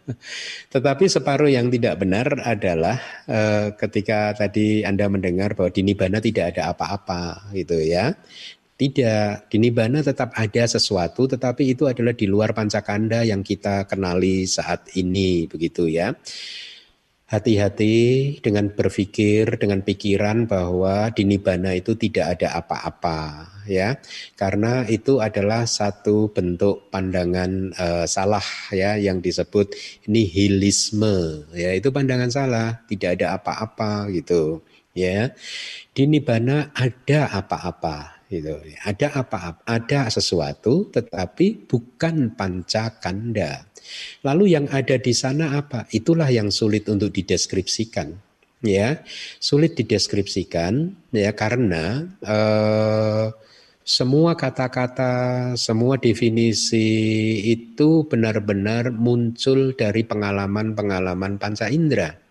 tetapi 0.72 1.12
separuh 1.12 1.52
yang 1.52 1.68
tidak 1.68 2.00
benar 2.00 2.40
adalah 2.40 2.96
uh, 3.28 3.76
ketika 3.76 4.32
tadi 4.32 4.80
anda 4.80 5.04
mendengar 5.12 5.52
bahwa 5.52 5.68
di 5.68 5.84
nibana 5.84 6.24
tidak 6.24 6.56
ada 6.56 6.72
apa-apa, 6.72 7.52
gitu 7.52 7.76
ya. 7.76 8.16
Tidak, 8.80 9.52
di 9.52 9.56
nibana 9.60 10.00
tetap 10.00 10.32
ada 10.40 10.64
sesuatu, 10.64 11.28
tetapi 11.28 11.76
itu 11.76 11.84
adalah 11.84 12.16
di 12.16 12.24
luar 12.24 12.56
pancakanda 12.56 13.28
yang 13.28 13.44
kita 13.44 13.84
kenali 13.84 14.48
saat 14.48 14.88
ini, 14.96 15.44
begitu 15.44 15.84
ya 15.84 16.16
hati-hati 17.30 18.36
dengan 18.42 18.74
berpikir 18.74 19.54
dengan 19.62 19.86
pikiran 19.86 20.50
bahwa 20.50 21.14
di 21.14 21.22
nibana 21.22 21.78
itu 21.78 21.94
tidak 21.94 22.36
ada 22.36 22.58
apa-apa 22.58 23.46
ya. 23.70 23.94
Karena 24.34 24.82
itu 24.90 25.22
adalah 25.22 25.62
satu 25.62 26.34
bentuk 26.34 26.90
pandangan 26.90 27.70
uh, 27.78 28.04
salah 28.10 28.42
ya 28.74 28.98
yang 28.98 29.22
disebut 29.22 29.78
nihilisme 30.10 31.46
ya. 31.54 31.70
Itu 31.70 31.94
pandangan 31.94 32.34
salah 32.34 32.82
tidak 32.90 33.22
ada 33.22 33.38
apa-apa 33.38 34.10
gitu 34.10 34.66
ya. 34.90 35.30
Di 35.94 36.10
nibana 36.10 36.74
ada 36.74 37.30
apa-apa 37.30 38.20
gitu 38.30 38.62
ada 38.86 39.26
apa-apa 39.26 39.66
ada 39.66 40.06
sesuatu 40.06 40.86
tetapi 40.94 41.66
bukan 41.66 42.30
pancakanda 42.38 43.66
Lalu 44.22 44.56
yang 44.56 44.66
ada 44.70 44.96
di 44.96 45.12
sana 45.16 45.58
apa? 45.58 45.88
Itulah 45.90 46.28
yang 46.30 46.48
sulit 46.52 46.86
untuk 46.88 47.10
dideskripsikan. 47.10 48.12
Ya, 48.60 49.00
sulit 49.40 49.72
dideskripsikan 49.72 50.92
ya 51.16 51.32
karena 51.32 52.04
eh, 52.20 53.26
semua 53.80 54.36
kata-kata, 54.36 55.14
semua 55.56 55.96
definisi 55.96 56.84
itu 57.48 58.04
benar-benar 58.04 58.92
muncul 58.92 59.72
dari 59.72 60.04
pengalaman-pengalaman 60.04 61.40
panca 61.40 61.72
indera 61.72 62.29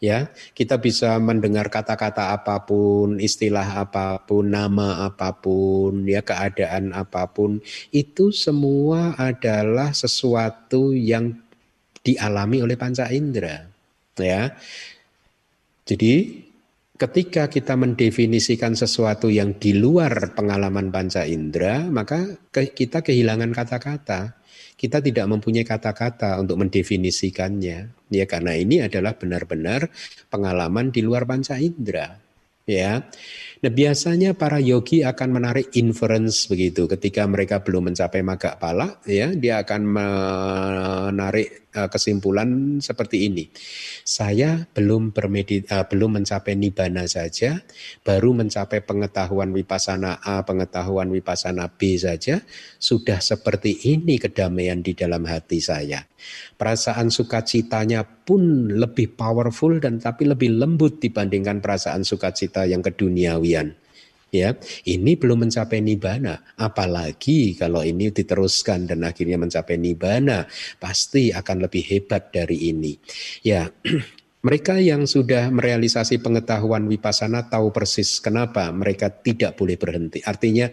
ya 0.00 0.32
kita 0.56 0.80
bisa 0.80 1.20
mendengar 1.20 1.68
kata-kata 1.68 2.32
apa 2.32 2.64
pun 2.64 3.20
istilah 3.20 3.84
apa 3.84 4.24
pun 4.24 4.48
nama 4.48 5.04
apa 5.04 5.36
pun 5.36 6.08
ya 6.08 6.24
keadaan 6.24 6.96
apa 6.96 7.28
pun 7.28 7.60
itu 7.92 8.32
semua 8.32 9.12
adalah 9.20 9.92
sesuatu 9.92 10.96
yang 10.96 11.36
dialami 12.00 12.64
oleh 12.64 12.80
panca 12.80 13.12
indera 13.12 13.68
ya. 14.16 14.56
Jadi 15.84 16.14
ketika 16.96 17.48
kita 17.48 17.76
mendefinisikan 17.76 18.72
sesuatu 18.72 19.28
yang 19.28 19.56
di 19.60 19.76
luar 19.76 20.32
pengalaman 20.32 20.88
panca 20.88 21.28
indera 21.28 21.88
maka 21.92 22.40
kita 22.52 23.04
kehilangan 23.04 23.52
kata-kata 23.52 24.39
kita 24.80 25.04
tidak 25.04 25.28
mempunyai 25.28 25.68
kata-kata 25.68 26.40
untuk 26.40 26.56
mendefinisikannya. 26.56 28.08
Ya 28.08 28.24
karena 28.24 28.56
ini 28.56 28.80
adalah 28.80 29.12
benar-benar 29.12 29.92
pengalaman 30.32 30.88
di 30.88 31.04
luar 31.04 31.28
panca 31.28 31.60
indera. 31.60 32.16
Ya. 32.64 33.04
Nah, 33.60 33.72
biasanya 33.72 34.32
para 34.32 34.56
yogi 34.56 35.04
akan 35.04 35.28
menarik 35.36 35.74
inference 35.76 36.48
begitu 36.48 36.88
ketika 36.88 37.28
mereka 37.28 37.60
belum 37.60 37.92
mencapai 37.92 38.24
maga 38.24 38.56
pala 38.56 39.02
ya, 39.04 39.34
dia 39.36 39.60
akan 39.60 39.80
menarik 39.84 41.68
kesimpulan 41.70 42.78
seperti 42.82 43.30
ini. 43.30 43.46
Saya 44.02 44.66
belum 44.74 45.14
bermedit 45.14 45.70
uh, 45.70 45.86
belum 45.86 46.20
mencapai 46.20 46.58
nibana 46.58 47.06
saja, 47.06 47.62
baru 48.02 48.34
mencapai 48.34 48.82
pengetahuan 48.82 49.54
wipasana 49.54 50.18
A, 50.22 50.42
pengetahuan 50.42 51.10
wipasana 51.14 51.70
B 51.70 51.94
saja, 51.94 52.42
sudah 52.82 53.22
seperti 53.22 53.78
ini 53.86 54.18
kedamaian 54.18 54.82
di 54.82 54.98
dalam 54.98 55.26
hati 55.26 55.62
saya. 55.62 56.02
Perasaan 56.58 57.08
sukacitanya 57.08 58.04
pun 58.04 58.68
lebih 58.68 59.16
powerful 59.16 59.78
dan 59.80 60.02
tapi 60.02 60.28
lebih 60.28 60.58
lembut 60.58 61.00
dibandingkan 61.00 61.62
perasaan 61.62 62.02
sukacita 62.04 62.66
yang 62.66 62.84
keduniawian. 62.84 63.78
Ya, 64.30 64.54
ini 64.86 65.18
belum 65.18 65.42
mencapai 65.42 65.82
nibana, 65.82 66.54
apalagi 66.54 67.58
kalau 67.58 67.82
ini 67.82 68.14
diteruskan 68.14 68.86
dan 68.86 69.02
akhirnya 69.02 69.34
mencapai 69.34 69.74
nibana, 69.74 70.46
pasti 70.78 71.34
akan 71.34 71.66
lebih 71.66 71.82
hebat 71.90 72.30
dari 72.30 72.70
ini. 72.70 72.94
Ya, 73.42 73.66
mereka 74.46 74.78
yang 74.78 75.10
sudah 75.10 75.50
merealisasi 75.50 76.22
pengetahuan 76.22 76.86
wipasana 76.86 77.50
tahu 77.50 77.74
persis 77.74 78.22
kenapa 78.22 78.70
mereka 78.70 79.10
tidak 79.10 79.58
boleh 79.58 79.74
berhenti. 79.74 80.22
Artinya 80.22 80.70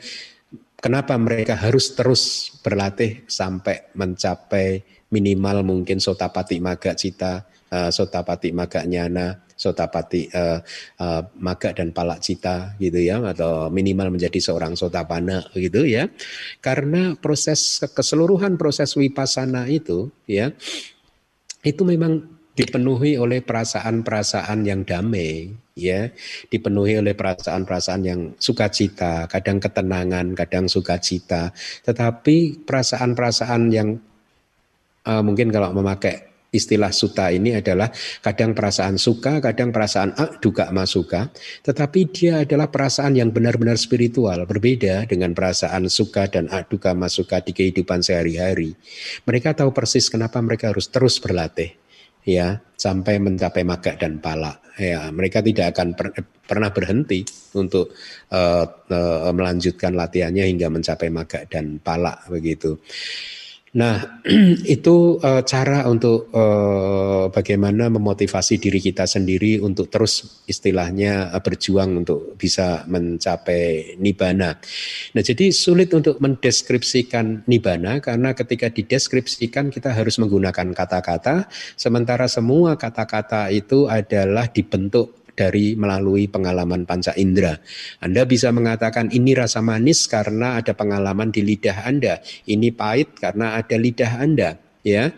kenapa 0.78 1.18
mereka 1.18 1.58
harus 1.58 1.98
terus 1.98 2.54
berlatih 2.62 3.26
sampai 3.26 3.90
mencapai 3.98 4.86
minimal 5.10 5.66
mungkin 5.66 5.98
sotapati 5.98 6.62
maga 6.62 6.94
cita, 6.94 7.48
uh, 7.74 7.90
sotapati 7.90 8.54
maga 8.54 8.86
nyana, 8.86 9.47
sotapati 9.58 10.30
uh, 10.32 10.62
uh, 11.02 11.22
maga 11.42 11.74
dan 11.74 11.90
palak 11.92 12.22
cita 12.22 12.78
gitu 12.78 13.02
ya 13.02 13.20
atau 13.26 13.74
minimal 13.74 14.14
menjadi 14.14 14.38
seorang 14.38 14.78
sotapana 14.78 15.44
gitu 15.58 15.84
ya. 15.84 16.08
Karena 16.62 17.18
proses 17.18 17.82
keseluruhan 17.82 18.56
proses 18.56 18.94
wipasana 18.94 19.66
itu 19.68 20.14
ya 20.30 20.54
itu 21.66 21.82
memang 21.82 22.38
dipenuhi 22.58 23.22
oleh 23.22 23.46
perasaan-perasaan 23.46 24.66
yang 24.66 24.82
damai 24.82 25.54
ya 25.78 26.10
dipenuhi 26.50 26.98
oleh 26.98 27.14
perasaan-perasaan 27.14 28.02
yang 28.02 28.34
sukacita 28.42 29.30
kadang 29.30 29.62
ketenangan 29.62 30.34
kadang 30.34 30.66
sukacita. 30.66 31.54
Tetapi 31.86 32.66
perasaan-perasaan 32.66 33.62
yang 33.70 34.02
uh, 35.06 35.22
mungkin 35.22 35.54
kalau 35.54 35.70
memakai 35.78 36.37
istilah 36.52 36.96
suta 36.96 37.28
ini 37.30 37.60
adalah 37.60 37.92
kadang 38.24 38.56
perasaan 38.56 38.96
suka, 38.96 39.44
kadang 39.44 39.76
perasaan 39.76 40.16
ak 40.16 40.40
duka 40.40 40.72
masuka, 40.72 41.28
tetapi 41.64 42.00
dia 42.12 42.48
adalah 42.48 42.72
perasaan 42.72 43.20
yang 43.20 43.36
benar-benar 43.36 43.76
spiritual, 43.76 44.48
berbeda 44.48 45.08
dengan 45.08 45.36
perasaan 45.36 45.92
suka 45.92 46.32
dan 46.32 46.48
ak 46.48 46.72
duka 46.72 46.96
masuka 46.96 47.44
di 47.44 47.52
kehidupan 47.52 48.00
sehari-hari. 48.00 48.74
Mereka 49.28 49.60
tahu 49.60 49.76
persis 49.76 50.08
kenapa 50.08 50.40
mereka 50.40 50.72
harus 50.72 50.88
terus 50.88 51.20
berlatih 51.20 51.76
ya 52.28 52.60
sampai 52.76 53.24
mencapai 53.24 53.64
maga 53.64 53.96
dan 53.96 54.20
pala 54.20 54.60
ya. 54.76 55.08
Mereka 55.12 55.40
tidak 55.40 55.76
akan 55.76 55.96
per, 55.96 56.12
pernah 56.44 56.72
berhenti 56.76 57.24
untuk 57.56 57.96
uh, 58.36 58.66
uh, 58.68 59.32
melanjutkan 59.32 59.96
latihannya 59.96 60.44
hingga 60.48 60.68
mencapai 60.68 61.08
maga 61.08 61.48
dan 61.48 61.80
pala 61.80 62.20
begitu 62.28 62.80
Nah, 63.76 64.24
itu 64.80 65.20
uh, 65.20 65.44
cara 65.44 65.84
untuk 65.92 66.32
uh, 66.32 67.28
bagaimana 67.28 67.92
memotivasi 67.92 68.64
diri 68.64 68.80
kita 68.80 69.04
sendiri 69.04 69.60
untuk 69.60 69.92
terus 69.92 70.44
istilahnya 70.48 71.36
uh, 71.36 71.44
berjuang 71.44 72.00
untuk 72.00 72.40
bisa 72.40 72.88
mencapai 72.88 74.00
nibana. 74.00 74.56
Nah, 75.12 75.24
jadi 75.26 75.52
sulit 75.52 75.92
untuk 75.92 76.24
mendeskripsikan 76.24 77.44
nibana 77.52 78.00
karena 78.00 78.32
ketika 78.32 78.72
dideskripsikan 78.72 79.68
kita 79.68 79.92
harus 79.92 80.16
menggunakan 80.16 80.72
kata-kata, 80.72 81.52
sementara 81.76 82.32
semua 82.32 82.80
kata-kata 82.80 83.52
itu 83.52 83.92
adalah 83.92 84.48
dibentuk 84.48 85.17
dari 85.38 85.78
melalui 85.78 86.26
pengalaman 86.26 86.90
panca 86.90 87.14
indera. 87.14 87.54
Anda 88.02 88.26
bisa 88.26 88.50
mengatakan 88.50 89.14
ini 89.14 89.38
rasa 89.38 89.62
manis 89.62 90.10
karena 90.10 90.58
ada 90.58 90.74
pengalaman 90.74 91.30
di 91.30 91.46
lidah 91.46 91.86
Anda, 91.86 92.26
ini 92.50 92.74
pahit 92.74 93.22
karena 93.22 93.54
ada 93.62 93.78
lidah 93.78 94.18
Anda, 94.18 94.58
ya. 94.82 95.14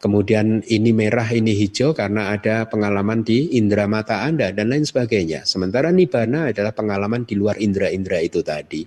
kemudian 0.00 0.64
ini 0.64 0.96
merah, 0.96 1.28
ini 1.28 1.52
hijau 1.52 1.92
karena 1.92 2.32
ada 2.32 2.64
pengalaman 2.64 3.20
di 3.20 3.52
indera 3.60 3.84
mata 3.84 4.24
Anda 4.24 4.48
dan 4.48 4.72
lain 4.72 4.88
sebagainya. 4.88 5.44
Sementara 5.44 5.92
nibana 5.92 6.48
adalah 6.48 6.72
pengalaman 6.72 7.28
di 7.28 7.36
luar 7.36 7.60
indera-indera 7.60 8.24
itu 8.24 8.40
tadi. 8.40 8.80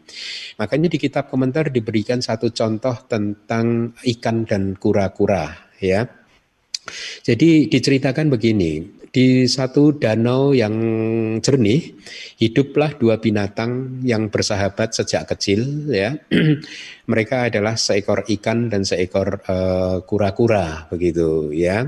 Makanya 0.58 0.90
di 0.90 0.98
kitab 0.98 1.30
komentar 1.30 1.70
diberikan 1.70 2.18
satu 2.18 2.50
contoh 2.50 3.06
tentang 3.06 3.94
ikan 4.02 4.44
dan 4.50 4.74
kura-kura 4.74 5.54
ya. 5.78 6.02
Jadi 7.24 7.72
diceritakan 7.72 8.28
begini, 8.28 8.84
di 9.14 9.46
satu 9.46 9.94
danau 9.94 10.58
yang 10.58 10.74
jernih 11.38 11.94
hiduplah 12.42 12.98
dua 12.98 13.22
binatang 13.22 14.02
yang 14.02 14.34
bersahabat 14.34 14.98
sejak 14.98 15.30
kecil 15.30 15.86
ya. 15.94 16.18
Mereka 17.12 17.54
adalah 17.54 17.78
seekor 17.78 18.26
ikan 18.26 18.74
dan 18.74 18.82
seekor 18.82 19.46
eh, 19.46 19.98
kura-kura 20.10 20.66
uh, 20.66 20.74
begitu 20.90 21.54
ya. 21.54 21.86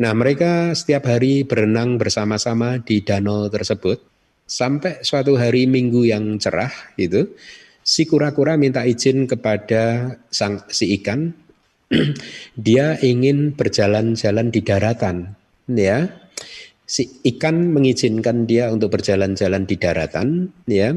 Nah, 0.00 0.16
mereka 0.16 0.72
setiap 0.72 1.12
hari 1.12 1.44
berenang 1.44 2.00
bersama-sama 2.00 2.80
di 2.80 3.04
danau 3.04 3.52
tersebut 3.52 4.00
sampai 4.48 5.04
suatu 5.04 5.36
hari 5.36 5.68
Minggu 5.68 6.08
yang 6.08 6.40
cerah 6.40 6.72
itu 6.96 7.36
si 7.84 8.08
kura-kura 8.08 8.56
minta 8.56 8.82
izin 8.82 9.28
kepada 9.28 10.16
sang 10.32 10.64
si 10.72 10.98
ikan 10.98 11.30
dia 12.56 12.96
ingin 12.98 13.52
berjalan-jalan 13.52 14.48
di 14.48 14.60
daratan 14.64 15.36
ya 15.68 16.10
si 16.90 17.22
ikan 17.22 17.70
mengizinkan 17.70 18.50
dia 18.50 18.66
untuk 18.66 18.98
berjalan-jalan 18.98 19.62
di 19.62 19.78
daratan 19.78 20.50
ya 20.66 20.90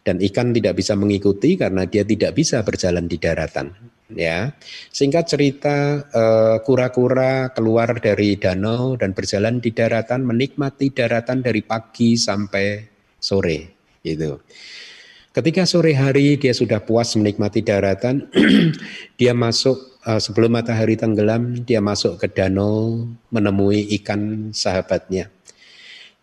dan 0.00 0.16
ikan 0.16 0.56
tidak 0.56 0.80
bisa 0.80 0.96
mengikuti 0.96 1.60
karena 1.60 1.84
dia 1.84 2.00
tidak 2.00 2.32
bisa 2.32 2.64
berjalan 2.64 3.04
di 3.04 3.20
daratan 3.20 3.76
ya. 4.08 4.56
Singkat 4.88 5.24
cerita 5.28 5.76
eh, 6.00 6.56
kura-kura 6.64 7.48
uh, 7.48 7.52
keluar 7.52 7.92
dari 8.00 8.40
danau 8.40 8.96
dan 8.96 9.12
berjalan 9.12 9.60
di 9.60 9.72
daratan 9.72 10.24
menikmati 10.24 10.92
daratan 10.96 11.44
dari 11.44 11.60
pagi 11.60 12.16
sampai 12.16 12.66
sore 13.20 13.58
gitu 14.04 14.36
ketika 15.34 15.66
sore 15.66 15.98
hari 15.98 16.38
dia 16.38 16.54
sudah 16.54 16.78
puas 16.78 17.18
menikmati 17.18 17.60
daratan 17.66 18.30
dia 19.20 19.34
masuk 19.34 19.98
uh, 20.06 20.22
sebelum 20.22 20.54
matahari 20.54 20.94
tenggelam 20.94 21.58
dia 21.66 21.82
masuk 21.82 22.22
ke 22.22 22.30
danau 22.30 23.10
menemui 23.34 23.90
ikan 24.00 24.54
sahabatnya. 24.54 25.28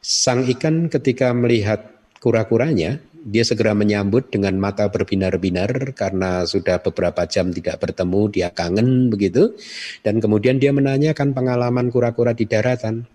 Sang 0.02 0.48
ikan 0.50 0.90
ketika 0.90 1.30
melihat 1.30 1.94
kura-kuranya, 2.18 2.98
dia 3.22 3.46
segera 3.46 3.78
menyambut 3.78 4.34
dengan 4.34 4.58
mata 4.58 4.90
berbinar-binar 4.90 5.94
karena 5.94 6.42
sudah 6.42 6.82
beberapa 6.82 7.22
jam 7.30 7.54
tidak 7.54 7.78
bertemu, 7.78 8.22
dia 8.34 8.50
kangen 8.50 9.14
begitu. 9.14 9.54
Dan 10.02 10.18
kemudian 10.18 10.58
dia 10.58 10.74
menanyakan 10.74 11.38
pengalaman 11.38 11.94
kura-kura 11.94 12.34
di 12.34 12.50
daratan. 12.50 13.06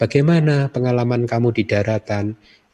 Bagaimana 0.00 0.72
pengalaman 0.72 1.28
kamu 1.28 1.52
di 1.52 1.68
daratan? 1.68 2.32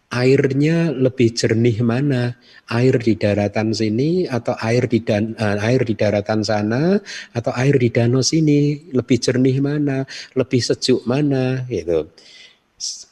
Airnya 0.09 0.89
lebih 0.93 1.37
jernih 1.37 1.85
mana? 1.85 2.37
Air 2.69 2.97
di 3.01 3.17
daratan 3.17 3.77
sini 3.77 4.25
atau 4.25 4.57
air 4.61 4.89
di 4.89 5.05
dan 5.05 5.37
uh, 5.37 5.61
air 5.61 5.85
di 5.85 5.95
daratan 5.97 6.41
sana 6.45 6.97
atau 7.37 7.53
air 7.57 7.77
di 7.77 7.89
danau 7.93 8.25
sini 8.25 8.93
lebih 8.93 9.21
jernih 9.21 9.61
mana? 9.61 10.09
Lebih 10.33 10.61
sejuk 10.65 11.05
mana? 11.05 11.65
Gitu. 11.69 12.09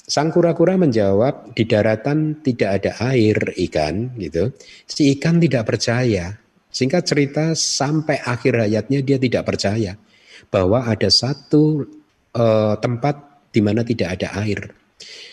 Sang 0.07 0.31
kura-kura 0.31 0.79
menjawab 0.79 1.53
di 1.53 1.67
daratan 1.67 2.41
tidak 2.41 2.71
ada 2.81 2.93
air 3.13 3.37
ikan 3.69 4.15
gitu. 4.17 4.55
Si 4.87 5.13
ikan 5.17 5.43
tidak 5.43 5.67
percaya. 5.69 6.39
Singkat 6.71 7.03
cerita 7.09 7.45
sampai 7.57 8.21
akhir 8.21 8.61
hayatnya 8.61 9.01
dia 9.01 9.17
tidak 9.17 9.49
percaya 9.49 9.97
bahwa 10.53 10.85
ada 10.85 11.09
satu 11.09 11.89
uh, 12.37 12.77
tempat 12.77 13.49
di 13.51 13.65
mana 13.65 13.81
tidak 13.81 14.21
ada 14.21 14.45
air. 14.45 14.71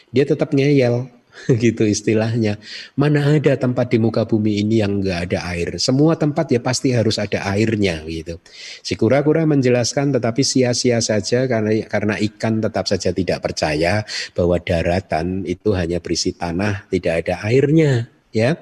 Dia 0.09 0.23
tetap 0.23 0.55
ngeyel, 0.55 1.11
gitu 1.63 1.83
istilahnya. 1.83 2.61
Mana 2.95 3.35
ada 3.35 3.57
tempat 3.57 3.89
di 3.91 3.97
muka 3.99 4.23
bumi 4.23 4.61
ini 4.63 4.79
yang 4.79 5.01
enggak 5.01 5.29
ada 5.31 5.39
air? 5.53 5.75
Semua 5.81 6.15
tempat 6.15 6.49
ya 6.53 6.61
pasti 6.61 6.93
harus 6.93 7.17
ada 7.17 7.43
airnya 7.49 8.05
gitu. 8.07 8.39
Si 8.85 8.93
kura-kura 8.95 9.43
menjelaskan 9.43 10.15
tetapi 10.15 10.41
sia-sia 10.45 11.01
saja 11.01 11.45
karena 11.49 11.83
karena 11.89 12.15
ikan 12.21 12.61
tetap 12.61 12.85
saja 12.87 13.11
tidak 13.11 13.43
percaya 13.43 14.05
bahwa 14.37 14.57
daratan 14.61 15.43
itu 15.43 15.73
hanya 15.75 15.99
berisi 15.99 16.33
tanah, 16.33 16.87
tidak 16.87 17.25
ada 17.25 17.43
airnya, 17.43 18.07
ya. 18.31 18.57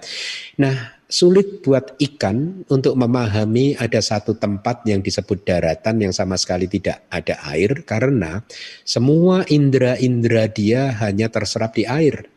Nah, 0.60 1.00
sulit 1.12 1.60
buat 1.60 2.00
ikan 2.00 2.64
untuk 2.72 2.96
memahami 2.96 3.76
ada 3.76 4.00
satu 4.00 4.40
tempat 4.40 4.88
yang 4.88 5.04
disebut 5.04 5.44
daratan 5.44 6.08
yang 6.08 6.14
sama 6.16 6.40
sekali 6.40 6.72
tidak 6.72 7.04
ada 7.12 7.36
air 7.52 7.84
karena 7.84 8.40
semua 8.88 9.44
indera-indera 9.52 10.48
dia 10.48 10.96
hanya 11.04 11.28
terserap 11.28 11.76
di 11.76 11.84
air. 11.84 12.32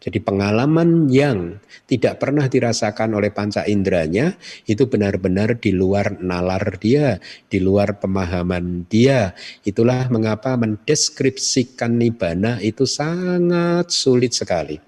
Jadi 0.00 0.16
pengalaman 0.24 1.12
yang 1.12 1.60
tidak 1.84 2.24
pernah 2.24 2.48
dirasakan 2.48 3.12
oleh 3.20 3.28
panca 3.28 3.68
inderanya 3.68 4.32
itu 4.64 4.88
benar-benar 4.88 5.60
di 5.60 5.76
luar 5.76 6.16
nalar 6.24 6.80
dia, 6.80 7.20
di 7.52 7.60
luar 7.60 8.00
pemahaman 8.00 8.88
dia. 8.88 9.36
Itulah 9.60 10.08
mengapa 10.08 10.56
mendeskripsikan 10.56 12.00
nibana 12.00 12.56
itu 12.64 12.88
sangat 12.88 13.92
sulit 13.92 14.32
sekali. 14.32 14.80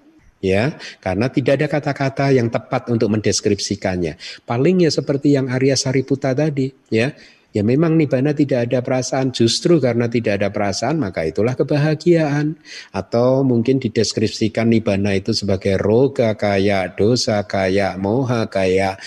Ya, 0.43 0.75
karena 0.99 1.31
tidak 1.31 1.55
ada 1.55 1.67
kata-kata 1.71 2.35
yang 2.35 2.51
tepat 2.51 2.91
untuk 2.91 3.07
mendeskripsikannya. 3.15 4.19
Paling 4.43 4.83
ya 4.83 4.91
seperti 4.91 5.39
yang 5.39 5.47
Arya 5.47 5.79
Sariputa 5.79 6.35
tadi, 6.35 6.67
ya 6.91 7.15
Ya 7.53 7.61
memang 7.61 7.93
nibana 8.01 8.33
tidak 8.33 8.69
ada 8.69 8.81
perasaan, 8.81 9.29
justru 9.29 9.77
karena 9.77 10.09
tidak 10.09 10.41
ada 10.41 10.49
perasaan 10.49 10.97
maka 10.97 11.21
itulah 11.29 11.53
kebahagiaan. 11.53 12.57
Atau 12.89 13.45
mungkin 13.45 13.77
dideskripsikan 13.77 14.73
nibana 14.73 15.13
itu 15.13 15.37
sebagai 15.37 15.77
roga 15.77 16.33
kayak 16.33 16.97
dosa, 16.97 17.45
kayak 17.45 18.01
moha, 18.01 18.49
kayak 18.49 18.97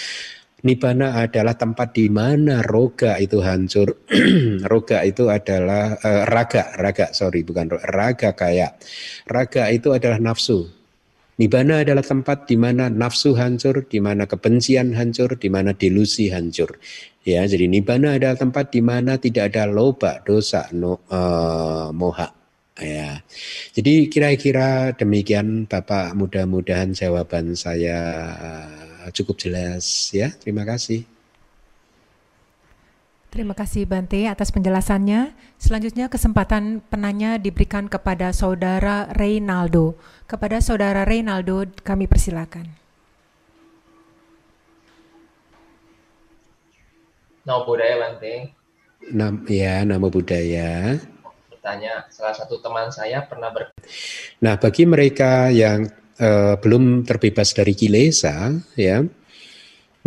Nibana 0.66 1.22
adalah 1.22 1.54
tempat 1.54 1.94
di 1.94 2.10
mana 2.10 2.58
roga 2.58 3.22
itu 3.22 3.38
hancur. 3.38 4.02
roga 4.72 5.06
itu 5.06 5.30
adalah 5.30 5.94
uh, 5.94 6.26
raga, 6.26 6.74
raga 6.74 7.14
sorry 7.14 7.46
bukan 7.46 7.70
roga, 7.70 7.86
raga 7.86 8.30
kayak 8.34 8.82
raga 9.30 9.70
itu 9.70 9.94
adalah 9.94 10.18
nafsu. 10.18 10.75
Nibana 11.36 11.84
adalah 11.84 12.00
tempat 12.00 12.48
di 12.48 12.56
mana 12.56 12.88
nafsu 12.88 13.36
hancur, 13.36 13.84
di 13.84 14.00
mana 14.00 14.24
kebencian 14.24 14.96
hancur, 14.96 15.36
di 15.36 15.52
mana 15.52 15.76
delusi 15.76 16.32
hancur. 16.32 16.80
Ya, 17.28 17.44
jadi 17.44 17.68
nibana 17.68 18.16
adalah 18.16 18.40
tempat 18.40 18.72
di 18.72 18.80
mana 18.80 19.20
tidak 19.20 19.52
ada 19.52 19.68
loba, 19.68 20.24
dosa, 20.24 20.70
no, 20.72 21.04
uh, 21.12 21.92
moha. 21.92 22.32
Ya, 22.76 23.24
jadi 23.72 24.08
kira-kira 24.12 24.92
demikian 24.96 25.64
Bapak. 25.64 26.12
Mudah-mudahan 26.12 26.92
jawaban 26.92 27.56
saya 27.56 27.98
eh, 29.08 29.08
cukup 29.16 29.40
jelas. 29.40 30.12
Ya, 30.12 30.28
terima 30.36 30.68
kasih. 30.68 31.15
Terima 33.36 33.52
kasih 33.52 33.84
Bante 33.84 34.24
atas 34.24 34.48
penjelasannya. 34.48 35.36
Selanjutnya 35.60 36.08
kesempatan 36.08 36.80
penanya 36.88 37.36
diberikan 37.36 37.84
kepada 37.84 38.32
Saudara 38.32 39.12
Reynaldo. 39.12 39.92
Kepada 40.24 40.56
Saudara 40.64 41.04
Reynaldo 41.04 41.68
kami 41.84 42.08
persilakan. 42.08 42.64
Nama 47.44 47.60
budaya 47.60 48.00
Bante. 48.00 48.56
Nam, 49.12 49.44
ya, 49.44 49.84
nama 49.84 50.08
budaya. 50.08 50.96
Bertanya, 51.52 52.08
salah 52.08 52.32
satu 52.32 52.56
teman 52.64 52.88
saya 52.88 53.20
pernah 53.28 53.52
ber... 53.52 53.68
Nah, 54.40 54.56
bagi 54.56 54.88
mereka 54.88 55.52
yang 55.52 55.84
uh, 56.24 56.56
belum 56.56 57.04
terbebas 57.04 57.52
dari 57.52 57.76
kilesa, 57.76 58.48
ya, 58.80 59.04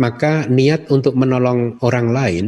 maka 0.02 0.50
niat 0.50 0.90
untuk 0.90 1.14
menolong 1.14 1.78
orang 1.86 2.10
lain 2.10 2.46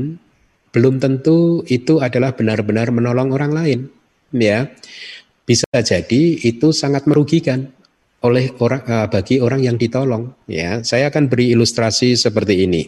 belum 0.72 0.98
tentu 0.98 1.60
itu 1.68 2.00
adalah 2.00 2.32
benar-benar 2.32 2.88
menolong 2.90 3.30
orang 3.30 3.52
lain 3.52 3.80
ya. 4.32 4.72
Bisa 5.44 5.68
jadi 5.68 6.38
itu 6.40 6.72
sangat 6.72 7.04
merugikan 7.04 7.68
oleh 8.22 8.54
orang 8.62 8.82
uh, 8.86 9.06
bagi 9.10 9.42
orang 9.42 9.60
yang 9.60 9.76
ditolong 9.76 10.32
ya. 10.48 10.80
Saya 10.80 11.12
akan 11.12 11.28
beri 11.28 11.52
ilustrasi 11.52 12.16
seperti 12.16 12.64
ini. 12.64 12.82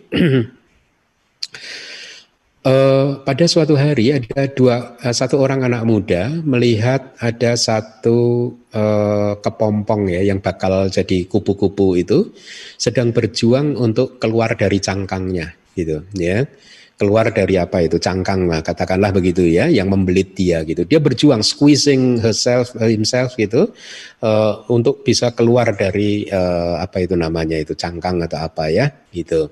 Uh, 2.65 3.21
pada 3.29 3.45
suatu 3.45 3.75
hari 3.77 4.15
ada 4.15 4.49
dua 4.49 4.97
uh, 5.03 5.13
satu 5.13 5.43
orang 5.43 5.67
anak 5.67 5.83
muda 5.85 6.31
melihat 6.47 7.13
ada 7.21 7.59
satu 7.59 8.49
uh, 8.73 9.37
kepompong 9.43 10.09
ya 10.09 10.25
yang 10.25 10.41
bakal 10.41 10.89
jadi 10.89 11.27
kupu-kupu 11.29 12.01
itu 12.01 12.33
sedang 12.81 13.13
berjuang 13.13 13.77
untuk 13.77 14.23
keluar 14.23 14.55
dari 14.57 14.79
cangkangnya 14.81 15.53
gitu 15.75 16.07
ya 16.15 16.47
keluar 16.95 17.35
dari 17.35 17.59
apa 17.59 17.83
itu 17.83 17.99
cangkang 17.99 18.47
lah 18.47 18.63
katakanlah 18.63 19.11
begitu 19.11 19.43
ya 19.43 19.67
yang 19.67 19.91
membelit 19.91 20.39
dia 20.39 20.63
gitu. 20.63 20.87
Dia 20.87 21.03
berjuang 21.03 21.43
squeezing 21.43 22.23
herself 22.23 22.71
uh, 22.79 22.87
himself 22.87 23.35
gitu 23.35 23.75
uh, 24.23 24.53
untuk 24.71 25.03
bisa 25.03 25.35
keluar 25.35 25.75
dari 25.75 26.31
uh, 26.31 26.79
apa 26.79 27.03
itu 27.03 27.19
namanya 27.19 27.59
itu 27.59 27.75
cangkang 27.75 28.23
atau 28.23 28.47
apa 28.47 28.71
ya 28.71 28.87
gitu. 29.11 29.51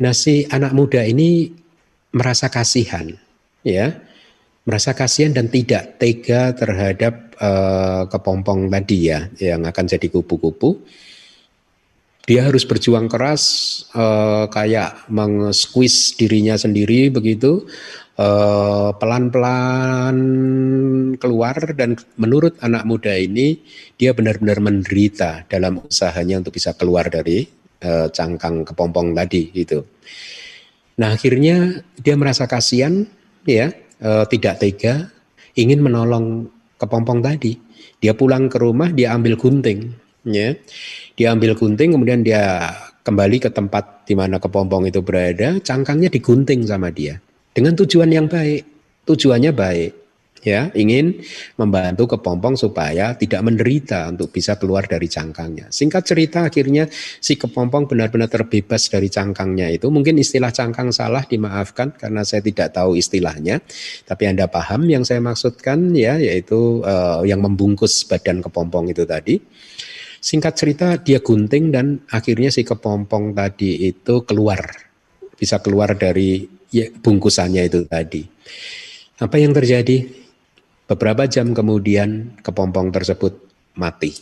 Nah 0.00 0.16
si 0.16 0.48
anak 0.48 0.72
muda 0.72 1.04
ini 1.04 1.52
merasa 2.16 2.48
kasihan 2.48 3.12
ya. 3.60 4.08
Merasa 4.68 4.92
kasihan 4.92 5.32
dan 5.32 5.48
tidak 5.48 5.96
tega 5.96 6.52
terhadap 6.52 7.32
uh, 7.40 8.04
kepompong 8.04 8.68
tadi 8.68 9.08
ya 9.08 9.24
yang 9.40 9.64
akan 9.64 9.84
jadi 9.88 10.12
kupu-kupu. 10.12 10.84
Dia 12.28 12.44
harus 12.44 12.68
berjuang 12.68 13.08
keras 13.08 13.42
uh, 13.96 14.52
kayak 14.52 15.08
mengsqueeze 15.08 16.12
dirinya 16.20 16.60
sendiri 16.60 17.08
begitu 17.08 17.64
pelan 18.18 19.30
pelan-pelan 19.30 20.18
keluar 21.22 21.54
dan 21.78 21.94
menurut 22.18 22.58
anak 22.58 22.82
muda 22.82 23.14
ini 23.14 23.62
dia 23.94 24.10
benar-benar 24.10 24.58
menderita 24.58 25.46
dalam 25.46 25.86
usahanya 25.86 26.42
untuk 26.42 26.58
bisa 26.58 26.74
keluar 26.74 27.06
dari 27.06 27.46
uh, 27.86 28.10
cangkang 28.10 28.66
kepompong 28.66 29.14
tadi 29.14 29.54
gitu. 29.54 29.86
Nah 30.98 31.14
akhirnya 31.14 31.78
dia 31.94 32.18
merasa 32.18 32.50
kasihan 32.50 33.06
ya 33.46 33.70
e, 34.02 34.10
tidak 34.34 34.58
tega, 34.58 35.06
ingin 35.54 35.78
menolong 35.78 36.50
kepompong 36.74 37.22
tadi. 37.22 37.54
Dia 38.02 38.14
pulang 38.14 38.50
ke 38.50 38.58
rumah, 38.58 38.90
dia 38.90 39.14
ambil 39.14 39.38
gunting, 39.38 39.94
ya. 40.30 40.54
Dia 41.18 41.34
ambil 41.34 41.58
gunting, 41.58 41.94
kemudian 41.94 42.22
dia 42.22 42.72
kembali 43.02 43.40
ke 43.42 43.50
tempat 43.50 44.04
di 44.04 44.14
mana 44.14 44.36
kepompong 44.38 44.86
itu 44.88 45.00
berada, 45.00 45.58
cangkangnya 45.60 46.12
digunting 46.12 46.64
sama 46.68 46.92
dia 46.92 47.18
dengan 47.58 47.74
tujuan 47.74 48.10
yang 48.12 48.30
baik. 48.30 48.62
Tujuannya 49.08 49.56
baik 49.56 49.92
ya 50.42 50.70
ingin 50.74 51.18
membantu 51.58 52.14
kepompong 52.14 52.54
supaya 52.54 53.14
tidak 53.18 53.42
menderita 53.42 54.06
untuk 54.10 54.30
bisa 54.30 54.54
keluar 54.54 54.86
dari 54.86 55.10
cangkangnya. 55.10 55.70
Singkat 55.70 56.02
cerita 56.06 56.38
akhirnya 56.46 56.86
si 57.18 57.34
kepompong 57.34 57.90
benar-benar 57.90 58.30
terbebas 58.30 58.86
dari 58.86 59.10
cangkangnya 59.10 59.70
itu. 59.74 59.90
Mungkin 59.90 60.18
istilah 60.18 60.54
cangkang 60.54 60.94
salah 60.94 61.26
dimaafkan 61.26 61.94
karena 61.96 62.22
saya 62.22 62.44
tidak 62.44 62.74
tahu 62.74 62.94
istilahnya. 62.94 63.58
Tapi 64.06 64.22
Anda 64.30 64.46
paham 64.46 64.86
yang 64.86 65.02
saya 65.02 65.18
maksudkan 65.18 65.92
ya 65.96 66.20
yaitu 66.20 66.84
uh, 66.84 67.24
yang 67.26 67.42
membungkus 67.42 68.06
badan 68.06 68.44
kepompong 68.44 68.94
itu 68.94 69.02
tadi. 69.08 69.40
Singkat 70.18 70.54
cerita 70.58 70.88
dia 70.98 71.22
gunting 71.22 71.70
dan 71.70 72.02
akhirnya 72.10 72.50
si 72.50 72.66
kepompong 72.66 73.32
tadi 73.32 73.86
itu 73.86 74.26
keluar. 74.26 74.60
Bisa 75.38 75.62
keluar 75.62 75.94
dari 75.94 76.42
ya, 76.74 76.90
bungkusannya 76.90 77.62
itu 77.62 77.86
tadi. 77.86 78.22
Apa 79.22 79.38
yang 79.38 79.54
terjadi? 79.54 80.06
Beberapa 80.88 81.28
jam 81.30 81.54
kemudian 81.54 82.40
kepompong 82.42 82.90
tersebut 82.90 83.38
mati. 83.78 84.16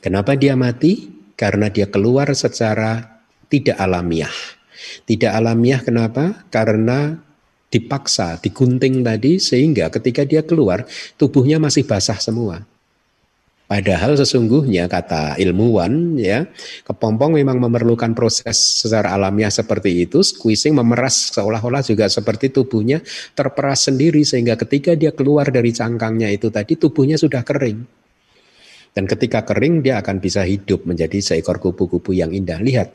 Kenapa 0.00 0.32
dia 0.38 0.56
mati? 0.56 1.10
Karena 1.36 1.68
dia 1.68 1.90
keluar 1.92 2.32
secara 2.32 3.20
tidak 3.50 3.76
alamiah. 3.76 4.32
Tidak 5.04 5.28
alamiah 5.28 5.82
kenapa? 5.84 6.46
Karena 6.48 7.18
dipaksa, 7.70 8.40
digunting 8.40 9.04
tadi 9.04 9.38
sehingga 9.38 9.92
ketika 9.92 10.26
dia 10.26 10.42
keluar 10.42 10.86
tubuhnya 11.18 11.60
masih 11.60 11.86
basah 11.86 12.18
semua. 12.18 12.69
Padahal 13.70 14.18
sesungguhnya 14.18 14.90
kata 14.90 15.38
ilmuwan 15.38 16.18
ya, 16.18 16.42
kepompong 16.82 17.38
memang 17.38 17.62
memerlukan 17.62 18.18
proses 18.18 18.58
secara 18.58 19.14
alamiah 19.14 19.46
seperti 19.46 20.10
itu, 20.10 20.26
squeezing 20.26 20.74
memeras 20.74 21.30
seolah-olah 21.30 21.78
juga 21.86 22.10
seperti 22.10 22.50
tubuhnya 22.50 22.98
terperas 23.30 23.86
sendiri 23.86 24.26
sehingga 24.26 24.58
ketika 24.58 24.98
dia 24.98 25.14
keluar 25.14 25.54
dari 25.54 25.70
cangkangnya 25.70 26.34
itu 26.34 26.50
tadi 26.50 26.74
tubuhnya 26.74 27.14
sudah 27.14 27.46
kering. 27.46 27.78
Dan 28.90 29.06
ketika 29.06 29.46
kering 29.46 29.86
dia 29.86 30.02
akan 30.02 30.18
bisa 30.18 30.42
hidup 30.42 30.82
menjadi 30.82 31.22
seekor 31.22 31.62
kupu-kupu 31.62 32.10
yang 32.10 32.34
indah. 32.34 32.58
Lihat, 32.58 32.90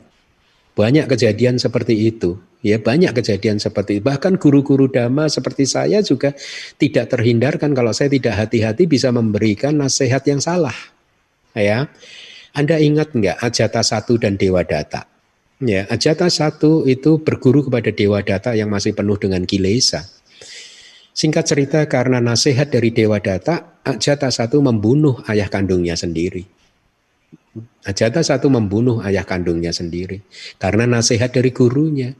banyak 0.76 1.08
kejadian 1.08 1.56
seperti 1.56 2.12
itu. 2.12 2.36
Ya, 2.60 2.76
banyak 2.76 3.16
kejadian 3.16 3.56
seperti 3.56 3.98
itu. 3.98 4.02
Bahkan 4.04 4.36
guru-guru 4.36 4.92
dhamma 4.92 5.32
seperti 5.32 5.64
saya 5.64 6.04
juga 6.04 6.36
tidak 6.76 7.16
terhindarkan 7.16 7.72
kalau 7.72 7.96
saya 7.96 8.12
tidak 8.12 8.36
hati-hati 8.36 8.84
bisa 8.84 9.08
memberikan 9.08 9.80
nasihat 9.80 10.20
yang 10.28 10.38
salah. 10.38 10.76
Ya. 11.56 11.88
Anda 12.56 12.80
ingat 12.80 13.12
enggak 13.12 13.36
Ajata 13.40 13.84
satu 13.84 14.16
dan 14.16 14.40
Dewa 14.40 14.64
Data? 14.64 15.04
Ya, 15.60 15.88
Ajata 15.88 16.28
satu 16.28 16.84
itu 16.84 17.20
berguru 17.20 17.64
kepada 17.68 17.92
Dewa 17.92 18.20
Data 18.20 18.52
yang 18.52 18.68
masih 18.68 18.92
penuh 18.92 19.16
dengan 19.16 19.44
kilesa. 19.44 20.04
Singkat 21.16 21.44
cerita 21.48 21.80
karena 21.88 22.20
nasihat 22.20 22.68
dari 22.68 22.92
Dewa 22.92 23.20
Data, 23.20 23.80
Ajata 23.84 24.28
satu 24.28 24.60
membunuh 24.60 25.20
ayah 25.28 25.48
kandungnya 25.48 25.96
sendiri. 25.96 26.55
Ajata 27.86 28.20
satu 28.24 28.50
membunuh 28.50 29.02
ayah 29.06 29.22
kandungnya 29.22 29.70
sendiri 29.70 30.22
karena 30.58 30.88
nasihat 30.88 31.30
dari 31.30 31.50
gurunya. 31.54 32.12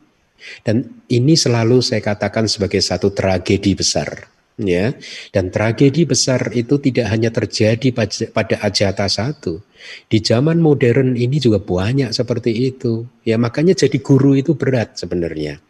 Dan 0.62 1.02
ini 1.08 1.32
selalu 1.32 1.80
saya 1.80 2.04
katakan 2.04 2.46
sebagai 2.46 2.78
satu 2.84 3.10
tragedi 3.10 3.72
besar. 3.72 4.30
Ya, 4.56 4.96
dan 5.36 5.52
tragedi 5.52 6.08
besar 6.08 6.48
itu 6.56 6.80
tidak 6.80 7.12
hanya 7.12 7.28
terjadi 7.28 7.92
pada 8.32 8.56
Ajata 8.64 9.04
satu. 9.04 9.60
Di 10.08 10.24
zaman 10.24 10.64
modern 10.64 11.12
ini 11.12 11.36
juga 11.36 11.60
banyak 11.60 12.08
seperti 12.16 12.72
itu. 12.72 13.04
Ya, 13.20 13.36
makanya 13.36 13.76
jadi 13.76 14.00
guru 14.00 14.32
itu 14.32 14.56
berat 14.56 14.96
sebenarnya. 14.96 15.60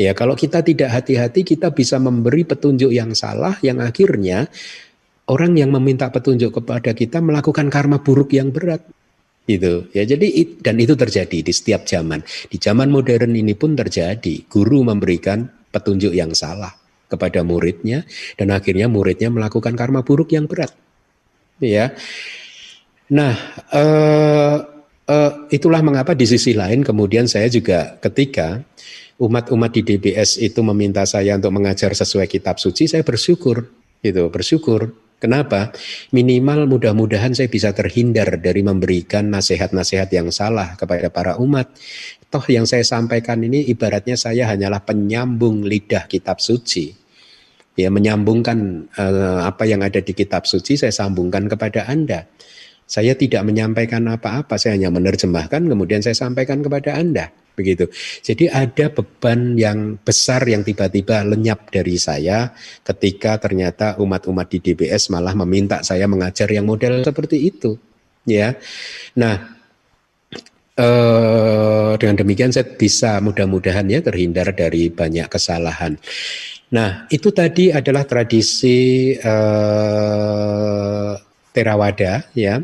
Ya, 0.00 0.16
kalau 0.16 0.40
kita 0.40 0.64
tidak 0.64 0.88
hati-hati 0.90 1.44
kita 1.44 1.76
bisa 1.76 2.00
memberi 2.00 2.48
petunjuk 2.48 2.90
yang 2.96 3.12
salah 3.12 3.60
yang 3.60 3.84
akhirnya 3.84 4.48
orang 5.28 5.56
yang 5.56 5.72
meminta 5.72 6.10
petunjuk 6.10 6.50
kepada 6.60 6.92
kita 6.92 7.20
melakukan 7.22 7.70
karma 7.72 8.00
buruk 8.00 8.34
yang 8.36 8.52
berat 8.52 8.84
itu 9.44 9.92
ya 9.92 10.08
jadi 10.08 10.56
dan 10.64 10.80
itu 10.80 10.96
terjadi 10.96 11.44
di 11.44 11.52
setiap 11.52 11.84
zaman. 11.84 12.24
Di 12.48 12.56
zaman 12.56 12.88
modern 12.88 13.36
ini 13.36 13.52
pun 13.52 13.76
terjadi. 13.76 14.48
Guru 14.48 14.88
memberikan 14.88 15.44
petunjuk 15.68 16.16
yang 16.16 16.32
salah 16.32 16.72
kepada 17.08 17.44
muridnya 17.44 18.08
dan 18.40 18.50
akhirnya 18.56 18.88
muridnya 18.88 19.28
melakukan 19.28 19.76
karma 19.76 20.00
buruk 20.00 20.32
yang 20.32 20.48
berat. 20.48 20.72
Ya. 21.60 21.92
Nah 23.12 23.36
uh, 23.68 24.56
uh, 25.08 25.32
itulah 25.52 25.84
mengapa 25.84 26.16
di 26.16 26.24
sisi 26.24 26.56
lain 26.56 26.80
kemudian 26.80 27.28
saya 27.28 27.52
juga 27.52 28.00
ketika 28.00 28.64
umat-umat 29.20 29.70
di 29.70 29.82
DBS 29.84 30.40
itu 30.42 30.60
meminta 30.64 31.04
saya 31.06 31.38
untuk 31.38 31.54
mengajar 31.54 31.94
sesuai 31.94 32.26
kitab 32.26 32.58
suci 32.58 32.90
saya 32.90 33.06
bersyukur 33.06 33.62
itu 34.02 34.26
bersyukur 34.26 35.03
Kenapa? 35.24 35.72
Minimal 36.12 36.68
mudah-mudahan 36.68 37.32
saya 37.32 37.48
bisa 37.48 37.72
terhindar 37.72 38.36
dari 38.36 38.60
memberikan 38.60 39.32
nasihat-nasihat 39.32 40.12
yang 40.12 40.28
salah 40.28 40.76
kepada 40.76 41.08
para 41.08 41.40
umat. 41.40 41.72
Toh 42.28 42.44
yang 42.52 42.68
saya 42.68 42.84
sampaikan 42.84 43.40
ini 43.40 43.64
ibaratnya 43.72 44.20
saya 44.20 44.44
hanyalah 44.52 44.84
penyambung 44.84 45.64
lidah 45.64 46.04
kitab 46.12 46.44
suci. 46.44 46.92
Ya, 47.72 47.88
menyambungkan 47.88 48.92
uh, 49.00 49.48
apa 49.48 49.64
yang 49.64 49.80
ada 49.80 50.04
di 50.04 50.12
kitab 50.12 50.44
suci 50.44 50.76
saya 50.76 50.92
sambungkan 50.92 51.48
kepada 51.48 51.88
Anda. 51.88 52.28
Saya 52.94 53.18
tidak 53.18 53.42
menyampaikan 53.42 54.06
apa-apa, 54.06 54.54
saya 54.54 54.78
hanya 54.78 54.94
menerjemahkan 54.94 55.66
kemudian 55.66 55.98
saya 55.98 56.14
sampaikan 56.14 56.62
kepada 56.62 56.94
Anda 56.94 57.34
begitu. 57.58 57.90
Jadi 58.22 58.50
ada 58.50 58.90
beban 58.90 59.58
yang 59.58 59.98
besar 59.98 60.46
yang 60.46 60.62
tiba-tiba 60.62 61.26
lenyap 61.26 61.74
dari 61.74 61.98
saya 61.98 62.54
ketika 62.86 63.42
ternyata 63.42 63.98
umat-umat 63.98 64.46
di 64.46 64.58
DBS 64.62 65.10
malah 65.10 65.34
meminta 65.34 65.82
saya 65.82 66.06
mengajar 66.06 66.46
yang 66.50 66.66
model 66.70 67.02
seperti 67.02 67.50
itu, 67.50 67.74
ya. 68.26 68.54
Nah, 69.18 69.42
eh, 70.78 71.92
dengan 71.98 72.16
demikian 72.18 72.54
saya 72.54 72.66
bisa 72.78 73.18
mudah-mudahan 73.22 73.90
ya 73.90 74.02
terhindar 74.06 74.54
dari 74.54 74.90
banyak 74.90 75.26
kesalahan. 75.30 75.98
Nah, 76.74 77.06
itu 77.10 77.30
tadi 77.30 77.70
adalah 77.70 78.02
tradisi 78.06 79.14
eh, 79.14 81.14
Terawada 81.54 82.26
ya 82.34 82.58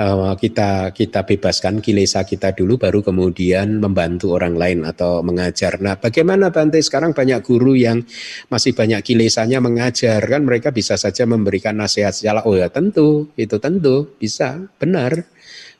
uh, 0.00 0.34
kita 0.36 0.94
kita 0.94 1.26
bebaskan 1.26 1.82
kilesa 1.82 2.24
kita 2.24 2.52
dulu 2.54 2.80
baru 2.80 3.00
kemudian 3.04 3.80
membantu 3.80 4.36
orang 4.36 4.54
lain 4.56 4.78
atau 4.86 5.20
mengajar. 5.20 5.78
Nah, 5.82 5.96
bagaimana 5.98 6.48
Bante 6.50 6.80
sekarang 6.82 7.12
banyak 7.12 7.40
guru 7.44 7.76
yang 7.76 8.02
masih 8.52 8.72
banyak 8.72 9.00
kilesanya 9.02 9.58
mengajar 9.62 10.20
kan 10.24 10.42
mereka 10.42 10.70
bisa 10.70 10.94
saja 10.98 11.24
memberikan 11.24 11.76
nasihat 11.78 12.12
secara 12.14 12.42
oh 12.44 12.56
ya 12.56 12.68
tentu 12.68 13.32
itu 13.36 13.56
tentu 13.58 14.16
bisa 14.18 14.60
benar. 14.78 15.26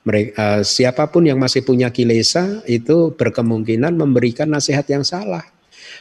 Mereka, 0.00 0.32
eh, 0.32 0.60
siapa 0.64 1.12
pun 1.12 1.28
yang 1.28 1.36
masih 1.36 1.60
punya 1.60 1.92
kilesa 1.92 2.64
itu 2.64 3.12
berkemungkinan 3.12 4.00
memberikan 4.00 4.48
nasihat 4.48 4.88
yang 4.88 5.04
salah. 5.04 5.44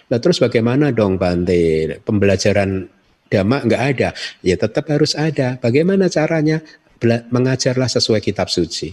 Nah 0.08 0.18
terus 0.24 0.40
bagaimana 0.40 0.96
dong 0.96 1.20
Bante? 1.20 2.00
Pembelajaran 2.00 2.88
dhamma 3.30 3.62
nggak 3.68 3.84
ada, 3.96 4.10
ya 4.42 4.56
tetap 4.58 4.90
harus 4.90 5.14
ada. 5.14 5.60
Bagaimana 5.62 6.10
caranya? 6.10 6.64
Mengajarlah 7.06 7.88
sesuai 7.88 8.20
kitab 8.20 8.52
suci. 8.52 8.92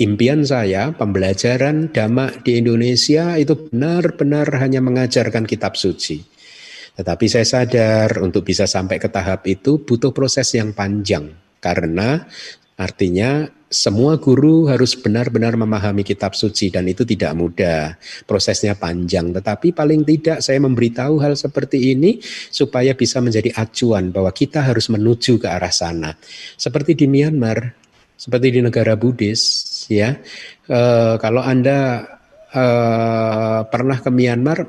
Impian 0.00 0.40
saya 0.40 0.96
pembelajaran 0.96 1.92
dhamma 1.92 2.40
di 2.40 2.58
Indonesia 2.58 3.36
itu 3.36 3.68
benar-benar 3.68 4.48
hanya 4.58 4.80
mengajarkan 4.80 5.44
kitab 5.44 5.76
suci. 5.76 6.24
Tetapi 6.92 7.24
saya 7.28 7.44
sadar 7.44 8.20
untuk 8.20 8.44
bisa 8.44 8.64
sampai 8.64 8.96
ke 8.96 9.08
tahap 9.12 9.44
itu 9.48 9.84
butuh 9.84 10.12
proses 10.12 10.48
yang 10.56 10.72
panjang 10.76 11.32
karena 11.60 12.24
artinya 12.76 13.48
semua 13.72 14.20
guru 14.20 14.68
harus 14.68 14.92
benar-benar 14.92 15.56
memahami 15.56 16.04
kitab 16.04 16.36
suci 16.36 16.68
dan 16.68 16.84
itu 16.84 17.08
tidak 17.08 17.32
mudah. 17.32 17.96
Prosesnya 18.28 18.76
panjang, 18.76 19.32
tetapi 19.32 19.72
paling 19.72 20.04
tidak 20.04 20.44
saya 20.44 20.60
memberitahu 20.60 21.16
hal 21.24 21.32
seperti 21.32 21.96
ini 21.96 22.20
supaya 22.52 22.92
bisa 22.92 23.24
menjadi 23.24 23.48
acuan 23.56 24.12
bahwa 24.12 24.28
kita 24.30 24.60
harus 24.60 24.92
menuju 24.92 25.40
ke 25.40 25.48
arah 25.48 25.72
sana. 25.72 26.12
Seperti 26.60 26.92
di 26.92 27.08
Myanmar, 27.08 27.72
seperti 28.14 28.52
di 28.52 28.60
negara 28.60 28.92
Buddhis, 28.92 29.40
ya. 29.88 30.20
E, 30.68 30.80
kalau 31.16 31.40
Anda 31.40 32.04
e, 32.52 32.64
pernah 33.66 33.98
ke 34.04 34.12
Myanmar, 34.12 34.68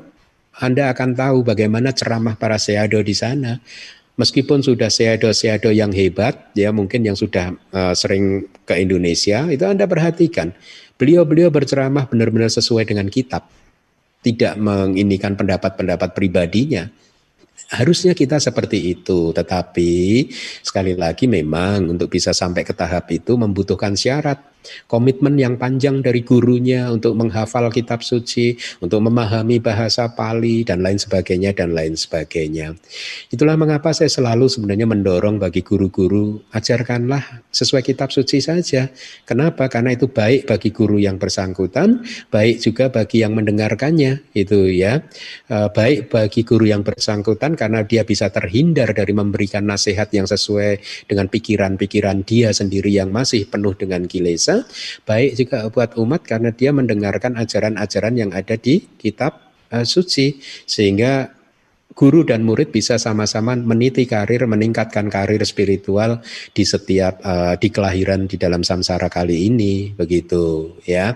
Anda 0.64 0.88
akan 0.96 1.10
tahu 1.12 1.44
bagaimana 1.44 1.92
ceramah 1.92 2.40
para 2.40 2.56
seado 2.56 2.96
di 3.04 3.12
sana 3.12 3.60
meskipun 4.14 4.62
sudah 4.62 4.88
seado-seado 4.90 5.74
yang 5.74 5.90
hebat, 5.90 6.54
ya 6.54 6.70
mungkin 6.70 7.02
yang 7.02 7.18
sudah 7.18 7.54
uh, 7.74 7.94
sering 7.94 8.46
ke 8.62 8.78
Indonesia, 8.78 9.46
itu 9.50 9.64
Anda 9.66 9.90
perhatikan, 9.90 10.54
beliau-beliau 10.94 11.50
berceramah 11.50 12.06
benar-benar 12.06 12.50
sesuai 12.50 12.86
dengan 12.86 13.10
kitab, 13.10 13.50
tidak 14.22 14.54
menginikan 14.56 15.34
pendapat-pendapat 15.34 16.14
pribadinya. 16.14 16.86
Harusnya 17.74 18.14
kita 18.14 18.38
seperti 18.38 18.92
itu, 18.92 19.34
tetapi 19.34 19.92
sekali 20.62 20.94
lagi 20.94 21.26
memang 21.26 21.90
untuk 21.90 22.10
bisa 22.10 22.30
sampai 22.30 22.62
ke 22.62 22.74
tahap 22.76 23.10
itu 23.10 23.34
membutuhkan 23.34 23.94
syarat 23.98 24.53
komitmen 24.86 25.36
yang 25.40 25.56
panjang 25.58 26.00
dari 26.04 26.22
gurunya 26.22 26.88
untuk 26.92 27.16
menghafal 27.18 27.68
kitab 27.74 28.04
suci, 28.04 28.54
untuk 28.80 29.02
memahami 29.04 29.58
bahasa 29.58 30.12
Pali 30.12 30.62
dan 30.62 30.84
lain 30.84 31.00
sebagainya 31.00 31.56
dan 31.56 31.72
lain 31.74 31.98
sebagainya. 31.98 32.76
Itulah 33.32 33.58
mengapa 33.58 33.90
saya 33.90 34.10
selalu 34.12 34.46
sebenarnya 34.46 34.86
mendorong 34.86 35.42
bagi 35.42 35.64
guru-guru 35.66 36.38
ajarkanlah 36.54 37.42
sesuai 37.50 37.82
kitab 37.82 38.14
suci 38.14 38.38
saja. 38.38 38.90
Kenapa? 39.26 39.66
Karena 39.66 39.96
itu 39.96 40.06
baik 40.06 40.46
bagi 40.46 40.70
guru 40.70 41.00
yang 41.00 41.18
bersangkutan, 41.18 42.04
baik 42.30 42.62
juga 42.62 42.92
bagi 42.92 43.26
yang 43.26 43.34
mendengarkannya 43.34 44.22
itu 44.36 44.70
ya. 44.70 45.02
E, 45.50 45.56
baik 45.74 46.12
bagi 46.12 46.46
guru 46.46 46.70
yang 46.70 46.86
bersangkutan 46.86 47.58
karena 47.58 47.82
dia 47.82 48.06
bisa 48.06 48.30
terhindar 48.30 48.94
dari 48.94 49.10
memberikan 49.10 49.66
nasihat 49.66 50.10
yang 50.14 50.28
sesuai 50.30 51.06
dengan 51.10 51.26
pikiran-pikiran 51.26 52.22
dia 52.22 52.54
sendiri 52.54 52.94
yang 52.94 53.10
masih 53.10 53.48
penuh 53.50 53.74
dengan 53.74 54.06
kilesa 54.06 54.53
baik 55.08 55.30
juga 55.34 55.66
buat 55.72 55.98
umat 55.98 56.22
karena 56.22 56.54
dia 56.54 56.70
mendengarkan 56.70 57.34
ajaran-ajaran 57.34 58.14
yang 58.14 58.30
ada 58.30 58.54
di 58.54 58.86
kitab 58.94 59.40
uh, 59.74 59.82
suci 59.82 60.38
sehingga 60.68 61.34
guru 61.94 62.26
dan 62.26 62.42
murid 62.42 62.74
bisa 62.74 62.98
sama-sama 62.98 63.54
meniti 63.54 64.04
karir, 64.04 64.44
meningkatkan 64.50 65.06
karir 65.06 65.40
spiritual 65.46 66.20
di 66.50 66.66
setiap 66.66 67.22
uh, 67.22 67.54
di 67.54 67.70
kelahiran 67.70 68.26
di 68.26 68.34
dalam 68.34 68.66
samsara 68.66 69.06
kali 69.06 69.46
ini, 69.46 69.94
begitu 69.94 70.74
ya. 70.82 71.14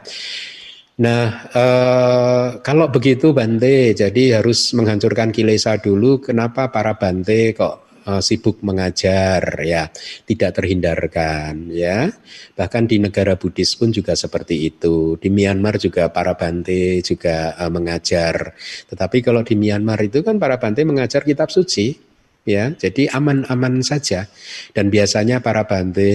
Nah, 0.98 1.46
uh, 1.54 2.48
kalau 2.58 2.90
begitu 2.90 3.30
Bante, 3.30 3.94
jadi 3.94 4.42
harus 4.42 4.74
menghancurkan 4.74 5.30
kilesa 5.30 5.78
dulu. 5.78 6.18
Kenapa 6.18 6.74
para 6.74 6.98
Bante 6.98 7.54
kok 7.54 7.87
uh, 8.08 8.22
sibuk 8.24 8.64
mengajar 8.64 9.60
ya. 9.60 9.92
Tidak 10.24 10.50
terhindarkan 10.56 11.68
ya. 11.68 12.08
Bahkan 12.56 12.88
di 12.88 12.96
negara 12.96 13.36
Buddhis 13.36 13.76
pun 13.76 13.92
juga 13.92 14.16
seperti 14.16 14.64
itu. 14.72 15.20
Di 15.20 15.28
Myanmar 15.28 15.76
juga 15.76 16.08
para 16.08 16.32
bante 16.32 17.04
juga 17.04 17.52
uh, 17.60 17.68
mengajar. 17.68 18.56
Tetapi 18.88 19.20
kalau 19.20 19.44
di 19.44 19.54
Myanmar 19.54 20.00
itu 20.00 20.24
kan 20.24 20.40
para 20.40 20.56
bante 20.56 20.80
mengajar 20.88 21.22
kitab 21.28 21.52
suci 21.52 22.08
ya. 22.48 22.72
Jadi 22.72 23.12
aman-aman 23.12 23.84
saja. 23.84 24.24
Dan 24.72 24.88
biasanya 24.88 25.44
para 25.44 25.68
bante 25.68 26.08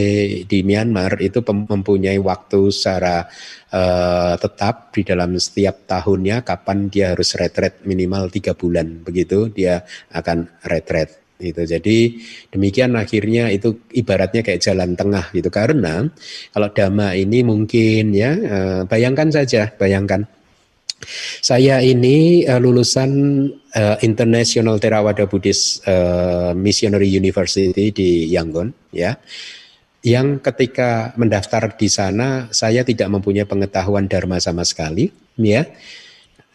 di 0.50 0.60
Myanmar 0.66 1.22
itu 1.22 1.46
mempunyai 1.46 2.18
waktu 2.18 2.74
secara 2.74 3.30
uh, 3.70 4.34
tetap 4.42 4.90
di 4.98 5.06
dalam 5.06 5.38
setiap 5.38 5.86
tahunnya 5.86 6.42
kapan 6.42 6.90
dia 6.90 7.14
harus 7.14 7.38
retret 7.38 7.86
minimal 7.86 8.34
tiga 8.34 8.58
bulan. 8.58 9.06
Begitu 9.06 9.54
dia 9.54 9.86
akan 10.10 10.50
retret 10.66 11.23
gitu. 11.40 11.64
Jadi 11.66 12.22
demikian 12.54 12.94
akhirnya 12.98 13.50
itu 13.50 13.82
ibaratnya 13.94 14.42
kayak 14.46 14.62
jalan 14.62 14.94
tengah 14.94 15.30
gitu 15.34 15.50
karena 15.50 16.06
kalau 16.54 16.70
dhamma 16.70 17.18
ini 17.18 17.42
mungkin 17.42 18.14
ya 18.14 18.32
eh, 18.34 18.82
bayangkan 18.86 19.30
saja, 19.34 19.72
bayangkan 19.74 20.26
saya 21.44 21.84
ini 21.84 22.48
uh, 22.48 22.60
lulusan 22.60 23.12
uh, 23.76 23.98
International 24.02 24.80
Theravada 24.80 25.28
Buddhist 25.28 25.84
uh, 25.86 26.56
Missionary 26.56 27.12
University 27.12 27.92
di 27.92 28.32
Yangon 28.32 28.72
ya. 28.96 29.16
Yang 30.04 30.44
ketika 30.44 31.16
mendaftar 31.16 31.80
di 31.80 31.88
sana 31.88 32.52
saya 32.52 32.84
tidak 32.84 33.08
mempunyai 33.08 33.48
pengetahuan 33.48 34.08
dharma 34.08 34.40
sama 34.40 34.68
sekali 34.68 35.08
ya. 35.40 35.64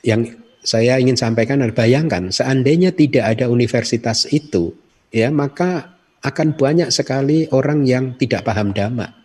Yang 0.05 0.37
saya 0.69 1.01
ingin 1.01 1.17
sampaikan 1.17 1.65
adalah 1.65 1.89
bayangkan 1.89 2.29
seandainya 2.29 2.93
tidak 2.93 3.25
ada 3.25 3.49
universitas 3.49 4.29
itu 4.29 4.77
ya 5.09 5.33
maka 5.33 5.97
akan 6.21 6.61
banyak 6.61 6.93
sekali 6.93 7.49
orang 7.49 7.89
yang 7.89 8.21
tidak 8.21 8.45
paham 8.45 8.77
dhamma 8.77 9.18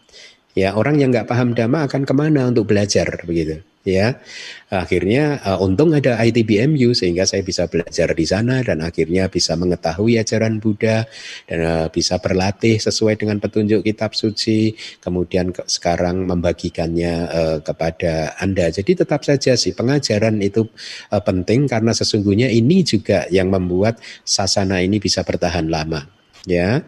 ya 0.53 0.77
orang 0.77 1.01
yang 1.01 1.09
nggak 1.13 1.29
paham 1.29 1.57
dhamma 1.57 1.85
akan 1.89 2.05
ke 2.05 2.13
mana 2.13 2.49
untuk 2.49 2.69
belajar 2.69 3.05
begitu. 3.25 3.61
Ya 3.83 4.23
akhirnya 4.71 5.43
uh, 5.43 5.59
untung 5.59 5.91
ada 5.91 6.15
ITBMU 6.15 6.95
sehingga 6.95 7.27
saya 7.27 7.43
bisa 7.43 7.67
belajar 7.67 8.15
di 8.15 8.23
sana 8.23 8.63
dan 8.63 8.79
akhirnya 8.79 9.27
bisa 9.27 9.59
mengetahui 9.59 10.23
ajaran 10.23 10.63
Buddha 10.63 11.03
dan 11.51 11.59
uh, 11.59 11.87
bisa 11.91 12.15
berlatih 12.15 12.79
sesuai 12.79 13.19
dengan 13.19 13.43
petunjuk 13.43 13.83
kitab 13.83 14.15
suci 14.15 14.71
kemudian 15.03 15.51
ke, 15.51 15.67
sekarang 15.67 16.23
membagikannya 16.23 17.13
uh, 17.27 17.57
kepada 17.59 18.39
Anda. 18.39 18.71
Jadi 18.71 19.03
tetap 19.03 19.27
saja 19.27 19.59
sih 19.59 19.75
pengajaran 19.75 20.39
itu 20.39 20.63
uh, 21.11 21.19
penting 21.19 21.67
karena 21.67 21.91
sesungguhnya 21.91 22.47
ini 22.55 22.87
juga 22.87 23.27
yang 23.35 23.51
membuat 23.51 23.99
sasana 24.23 24.79
ini 24.79 25.03
bisa 25.03 25.27
bertahan 25.27 25.67
lama 25.67 26.22
ya 26.47 26.83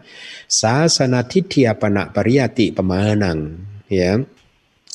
sasana 0.46 1.24
titya 1.24 1.76
panak 1.76 2.12
pariyati 2.12 2.72
pemanang 2.72 3.60
ya 3.88 4.20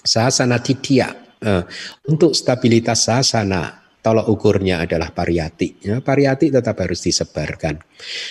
sasana 0.06 0.62
titya 0.62 1.22
Uh, 1.42 1.66
untuk 2.06 2.38
stabilitas 2.38 3.10
sasana, 3.10 3.82
tolok 4.06 4.30
ukurnya 4.30 4.86
adalah 4.86 5.10
pariyati. 5.10 5.82
Ya, 5.82 5.98
pariyati 5.98 6.54
tetap 6.54 6.78
harus 6.78 7.02
disebarkan. 7.02 7.82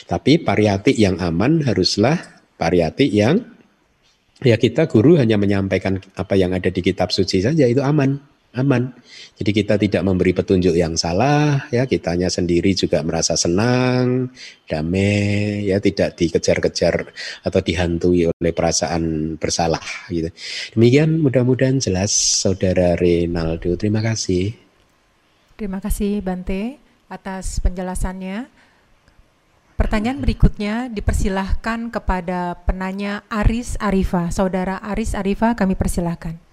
Tapi 0.06 0.38
pariyati 0.38 0.94
yang 0.94 1.18
aman 1.18 1.66
haruslah 1.66 2.14
pariyati 2.54 3.10
yang 3.10 3.42
ya 4.46 4.54
kita 4.54 4.86
guru 4.86 5.18
hanya 5.18 5.34
menyampaikan 5.42 5.98
apa 6.14 6.38
yang 6.38 6.54
ada 6.54 6.70
di 6.70 6.78
kitab 6.86 7.10
suci 7.10 7.42
saja 7.42 7.66
itu 7.66 7.82
aman 7.82 8.29
aman. 8.54 8.90
Jadi 9.38 9.50
kita 9.54 9.74
tidak 9.78 10.02
memberi 10.02 10.34
petunjuk 10.34 10.74
yang 10.74 10.98
salah, 10.98 11.70
ya 11.70 11.86
kitanya 11.86 12.26
sendiri 12.26 12.74
juga 12.74 13.00
merasa 13.06 13.38
senang, 13.38 14.28
damai, 14.66 15.64
ya 15.70 15.78
tidak 15.78 16.18
dikejar-kejar 16.18 17.14
atau 17.46 17.60
dihantui 17.62 18.28
oleh 18.28 18.52
perasaan 18.52 19.34
bersalah 19.38 19.82
gitu. 20.10 20.28
Demikian 20.74 21.22
mudah-mudahan 21.22 21.78
jelas 21.78 22.10
Saudara 22.12 22.98
Renaldo. 22.98 23.78
Terima 23.78 24.02
kasih. 24.02 24.52
Terima 25.54 25.78
kasih 25.78 26.18
Bante 26.24 26.80
atas 27.06 27.62
penjelasannya. 27.62 28.48
Pertanyaan 29.80 30.20
berikutnya 30.20 30.92
dipersilahkan 30.92 31.88
kepada 31.88 32.60
penanya 32.68 33.24
Aris 33.32 33.80
Arifa. 33.80 34.28
Saudara 34.28 34.76
Aris 34.76 35.16
Arifa 35.16 35.56
kami 35.56 35.72
persilahkan. 35.72 36.49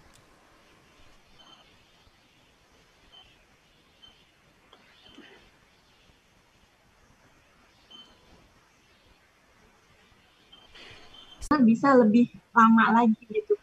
Bisa 11.55 11.95
lebih 11.95 12.27
lama 12.51 13.03
lagi 13.03 13.23
gitu. 13.31 13.55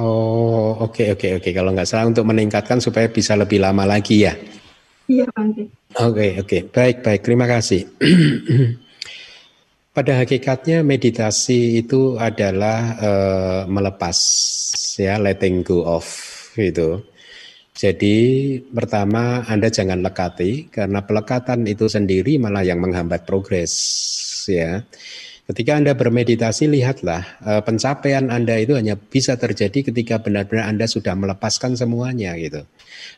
Oh, 0.00 0.80
oke 0.80 0.96
okay, 0.96 1.06
oke 1.12 1.20
okay, 1.20 1.30
oke. 1.36 1.42
Okay. 1.44 1.52
Kalau 1.52 1.70
nggak 1.76 1.84
salah 1.84 2.08
untuk 2.08 2.24
meningkatkan 2.24 2.80
supaya 2.80 3.12
bisa 3.12 3.36
lebih 3.36 3.60
lama 3.60 3.84
lagi 3.84 4.24
ya. 4.24 4.32
Iya, 5.04 5.28
Bante. 5.36 5.68
Oke, 6.00 6.00
okay, 6.00 6.30
oke. 6.40 6.48
Okay. 6.48 6.60
Baik, 6.72 6.96
baik. 7.04 7.20
Terima 7.20 7.44
kasih. 7.44 7.84
Pada 9.96 10.24
hakikatnya 10.24 10.80
meditasi 10.80 11.84
itu 11.84 12.16
adalah 12.16 12.96
uh, 12.96 13.60
melepas 13.68 14.16
ya, 14.96 15.20
letting 15.20 15.60
go 15.60 15.84
off 15.84 16.08
gitu. 16.56 17.04
Jadi 17.76 18.56
pertama 18.72 19.44
Anda 19.44 19.68
jangan 19.68 20.00
lekati 20.00 20.72
karena 20.72 21.04
pelekatan 21.04 21.68
itu 21.68 21.92
sendiri 21.92 22.40
malah 22.40 22.64
yang 22.64 22.80
menghambat 22.80 23.28
progres 23.28 23.72
ya. 24.48 24.80
Ketika 25.52 25.76
Anda 25.76 25.92
bermeditasi, 25.92 26.64
lihatlah 26.72 27.20
eh, 27.44 27.60
pencapaian 27.60 28.32
Anda 28.32 28.56
itu 28.56 28.72
hanya 28.72 28.96
bisa 28.96 29.36
terjadi 29.36 29.92
ketika 29.92 30.16
benar-benar 30.24 30.64
Anda 30.64 30.88
sudah 30.88 31.12
melepaskan 31.12 31.76
semuanya 31.76 32.32
gitu. 32.40 32.64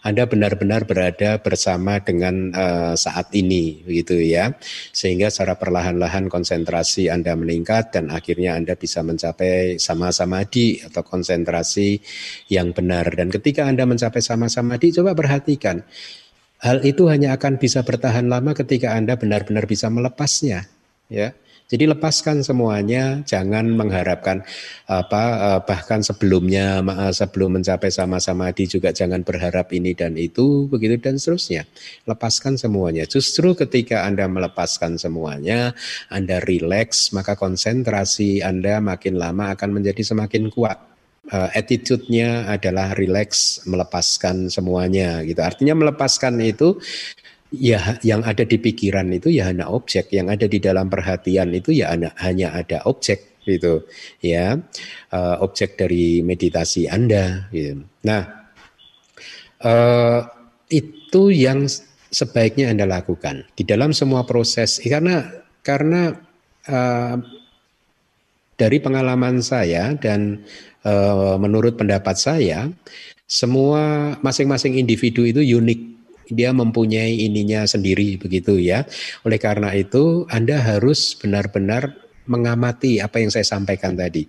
Anda 0.02 0.26
benar-benar 0.26 0.82
berada 0.82 1.38
bersama 1.38 2.02
dengan 2.02 2.50
uh, 2.50 2.92
saat 2.98 3.30
ini 3.38 3.86
begitu 3.86 4.18
ya. 4.18 4.50
Sehingga 4.90 5.30
secara 5.30 5.54
perlahan-lahan 5.54 6.26
konsentrasi 6.26 7.06
Anda 7.06 7.38
meningkat 7.38 7.94
dan 7.94 8.10
akhirnya 8.10 8.58
Anda 8.58 8.74
bisa 8.74 9.06
mencapai 9.06 9.78
sama-sama 9.78 10.42
di 10.44 10.82
atau 10.82 11.06
konsentrasi 11.06 12.02
yang 12.50 12.74
benar. 12.74 13.14
Dan 13.14 13.30
ketika 13.30 13.64
Anda 13.64 13.86
mencapai 13.86 14.20
sama-sama 14.20 14.74
di, 14.74 14.90
coba 14.90 15.14
perhatikan. 15.14 15.86
Hal 16.64 16.80
itu 16.82 17.12
hanya 17.12 17.36
akan 17.36 17.60
bisa 17.60 17.84
bertahan 17.84 18.26
lama 18.26 18.56
ketika 18.56 18.96
Anda 18.96 19.20
benar-benar 19.20 19.68
bisa 19.68 19.92
melepasnya, 19.92 20.64
ya. 21.12 21.36
Jadi 21.64 21.88
lepaskan 21.88 22.44
semuanya, 22.44 23.24
jangan 23.24 23.72
mengharapkan 23.72 24.44
apa 24.84 25.22
eh, 25.40 25.60
bahkan 25.64 26.04
sebelumnya 26.04 26.84
eh, 26.84 27.12
sebelum 27.16 27.56
mencapai 27.60 27.88
sama-sama 27.88 28.52
di 28.52 28.68
juga 28.68 28.92
jangan 28.92 29.24
berharap 29.24 29.72
ini 29.72 29.96
dan 29.96 30.20
itu 30.20 30.68
begitu 30.68 31.00
dan 31.00 31.16
seterusnya. 31.16 31.64
Lepaskan 32.04 32.60
semuanya. 32.60 33.08
Justru 33.08 33.56
ketika 33.56 34.04
Anda 34.04 34.28
melepaskan 34.28 35.00
semuanya, 35.00 35.72
Anda 36.12 36.44
rileks, 36.44 37.16
maka 37.16 37.32
konsentrasi 37.32 38.44
Anda 38.44 38.84
makin 38.84 39.16
lama 39.16 39.56
akan 39.56 39.80
menjadi 39.80 40.04
semakin 40.04 40.52
kuat 40.52 40.94
uh, 41.32 41.48
attitude-nya 41.56 42.50
adalah 42.50 42.92
relax, 42.92 43.62
melepaskan 43.64 44.52
semuanya 44.52 45.24
gitu. 45.24 45.40
Artinya 45.40 45.72
melepaskan 45.78 46.36
itu 46.44 46.76
ya 47.60 47.98
yang 48.02 48.26
ada 48.26 48.42
di 48.46 48.58
pikiran 48.58 49.10
itu 49.14 49.30
ya 49.30 49.50
hanya 49.50 49.70
objek, 49.70 50.10
yang 50.10 50.30
ada 50.30 50.46
di 50.46 50.58
dalam 50.58 50.90
perhatian 50.90 51.54
itu 51.54 51.70
ya 51.74 51.94
hanya 51.94 52.48
ada 52.54 52.82
objek 52.86 53.34
gitu 53.44 53.84
ya 54.24 54.56
uh, 55.12 55.36
objek 55.44 55.76
dari 55.76 56.24
meditasi 56.24 56.88
anda 56.88 57.46
gitu. 57.52 57.84
Nah 58.08 58.22
uh, 59.60 60.20
itu 60.72 61.22
yang 61.30 61.68
sebaiknya 62.08 62.72
anda 62.72 62.88
lakukan 62.88 63.44
di 63.52 63.68
dalam 63.68 63.92
semua 63.92 64.24
proses 64.24 64.80
karena 64.80 65.28
karena 65.60 66.16
uh, 66.68 67.16
dari 68.54 68.78
pengalaman 68.78 69.42
saya 69.44 69.92
dan 69.98 70.46
uh, 70.86 71.36
menurut 71.36 71.74
pendapat 71.74 72.16
saya 72.16 72.70
semua 73.24 74.14
masing-masing 74.20 74.78
individu 74.78 75.26
itu 75.26 75.42
unik 75.42 75.93
dia 76.30 76.54
mempunyai 76.54 77.26
ininya 77.26 77.66
sendiri 77.68 78.16
begitu 78.16 78.56
ya. 78.56 78.86
Oleh 79.26 79.36
karena 79.36 79.74
itu 79.76 80.24
Anda 80.30 80.60
harus 80.62 81.18
benar-benar 81.18 81.96
mengamati 82.24 83.00
apa 83.00 83.20
yang 83.20 83.28
saya 83.28 83.44
sampaikan 83.44 83.96
tadi. 83.96 84.24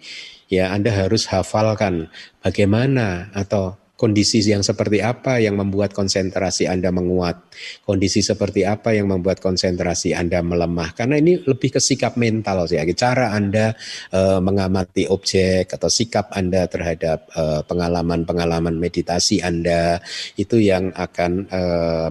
Ya, 0.51 0.75
Anda 0.75 0.93
harus 0.93 1.25
hafalkan 1.31 2.11
bagaimana 2.43 3.33
atau 3.33 3.79
kondisi 3.95 4.43
yang 4.43 4.59
seperti 4.59 4.99
apa 4.99 5.39
yang 5.39 5.55
membuat 5.55 5.95
konsentrasi 5.95 6.67
Anda 6.67 6.91
menguat, 6.91 7.47
kondisi 7.87 8.19
seperti 8.19 8.67
apa 8.67 8.91
yang 8.91 9.07
membuat 9.07 9.39
konsentrasi 9.39 10.11
Anda 10.11 10.43
melemah. 10.43 10.91
Karena 10.91 11.15
ini 11.15 11.39
lebih 11.39 11.79
ke 11.79 11.79
sikap 11.79 12.19
mental 12.19 12.67
sih, 12.67 12.79
cara 12.95 13.31
Anda 13.31 13.71
e, 14.11 14.39
mengamati 14.43 15.07
objek 15.07 15.71
atau 15.71 15.87
sikap 15.87 16.35
Anda 16.35 16.67
terhadap 16.67 17.31
eh, 17.31 17.61
pengalaman-pengalaman 17.65 18.75
meditasi 18.75 19.39
Anda 19.39 20.03
itu 20.35 20.59
yang 20.59 20.91
akan 20.91 21.47
e, 21.47 21.61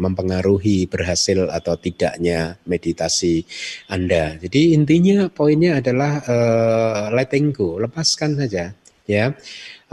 mempengaruhi 0.00 0.88
berhasil 0.88 1.52
atau 1.52 1.76
tidaknya 1.76 2.56
meditasi 2.64 3.44
Anda. 3.92 4.40
Jadi 4.40 4.72
intinya 4.72 5.28
poinnya 5.28 5.84
adalah 5.84 6.24
e, 6.24 6.36
letting 7.12 7.52
go, 7.52 7.76
lepaskan 7.76 8.40
saja 8.40 8.72
ya 9.04 9.36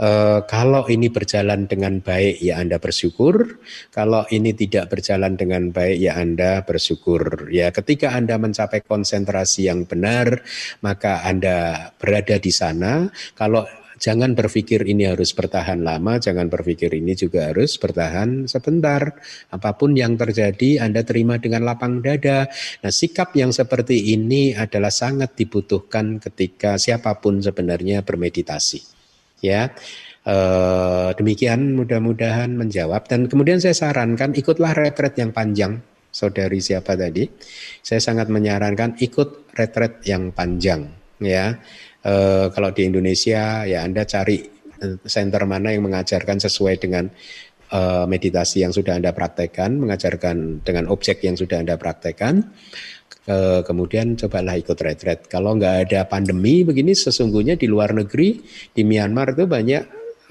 Eh, 0.02 0.40
kalau 0.50 0.82
ini 0.90 1.14
berjalan 1.14 1.70
dengan 1.70 2.02
baik 2.02 2.42
ya 2.42 2.58
Anda 2.58 2.82
bersyukur, 2.82 3.62
kalau 3.94 4.26
ini 4.34 4.50
tidak 4.50 4.90
berjalan 4.90 5.38
dengan 5.38 5.70
baik 5.70 5.94
ya 6.02 6.18
Anda 6.18 6.66
bersyukur. 6.66 7.46
Ya, 7.54 7.70
ketika 7.70 8.10
Anda 8.10 8.34
mencapai 8.34 8.82
konsentrasi 8.82 9.70
yang 9.70 9.86
benar, 9.86 10.42
maka 10.82 11.22
Anda 11.22 11.94
berada 12.02 12.34
di 12.42 12.50
sana. 12.50 13.14
Kalau 13.38 13.62
jangan 14.02 14.34
berpikir 14.34 14.82
ini 14.90 15.06
harus 15.06 15.30
bertahan 15.38 15.86
lama, 15.86 16.18
jangan 16.18 16.50
berpikir 16.50 16.90
ini 16.98 17.14
juga 17.14 17.54
harus 17.54 17.78
bertahan 17.78 18.50
sebentar. 18.50 19.14
Apa 19.54 19.78
pun 19.78 19.94
yang 19.94 20.18
terjadi, 20.18 20.82
Anda 20.82 21.06
terima 21.06 21.38
dengan 21.38 21.62
lapang 21.62 22.02
dada. 22.02 22.50
Nah, 22.82 22.90
sikap 22.90 23.38
yang 23.38 23.54
seperti 23.54 24.18
ini 24.18 24.50
adalah 24.50 24.90
sangat 24.90 25.38
dibutuhkan 25.38 26.18
ketika 26.18 26.74
siapa 26.74 27.22
pun 27.22 27.38
sebenarnya 27.38 28.02
bermeditasi 28.02 28.91
ya. 29.42 29.74
E, 30.22 30.36
demikian 31.18 31.74
mudah-mudahan 31.74 32.54
menjawab 32.54 33.10
dan 33.10 33.26
kemudian 33.26 33.58
saya 33.58 33.74
sarankan 33.74 34.38
ikutlah 34.38 34.70
retret 34.70 35.18
yang 35.18 35.34
panjang 35.34 35.82
saudari 36.14 36.62
siapa 36.62 36.94
tadi 36.94 37.26
saya 37.82 37.98
sangat 37.98 38.30
menyarankan 38.30 39.02
ikut 39.02 39.50
retret 39.58 40.06
yang 40.06 40.30
panjang 40.30 40.94
ya 41.18 41.58
e, 42.06 42.14
kalau 42.54 42.70
di 42.70 42.86
Indonesia 42.86 43.66
ya 43.66 43.82
Anda 43.82 44.06
cari 44.06 44.46
eh, 44.78 45.02
center 45.02 45.42
mana 45.42 45.74
yang 45.74 45.90
mengajarkan 45.90 46.38
sesuai 46.38 46.78
dengan 46.78 47.10
meditasi 48.04 48.60
yang 48.60 48.68
sudah 48.68 49.00
Anda 49.00 49.16
praktekkan, 49.16 49.80
mengajarkan 49.80 50.60
dengan 50.60 50.92
objek 50.92 51.24
yang 51.24 51.40
sudah 51.40 51.64
Anda 51.64 51.80
praktekkan. 51.80 52.52
Uh, 53.22 53.62
kemudian 53.62 54.18
cobalah 54.18 54.58
ikut 54.58 54.74
retret. 54.74 55.30
Kalau 55.30 55.54
nggak 55.54 55.86
ada 55.86 56.10
pandemi 56.10 56.66
begini, 56.66 56.90
sesungguhnya 56.90 57.54
di 57.54 57.70
luar 57.70 57.94
negeri, 57.94 58.42
di 58.74 58.82
Myanmar 58.82 59.38
itu 59.38 59.46
banyak 59.46 59.82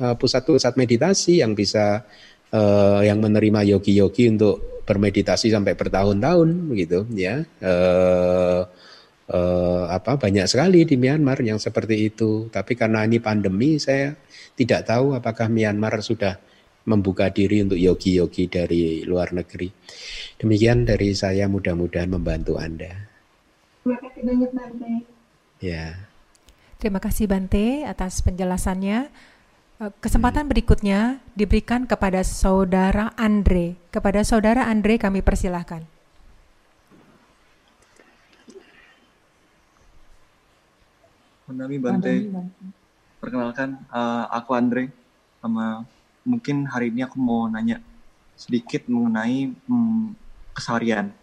uh, 0.04 0.16
pusat-pusat 0.20 0.76
meditasi 0.76 1.40
yang 1.40 1.56
bisa 1.56 2.04
uh, 2.52 3.00
yang 3.00 3.24
menerima 3.24 3.64
yogi-yogi 3.72 4.36
untuk 4.36 4.84
bermeditasi 4.84 5.56
sampai 5.56 5.72
bertahun-tahun, 5.80 6.50
begitu 6.68 7.08
ya. 7.16 7.48
Uh, 7.64 8.68
apa 9.88 10.20
banyak 10.20 10.44
sekali 10.44 10.84
di 10.84 11.00
Myanmar 11.00 11.40
yang 11.40 11.56
seperti 11.56 12.12
itu. 12.12 12.52
Tapi 12.52 12.76
karena 12.76 13.08
ini 13.08 13.24
pandemi, 13.24 13.80
saya 13.80 14.12
tidak 14.60 14.84
tahu 14.92 15.16
apakah 15.16 15.48
Myanmar 15.48 16.04
sudah 16.04 16.36
membuka 16.86 17.30
diri 17.30 17.62
untuk 17.62 17.78
yogi-yogi 17.78 18.50
dari 18.50 19.06
luar 19.06 19.34
negeri. 19.36 19.70
Demikian 20.42 20.90
dari 20.90 21.14
saya 21.14 21.46
mudah-mudahan 21.46 22.10
membantu 22.10 22.58
Anda. 22.58 22.90
Terima 23.82 23.98
kasih 24.02 24.22
banyak 24.26 24.52
Bante. 24.54 24.92
Ya. 25.62 25.86
Terima 26.82 26.98
kasih 26.98 27.26
Bante 27.30 27.86
atas 27.86 28.26
penjelasannya. 28.26 29.10
Eh, 29.82 29.92
kesempatan 30.02 30.50
berikutnya 30.50 31.22
diberikan 31.38 31.86
kepada 31.86 32.26
Saudara 32.26 33.14
Andre. 33.18 33.78
Kepada 33.94 34.26
Saudara 34.26 34.66
Andre 34.66 34.98
kami 34.98 35.22
persilahkan. 35.22 35.86
Menami 41.50 41.78
Bante. 41.78 42.14
Perkenalkan, 43.22 43.78
uh, 43.94 44.26
aku 44.34 44.58
Andre 44.58 44.90
sama 45.42 45.86
mungkin 46.22 46.70
hari 46.70 46.94
ini 46.94 47.06
aku 47.06 47.18
mau 47.18 47.50
nanya 47.50 47.82
sedikit 48.38 48.86
mengenai 48.90 49.54
hmm, 49.54 50.18
keseharian, 50.54 51.14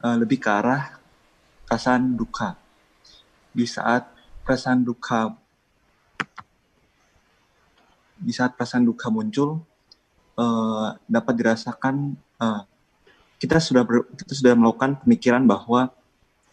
uh, 0.00 0.16
lebih 0.16 0.40
ke 0.40 0.48
arah 0.48 0.96
perasaan 1.68 2.16
duka. 2.16 2.56
Di 3.54 3.64
saat 3.68 4.10
perasaan 4.42 4.82
duka, 4.82 5.32
di 8.18 8.32
saat 8.32 8.56
perasaan 8.56 8.84
duka 8.84 9.08
muncul, 9.12 9.62
uh, 10.40 10.88
dapat 11.06 11.34
dirasakan 11.36 12.16
uh, 12.40 12.62
kita 13.38 13.60
sudah 13.60 13.84
ber, 13.84 14.08
kita 14.16 14.32
sudah 14.32 14.56
melakukan 14.56 14.96
pemikiran 15.04 15.44
bahwa 15.44 15.92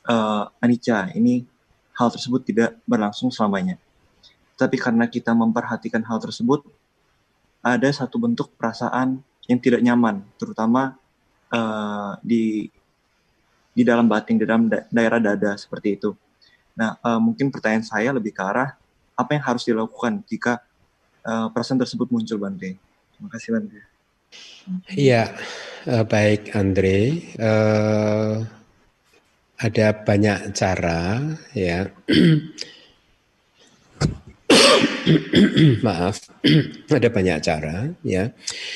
uh, 0.08 0.44
anicca 0.60 1.10
ini 1.16 1.48
hal 1.96 2.12
tersebut 2.12 2.42
tidak 2.44 2.78
berlangsung 2.84 3.32
selamanya. 3.32 3.80
Tapi 4.60 4.78
karena 4.78 5.10
kita 5.10 5.34
memperhatikan 5.34 6.06
hal 6.06 6.22
tersebut, 6.22 6.62
ada 7.62 7.90
satu 7.94 8.18
bentuk 8.18 8.54
perasaan 8.58 9.22
yang 9.46 9.60
tidak 9.62 9.82
nyaman, 9.86 10.26
terutama 10.38 10.98
uh, 11.54 12.18
di 12.26 12.70
di 13.72 13.84
dalam 13.88 14.10
batin, 14.10 14.36
di 14.42 14.46
dalam 14.46 14.68
da 14.68 14.84
daerah 14.90 15.22
dada 15.22 15.56
seperti 15.56 15.96
itu. 15.96 16.12
Nah, 16.76 16.98
uh, 17.06 17.22
mungkin 17.22 17.54
pertanyaan 17.54 17.86
saya 17.86 18.10
lebih 18.12 18.34
ke 18.34 18.42
arah 18.44 18.76
apa 19.16 19.30
yang 19.38 19.44
harus 19.46 19.64
dilakukan 19.64 20.26
jika 20.26 20.64
uh, 21.24 21.48
perasaan 21.54 21.80
tersebut 21.80 22.10
muncul, 22.10 22.42
Bante. 22.42 22.76
Terima 23.16 23.30
kasih, 23.30 23.50
Bante. 23.54 23.80
Iya, 24.96 25.36
uh, 25.86 26.04
baik, 26.08 26.56
Andre. 26.56 27.00
Uh, 27.38 28.36
ada 29.62 29.88
banyak 29.94 30.58
cara, 30.58 31.22
ya. 31.54 31.86
maaf, 35.86 36.22
ada 36.98 37.10
banyak 37.10 37.38
cara 37.42 37.90
ya. 38.06 38.32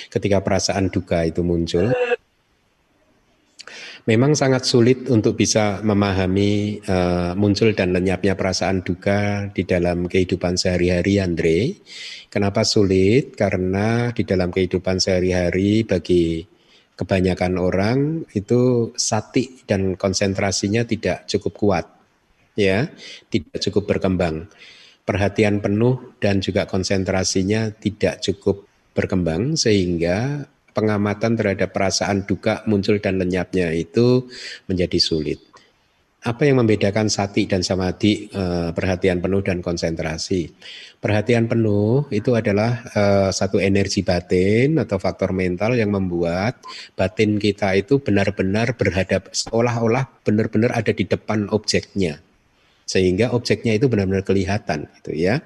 Ketika 0.10 0.42
perasaan 0.42 0.90
duka 0.90 1.26
itu 1.26 1.46
muncul, 1.46 1.92
Memang 4.06 4.38
sangat 4.38 4.70
sulit 4.70 5.10
untuk 5.10 5.34
bisa 5.34 5.82
memahami 5.82 6.78
uh, 6.86 7.34
muncul 7.34 7.74
dan 7.74 7.90
lenyapnya 7.90 8.38
perasaan 8.38 8.86
duka 8.86 9.50
di 9.50 9.66
dalam 9.66 10.06
kehidupan 10.06 10.62
sehari-hari, 10.62 11.18
Andre. 11.18 11.74
Kenapa 12.30 12.62
sulit? 12.62 13.34
Karena 13.34 14.14
di 14.14 14.22
dalam 14.22 14.54
kehidupan 14.54 15.02
sehari-hari 15.02 15.90
bagi 15.90 16.46
kebanyakan 16.94 17.58
orang 17.58 18.00
itu 18.38 18.94
sati 18.94 19.66
dan 19.66 19.98
konsentrasinya 19.98 20.86
tidak 20.86 21.26
cukup 21.26 21.54
kuat, 21.58 21.86
ya, 22.54 22.86
tidak 23.34 23.58
cukup 23.58 23.90
berkembang. 23.90 24.46
Perhatian 25.06 25.62
penuh 25.62 26.18
dan 26.18 26.42
juga 26.42 26.66
konsentrasinya 26.66 27.70
tidak 27.70 28.26
cukup 28.26 28.66
berkembang 28.98 29.54
sehingga 29.54 30.50
pengamatan 30.74 31.38
terhadap 31.38 31.72
perasaan 31.72 32.28
duka 32.28 32.66
muncul 32.66 32.98
dan 32.98 33.22
lenyapnya 33.22 33.70
itu 33.72 34.26
menjadi 34.66 34.98
sulit. 34.98 35.40
Apa 36.26 36.50
yang 36.50 36.58
membedakan 36.58 37.06
sati 37.06 37.46
dan 37.46 37.62
samadhi 37.62 38.34
eh, 38.34 38.74
perhatian 38.74 39.22
penuh 39.22 39.46
dan 39.46 39.62
konsentrasi? 39.62 40.50
Perhatian 40.98 41.46
penuh 41.46 42.10
itu 42.10 42.34
adalah 42.34 42.82
eh, 42.98 43.30
satu 43.30 43.62
energi 43.62 44.02
batin 44.02 44.82
atau 44.82 44.98
faktor 44.98 45.38
mental 45.38 45.78
yang 45.78 45.94
membuat 45.94 46.66
batin 46.98 47.38
kita 47.38 47.78
itu 47.78 48.02
benar-benar 48.02 48.74
berhadap 48.74 49.30
seolah-olah 49.38 50.26
benar-benar 50.26 50.74
ada 50.74 50.98
di 50.98 51.06
depan 51.06 51.46
objeknya 51.54 52.18
sehingga 52.86 53.34
objeknya 53.34 53.76
itu 53.76 53.90
benar-benar 53.90 54.22
kelihatan 54.22 54.86
gitu 55.02 55.12
ya. 55.18 55.42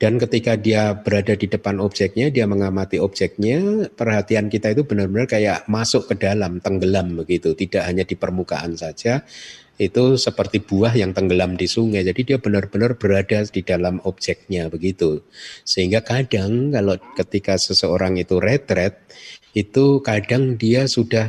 Dan 0.00 0.16
ketika 0.16 0.56
dia 0.56 0.96
berada 0.96 1.36
di 1.36 1.44
depan 1.44 1.76
objeknya, 1.76 2.32
dia 2.32 2.48
mengamati 2.48 2.96
objeknya, 2.96 3.84
perhatian 3.92 4.48
kita 4.48 4.72
itu 4.72 4.80
benar-benar 4.88 5.28
kayak 5.28 5.68
masuk 5.68 6.08
ke 6.08 6.16
dalam, 6.16 6.56
tenggelam 6.56 7.20
begitu, 7.20 7.52
tidak 7.52 7.84
hanya 7.84 8.08
di 8.08 8.16
permukaan 8.16 8.80
saja. 8.80 9.20
Itu 9.76 10.16
seperti 10.16 10.64
buah 10.64 10.96
yang 10.96 11.12
tenggelam 11.12 11.52
di 11.56 11.68
sungai. 11.68 12.00
Jadi 12.00 12.32
dia 12.32 12.38
benar-benar 12.40 12.96
berada 12.96 13.44
di 13.44 13.60
dalam 13.60 14.00
objeknya 14.08 14.72
begitu. 14.72 15.20
Sehingga 15.68 16.00
kadang 16.00 16.72
kalau 16.72 16.96
ketika 17.16 17.60
seseorang 17.60 18.16
itu 18.16 18.40
retret, 18.40 19.04
itu 19.52 20.00
kadang 20.00 20.56
dia 20.56 20.88
sudah 20.88 21.28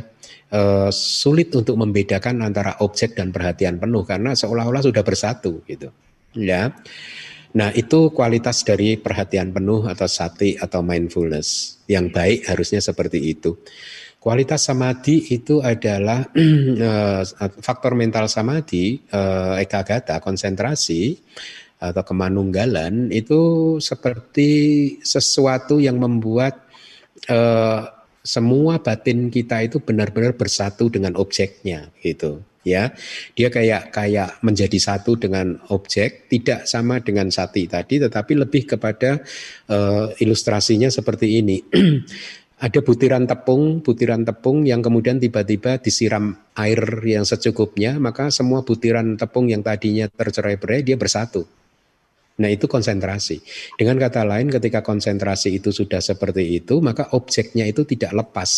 uh, 0.52 0.90
sulit 0.92 1.50
untuk 1.56 1.74
membedakan 1.80 2.44
antara 2.44 2.78
objek 2.84 3.16
dan 3.16 3.32
perhatian 3.32 3.80
penuh 3.80 4.04
karena 4.04 4.36
seolah-olah 4.36 4.84
sudah 4.84 5.02
bersatu 5.02 5.64
gitu. 5.64 5.88
Ya. 6.36 6.70
Nah, 7.52 7.68
itu 7.76 8.08
kualitas 8.16 8.64
dari 8.64 8.96
perhatian 8.96 9.52
penuh 9.52 9.84
atau 9.84 10.08
sati 10.08 10.56
atau 10.56 10.80
mindfulness. 10.80 11.80
Yang 11.84 12.06
baik 12.16 12.40
harusnya 12.48 12.80
seperti 12.80 13.20
itu. 13.20 13.60
Kualitas 14.16 14.64
samadhi 14.64 15.34
itu 15.34 15.60
adalah 15.60 16.24
eh, 16.38 17.22
faktor 17.60 17.92
mental 17.92 18.30
samadhi, 18.30 19.04
eh, 19.04 19.54
ekagata, 19.60 20.22
konsentrasi 20.22 21.18
atau 21.82 22.06
kemanunggalan 22.06 23.10
itu 23.10 23.74
seperti 23.82 24.50
sesuatu 25.02 25.82
yang 25.82 25.98
membuat 25.98 26.70
semua 28.22 28.78
batin 28.78 29.28
kita 29.28 29.66
itu 29.66 29.82
benar-benar 29.82 30.38
bersatu 30.38 30.86
dengan 30.86 31.18
objeknya 31.18 31.90
gitu 32.02 32.42
ya. 32.62 32.94
Dia 33.34 33.50
kayak 33.50 33.90
kayak 33.90 34.38
menjadi 34.46 34.78
satu 34.78 35.18
dengan 35.18 35.58
objek 35.74 36.30
tidak 36.30 36.70
sama 36.70 37.02
dengan 37.02 37.28
sati 37.34 37.66
tadi 37.66 37.98
tetapi 37.98 38.32
lebih 38.38 38.74
kepada 38.74 39.20
uh, 39.68 40.14
ilustrasinya 40.22 40.88
seperti 40.88 41.42
ini. 41.42 41.58
Ada 42.62 42.78
butiran 42.78 43.26
tepung 43.26 43.82
butiran 43.82 44.22
tepung 44.22 44.62
yang 44.62 44.86
kemudian 44.86 45.18
tiba-tiba 45.18 45.82
disiram 45.82 46.38
air 46.54 46.78
yang 47.02 47.26
secukupnya 47.26 47.98
maka 47.98 48.30
semua 48.30 48.62
butiran 48.62 49.18
tepung 49.18 49.50
yang 49.50 49.66
tadinya 49.66 50.06
tercerai-berai 50.06 50.86
dia 50.86 50.94
bersatu 50.94 51.42
Nah, 52.40 52.48
itu 52.48 52.64
konsentrasi. 52.64 53.44
Dengan 53.76 54.00
kata 54.00 54.24
lain, 54.24 54.48
ketika 54.48 54.80
konsentrasi 54.80 55.60
itu 55.60 55.68
sudah 55.68 56.00
seperti 56.00 56.62
itu, 56.62 56.80
maka 56.80 57.12
objeknya 57.12 57.68
itu 57.68 57.84
tidak 57.84 58.16
lepas 58.16 58.50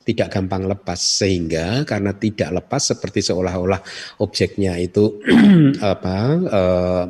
tidak 0.00 0.32
gampang 0.32 0.64
lepas 0.64 0.96
sehingga 0.96 1.84
karena 1.84 2.16
tidak 2.16 2.50
lepas 2.56 2.82
seperti 2.82 3.20
seolah-olah 3.20 3.84
objeknya 4.24 4.80
itu 4.80 5.20
apa 5.92 6.18
uh, 6.48 7.04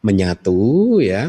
menyatu 0.00 0.96
ya 1.04 1.28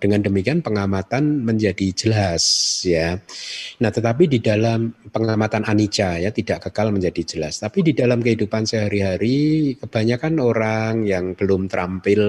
dengan 0.00 0.24
demikian 0.24 0.64
pengamatan 0.64 1.44
menjadi 1.44 1.92
jelas 1.92 2.44
ya 2.80 3.20
nah 3.76 3.92
tetapi 3.92 4.24
di 4.24 4.40
dalam 4.40 4.88
pengamatan 5.12 5.68
anicca 5.68 6.16
ya 6.16 6.32
tidak 6.32 6.68
kekal 6.68 6.88
menjadi 6.88 7.36
jelas 7.36 7.60
tapi 7.60 7.84
di 7.84 7.92
dalam 7.92 8.24
kehidupan 8.24 8.64
sehari-hari 8.64 9.76
kebanyakan 9.76 10.40
orang 10.40 11.04
yang 11.04 11.36
belum 11.36 11.68
terampil 11.68 12.22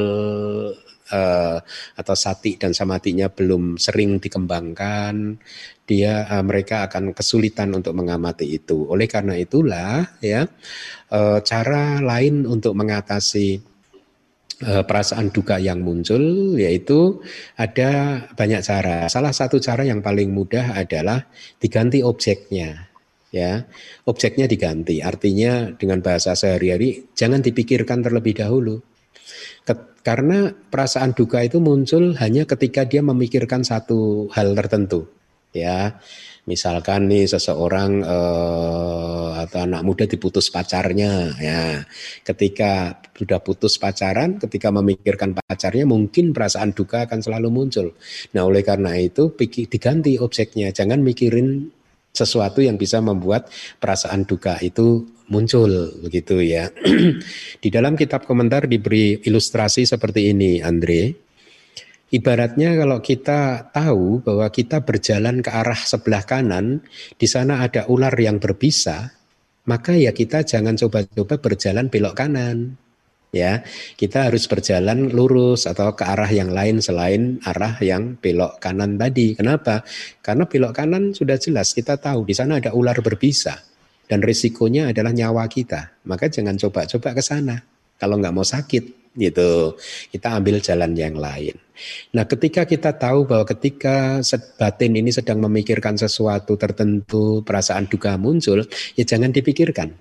uh, 1.14 1.58
atau 1.97 2.16
sati 2.16 2.56
dan 2.56 2.72
samatinya 2.74 3.28
belum 3.30 3.78
sering 3.82 4.22
dikembangkan 4.22 5.38
dia 5.89 6.26
uh, 6.30 6.43
mereka 6.45 6.86
akan 6.86 7.18
kesulitan 7.18 7.74
untuk 7.74 7.97
mengamati 7.97 8.45
itu. 8.45 8.86
Oleh 8.86 9.10
karena 9.10 9.34
itulah 9.34 10.06
ya 10.22 10.45
cara 11.41 11.97
lain 12.06 12.45
untuk 12.45 12.78
mengatasi 12.78 13.58
perasaan 14.60 15.32
duka 15.32 15.55
yang 15.55 15.80
muncul 15.80 16.55
yaitu 16.60 17.24
ada 17.55 18.24
banyak 18.36 18.60
cara. 18.60 19.07
Salah 19.07 19.32
satu 19.32 19.57
cara 19.64 19.88
yang 19.88 20.03
paling 20.03 20.36
mudah 20.36 20.76
adalah 20.76 21.24
diganti 21.64 22.03
objeknya 22.03 22.91
ya. 23.32 23.64
Objeknya 24.03 24.51
diganti 24.51 24.99
artinya 24.99 25.72
dengan 25.72 26.03
bahasa 26.03 26.36
sehari-hari 26.36 27.07
jangan 27.16 27.39
dipikirkan 27.39 28.03
terlebih 28.03 28.36
dahulu. 28.36 28.84
Karena 29.99 30.51
perasaan 30.51 31.12
duka 31.12 31.43
itu 31.43 31.60
muncul 31.60 32.16
hanya 32.18 32.47
ketika 32.47 32.88
dia 32.88 33.03
memikirkan 33.03 33.68
satu 33.68 34.32
hal 34.32 34.55
tertentu 34.55 35.12
ya 35.53 35.97
misalkan 36.50 37.06
nih 37.06 37.30
seseorang 37.30 38.02
eh, 38.02 39.30
atau 39.45 39.60
anak 39.62 39.82
muda 39.86 40.10
diputus 40.10 40.50
pacarnya 40.50 41.38
ya. 41.38 41.86
Ketika 42.26 42.97
sudah 43.14 43.38
putus 43.38 43.78
pacaran 43.78 44.41
ketika 44.41 44.74
memikirkan 44.74 45.38
pacarnya 45.38 45.86
mungkin 45.86 46.34
perasaan 46.34 46.74
duka 46.74 47.06
akan 47.06 47.22
selalu 47.22 47.54
muncul. 47.54 47.93
Nah 48.34 48.50
oleh 48.50 48.66
karena 48.66 48.97
itu 48.97 49.30
pikir, 49.30 49.70
diganti 49.70 50.18
objeknya. 50.18 50.74
Jangan 50.74 51.06
mikirin 51.06 51.70
sesuatu 52.10 52.66
yang 52.66 52.82
bisa 52.82 52.97
membuat 53.00 53.54
perasaan 53.78 54.26
duka 54.26 54.58
itu 54.66 55.06
muncul 55.30 55.93
begitu 56.02 56.41
ya. 56.41 56.74
Di 57.64 57.70
dalam 57.70 57.93
kitab 57.93 58.26
komentar 58.26 58.66
diberi 58.66 59.22
ilustrasi 59.22 59.86
seperti 59.86 60.34
ini 60.34 60.60
Andre 60.66 61.29
Ibaratnya 62.10 62.74
kalau 62.74 63.05
kita 63.05 63.70
tahu 63.70 64.26
bahwa 64.26 64.49
kita 64.49 64.82
berjalan 64.82 65.45
ke 65.45 65.53
arah 65.53 65.78
sebelah 65.78 66.26
kanan, 66.26 66.82
di 67.22 67.30
sana 67.30 67.62
ada 67.62 67.86
ular 67.86 68.18
yang 68.18 68.41
berbisa, 68.41 69.14
maka 69.70 69.93
ya 69.93 70.10
kita 70.10 70.41
jangan 70.41 70.74
coba-coba 70.74 71.38
berjalan 71.38 71.86
belok 71.86 72.18
kanan. 72.18 72.82
Ya, 73.30 73.62
kita 73.93 74.26
harus 74.26 74.49
berjalan 74.49 75.14
lurus 75.14 75.70
atau 75.70 75.93
ke 75.93 76.01
arah 76.01 76.34
yang 76.34 76.49
lain 76.49 76.82
selain 76.82 77.38
arah 77.45 77.78
yang 77.78 78.18
belok 78.18 78.57
kanan 78.57 78.97
tadi. 78.97 79.38
Kenapa? 79.38 79.86
Karena 80.26 80.49
belok 80.49 80.74
kanan 80.74 81.14
sudah 81.14 81.38
jelas 81.38 81.78
kita 81.78 82.01
tahu 82.01 82.26
di 82.26 82.34
sana 82.34 82.57
ada 82.57 82.74
ular 82.74 82.97
berbisa 83.05 83.53
dan 84.10 84.26
risikonya 84.26 84.89
adalah 84.89 85.14
nyawa 85.14 85.45
kita. 85.45 86.01
Maka 86.10 86.26
jangan 86.26 86.57
coba-coba 86.57 87.14
ke 87.14 87.22
sana 87.22 87.62
kalau 88.01 88.18
nggak 88.18 88.34
mau 88.34 88.41
sakit 88.41 88.99
gitu. 89.18 89.76
Kita 90.14 90.38
ambil 90.38 90.62
jalan 90.62 90.93
yang 90.93 91.18
lain. 91.18 91.55
Nah, 92.14 92.28
ketika 92.28 92.68
kita 92.68 92.95
tahu 92.95 93.24
bahwa 93.24 93.47
ketika 93.47 94.20
batin 94.60 94.99
ini 94.99 95.10
sedang 95.16 95.39
memikirkan 95.39 95.95
sesuatu 95.95 96.60
tertentu, 96.60 97.41
perasaan 97.41 97.88
duka 97.88 98.20
muncul, 98.20 98.68
ya 99.00 99.04
jangan 99.08 99.32
dipikirkan. 99.32 99.96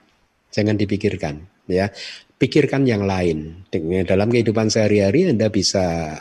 Jangan 0.49 0.75
dipikirkan, 0.81 1.45
ya. 1.69 1.93
Pikirkan 2.39 2.87
yang 2.87 3.05
lain. 3.05 3.67
Dalam 4.07 4.31
kehidupan 4.31 4.71
sehari-hari 4.71 5.29
Anda 5.29 5.51
bisa 5.51 6.19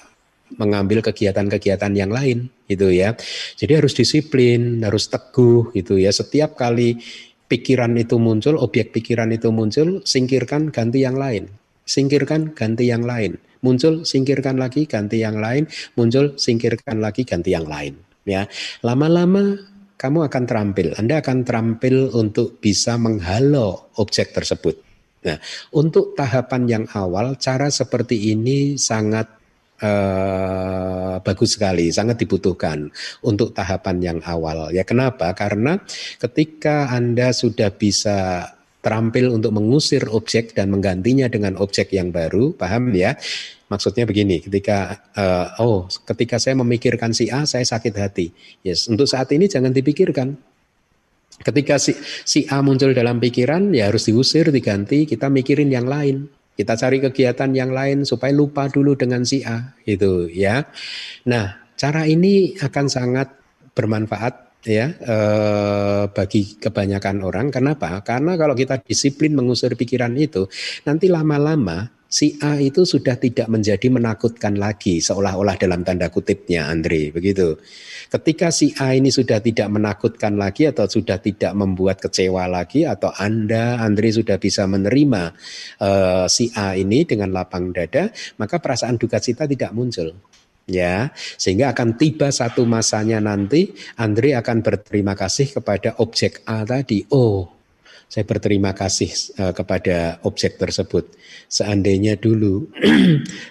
mengambil 0.58 1.04
kegiatan-kegiatan 1.04 1.94
yang 1.94 2.12
lain 2.12 2.48
gitu 2.72 2.88
ya. 2.88 3.14
Jadi 3.60 3.74
harus 3.78 3.94
disiplin, 3.94 4.82
harus 4.82 5.12
teguh 5.12 5.76
gitu 5.76 6.00
ya. 6.00 6.10
Setiap 6.10 6.58
kali 6.58 6.98
pikiran 7.52 7.94
itu 8.00 8.18
muncul, 8.18 8.58
objek 8.58 8.96
pikiran 8.96 9.30
itu 9.32 9.52
muncul, 9.52 10.02
singkirkan 10.04 10.74
ganti 10.74 11.04
yang 11.06 11.20
lain 11.20 11.52
singkirkan 11.88 12.52
ganti 12.54 12.92
yang 12.92 13.08
lain. 13.08 13.40
Muncul 13.66 14.06
singkirkan 14.06 14.62
lagi 14.62 14.86
ganti 14.86 15.24
yang 15.24 15.42
lain, 15.42 15.66
muncul 15.98 16.38
singkirkan 16.38 17.02
lagi 17.02 17.26
ganti 17.26 17.58
yang 17.58 17.66
lain. 17.66 17.98
Ya, 18.28 18.46
lama-lama 18.86 19.58
kamu 19.98 20.30
akan 20.30 20.44
terampil. 20.46 20.94
Anda 20.94 21.26
akan 21.26 21.42
terampil 21.42 22.14
untuk 22.14 22.62
bisa 22.62 23.02
menghalau 23.02 23.90
objek 23.98 24.36
tersebut. 24.36 24.78
Nah, 25.26 25.42
untuk 25.74 26.14
tahapan 26.14 26.70
yang 26.70 26.86
awal, 26.94 27.36
cara 27.42 27.74
seperti 27.74 28.32
ini 28.32 28.78
sangat 28.78 29.26
eh, 29.82 31.16
bagus 31.18 31.58
sekali, 31.58 31.90
sangat 31.90 32.22
dibutuhkan 32.22 32.88
untuk 33.26 33.52
tahapan 33.58 33.98
yang 34.00 34.20
awal. 34.24 34.70
Ya 34.70 34.86
kenapa? 34.86 35.34
Karena 35.34 35.82
ketika 36.22 36.94
Anda 36.94 37.34
sudah 37.34 37.74
bisa 37.74 38.46
terampil 38.88 39.36
untuk 39.36 39.52
mengusir 39.52 40.08
objek 40.08 40.56
dan 40.56 40.72
menggantinya 40.72 41.28
dengan 41.28 41.60
objek 41.60 41.92
yang 41.92 42.16
baru, 42.16 42.56
paham 42.56 42.96
ya? 42.96 43.20
Maksudnya 43.68 44.08
begini, 44.08 44.40
ketika 44.40 45.04
uh, 45.12 45.60
oh, 45.60 45.92
ketika 46.08 46.40
saya 46.40 46.56
memikirkan 46.56 47.12
si 47.12 47.28
A, 47.28 47.44
saya 47.44 47.68
sakit 47.68 47.92
hati. 48.00 48.32
Yes, 48.64 48.88
untuk 48.88 49.12
saat 49.12 49.28
ini 49.36 49.52
jangan 49.52 49.76
dipikirkan. 49.76 50.40
Ketika 51.44 51.76
si, 51.76 51.92
si 52.24 52.48
A 52.48 52.64
muncul 52.64 52.96
dalam 52.96 53.20
pikiran, 53.20 53.76
ya 53.76 53.92
harus 53.92 54.08
diusir, 54.08 54.56
diganti, 54.56 55.04
kita 55.04 55.28
mikirin 55.28 55.68
yang 55.68 55.84
lain. 55.84 56.32
Kita 56.56 56.80
cari 56.80 57.04
kegiatan 57.04 57.52
yang 57.54 57.76
lain 57.76 58.08
supaya 58.08 58.32
lupa 58.32 58.72
dulu 58.72 58.96
dengan 58.96 59.28
si 59.28 59.44
A 59.44 59.76
itu 59.84 60.32
ya. 60.32 60.64
Nah, 61.28 61.76
cara 61.76 62.08
ini 62.08 62.56
akan 62.56 62.86
sangat 62.88 63.36
bermanfaat 63.76 64.47
ya 64.66 64.88
eh, 64.94 66.04
bagi 66.10 66.58
kebanyakan 66.58 67.22
orang. 67.22 67.48
Kenapa? 67.54 68.02
Karena 68.02 68.40
kalau 68.40 68.58
kita 68.58 68.82
disiplin 68.82 69.38
mengusir 69.38 69.78
pikiran 69.78 70.14
itu, 70.18 70.48
nanti 70.88 71.12
lama-lama 71.12 71.98
si 72.08 72.40
A 72.40 72.56
itu 72.58 72.88
sudah 72.88 73.20
tidak 73.20 73.52
menjadi 73.52 73.92
menakutkan 73.92 74.56
lagi 74.56 75.04
seolah-olah 75.04 75.60
dalam 75.60 75.84
tanda 75.84 76.08
kutipnya 76.08 76.72
Andre 76.72 77.12
begitu. 77.12 77.60
Ketika 78.08 78.48
si 78.50 78.72
A 78.80 78.96
ini 78.96 79.12
sudah 79.12 79.44
tidak 79.44 79.68
menakutkan 79.68 80.40
lagi 80.40 80.72
atau 80.72 80.88
sudah 80.88 81.20
tidak 81.20 81.52
membuat 81.52 82.00
kecewa 82.00 82.48
lagi 82.48 82.88
atau 82.88 83.12
Anda 83.12 83.84
Andre 83.84 84.16
sudah 84.16 84.40
bisa 84.40 84.64
menerima 84.64 85.36
uh, 85.84 86.26
si 86.32 86.48
A 86.56 86.80
ini 86.80 87.04
dengan 87.04 87.36
lapang 87.36 87.76
dada, 87.76 88.08
maka 88.40 88.64
perasaan 88.64 88.96
duka 88.96 89.20
cita 89.20 89.44
tidak 89.44 89.76
muncul 89.76 90.16
ya 90.68 91.10
sehingga 91.40 91.72
akan 91.74 91.96
tiba 91.96 92.30
satu 92.30 92.68
masanya 92.68 93.24
nanti 93.24 93.74
Andre 93.98 94.36
akan 94.38 94.62
berterima 94.62 95.16
kasih 95.16 95.58
kepada 95.58 95.98
objek 96.04 96.44
A 96.46 96.68
tadi. 96.68 97.08
Oh 97.10 97.57
saya 98.08 98.24
berterima 98.24 98.72
kasih 98.72 99.12
uh, 99.36 99.52
kepada 99.52 100.24
objek 100.24 100.56
tersebut. 100.56 101.12
Seandainya 101.52 102.16
dulu 102.16 102.72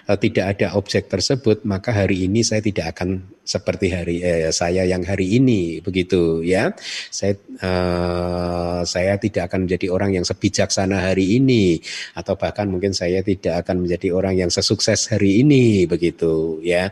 uh, 0.09 0.17
tidak 0.23 0.57
ada 0.57 0.73
objek 0.73 1.05
tersebut, 1.05 1.61
maka 1.61 1.93
hari 1.93 2.25
ini 2.25 2.41
saya 2.41 2.65
tidak 2.65 2.97
akan 2.97 3.37
seperti 3.47 3.93
hari 3.93 4.17
eh, 4.19 4.51
saya 4.51 4.83
yang 4.83 5.05
hari 5.05 5.37
ini, 5.37 5.79
begitu 5.79 6.41
ya. 6.41 6.73
Saya 7.13 7.37
uh, 7.61 8.81
saya 8.81 9.21
tidak 9.21 9.53
akan 9.53 9.69
menjadi 9.69 9.93
orang 9.93 10.17
yang 10.17 10.25
sebijaksana 10.25 11.13
hari 11.13 11.37
ini, 11.37 11.77
atau 12.17 12.33
bahkan 12.33 12.65
mungkin 12.65 12.97
saya 12.97 13.21
tidak 13.21 13.61
akan 13.61 13.85
menjadi 13.85 14.09
orang 14.09 14.41
yang 14.41 14.49
sesukses 14.49 15.13
hari 15.13 15.45
ini, 15.45 15.85
begitu 15.85 16.59
ya. 16.65 16.89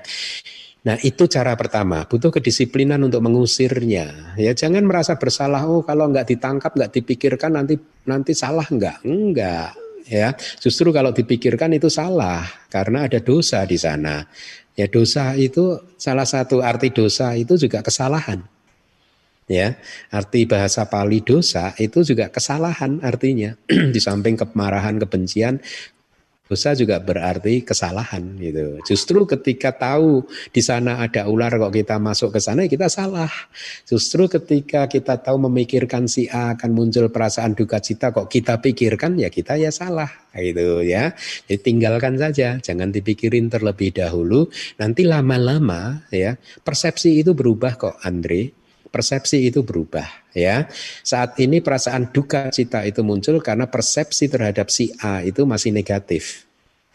Nah 0.85 1.01
itu 1.01 1.25
cara 1.25 1.57
pertama, 1.57 2.05
butuh 2.05 2.29
kedisiplinan 2.29 3.01
untuk 3.01 3.25
mengusirnya. 3.25 4.37
Ya 4.37 4.53
jangan 4.53 4.85
merasa 4.85 5.17
bersalah. 5.17 5.65
Oh 5.65 5.81
kalau 5.81 6.05
nggak 6.13 6.29
ditangkap, 6.37 6.77
nggak 6.77 6.93
dipikirkan 6.93 7.57
nanti 7.57 7.81
nanti 8.05 8.37
salah 8.37 8.69
nggak? 8.69 9.01
Enggak. 9.01 9.73
Ya 10.05 10.37
justru 10.61 10.93
kalau 10.93 11.09
dipikirkan 11.09 11.73
itu 11.73 11.89
salah 11.89 12.45
karena 12.69 13.09
ada 13.09 13.17
dosa 13.17 13.65
di 13.65 13.81
sana. 13.81 14.29
Ya 14.77 14.85
dosa 14.85 15.33
itu 15.33 15.81
salah 15.97 16.29
satu 16.29 16.61
arti 16.61 16.93
dosa 16.93 17.33
itu 17.33 17.57
juga 17.57 17.81
kesalahan. 17.81 18.45
Ya, 19.45 19.77
arti 20.09 20.49
bahasa 20.49 20.89
Pali 20.89 21.21
dosa 21.21 21.77
itu 21.77 22.01
juga 22.01 22.33
kesalahan 22.33 22.97
artinya. 23.05 23.53
di 23.93 24.01
samping 24.01 24.33
kemarahan, 24.33 24.97
kebencian, 24.97 25.61
Dosa 26.45 26.77
juga 26.77 27.01
berarti 27.01 27.65
kesalahan 27.65 28.21
gitu. 28.37 28.77
Justru 28.85 29.25
ketika 29.25 29.73
tahu 29.73 30.21
di 30.53 30.61
sana 30.61 31.01
ada 31.01 31.25
ular 31.25 31.49
kok 31.49 31.73
kita 31.73 31.97
masuk 31.97 32.37
ke 32.37 32.39
sana 32.39 32.65
ya 32.65 32.69
kita 32.69 32.85
salah. 32.85 33.33
Justru 33.89 34.29
ketika 34.29 34.85
kita 34.85 35.17
tahu 35.17 35.49
memikirkan 35.49 36.05
si 36.05 36.29
A 36.29 36.53
akan 36.53 36.69
muncul 36.69 37.09
perasaan 37.09 37.57
duka 37.57 37.81
cita 37.81 38.13
kok 38.13 38.29
kita 38.29 38.61
pikirkan 38.61 39.17
ya 39.17 39.33
kita 39.33 39.57
ya 39.57 39.73
salah 39.73 40.09
gitu 40.37 40.85
ya. 40.85 41.17
Jadi 41.49 41.65
tinggalkan 41.65 42.21
saja, 42.21 42.61
jangan 42.61 42.93
dipikirin 42.93 43.49
terlebih 43.49 43.97
dahulu. 43.97 44.45
Nanti 44.77 45.01
lama-lama 45.01 46.05
ya 46.13 46.37
persepsi 46.61 47.25
itu 47.25 47.33
berubah 47.33 47.73
kok 47.73 47.97
Andre 48.05 48.65
persepsi 48.95 49.51
itu 49.51 49.59
berubah 49.59 50.24
ya. 50.35 50.67
Saat 51.01 51.39
ini 51.39 51.63
perasaan 51.63 52.11
duka 52.11 52.51
cita 52.51 52.83
itu 52.83 53.01
muncul 53.01 53.39
karena 53.39 53.65
persepsi 53.65 54.27
terhadap 54.27 54.67
si 54.69 54.91
A 55.01 55.23
itu 55.23 55.47
masih 55.47 55.71
negatif. 55.71 56.45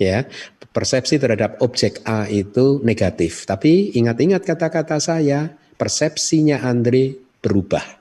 Ya, 0.00 0.24
persepsi 0.72 1.20
terhadap 1.20 1.60
objek 1.60 2.00
A 2.08 2.24
itu 2.28 2.80
negatif. 2.80 3.44
Tapi 3.44 3.92
ingat-ingat 3.96 4.48
kata-kata 4.48 4.96
saya, 4.96 5.52
persepsinya 5.76 6.64
Andre 6.64 7.20
berubah. 7.44 8.00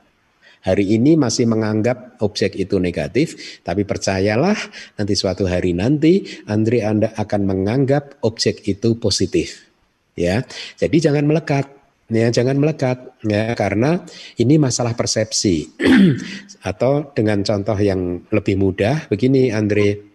Hari 0.59 0.91
ini 0.99 1.15
masih 1.15 1.47
menganggap 1.47 2.19
objek 2.19 2.55
itu 2.59 2.83
negatif, 2.83 3.59
tapi 3.63 3.87
percayalah 3.87 4.59
nanti 4.99 5.15
suatu 5.15 5.47
hari 5.47 5.71
nanti 5.71 6.27
Andre 6.51 6.83
Anda 6.83 7.09
akan 7.15 7.47
menganggap 7.47 8.19
objek 8.27 8.67
itu 8.67 8.99
positif. 8.99 9.71
Ya. 10.19 10.43
Jadi 10.75 10.99
jangan 10.99 11.23
melekat 11.23 11.78
ya 12.09 12.27
jangan 12.33 12.57
melekat 12.57 12.97
ya 13.23 13.53
karena 13.53 14.03
ini 14.41 14.57
masalah 14.57 14.93
persepsi. 14.97 15.69
Atau 16.69 17.15
dengan 17.15 17.39
contoh 17.45 17.77
yang 17.79 18.27
lebih 18.33 18.59
mudah 18.59 19.07
begini 19.07 19.53
Andre. 19.53 20.09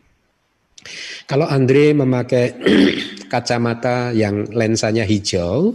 Kalau 1.25 1.49
Andre 1.49 1.97
memakai 1.97 2.53
kacamata 3.33 4.13
yang 4.13 4.45
lensanya 4.53 5.09
hijau 5.09 5.73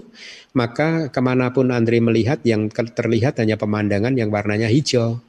maka 0.53 1.13
ke 1.13 1.21
mana 1.21 1.53
pun 1.53 1.69
Andre 1.69 2.01
melihat 2.01 2.41
yang 2.41 2.73
terlihat 2.73 3.37
hanya 3.37 3.55
pemandangan 3.59 4.17
yang 4.17 4.33
warnanya 4.33 4.65
hijau. 4.65 5.21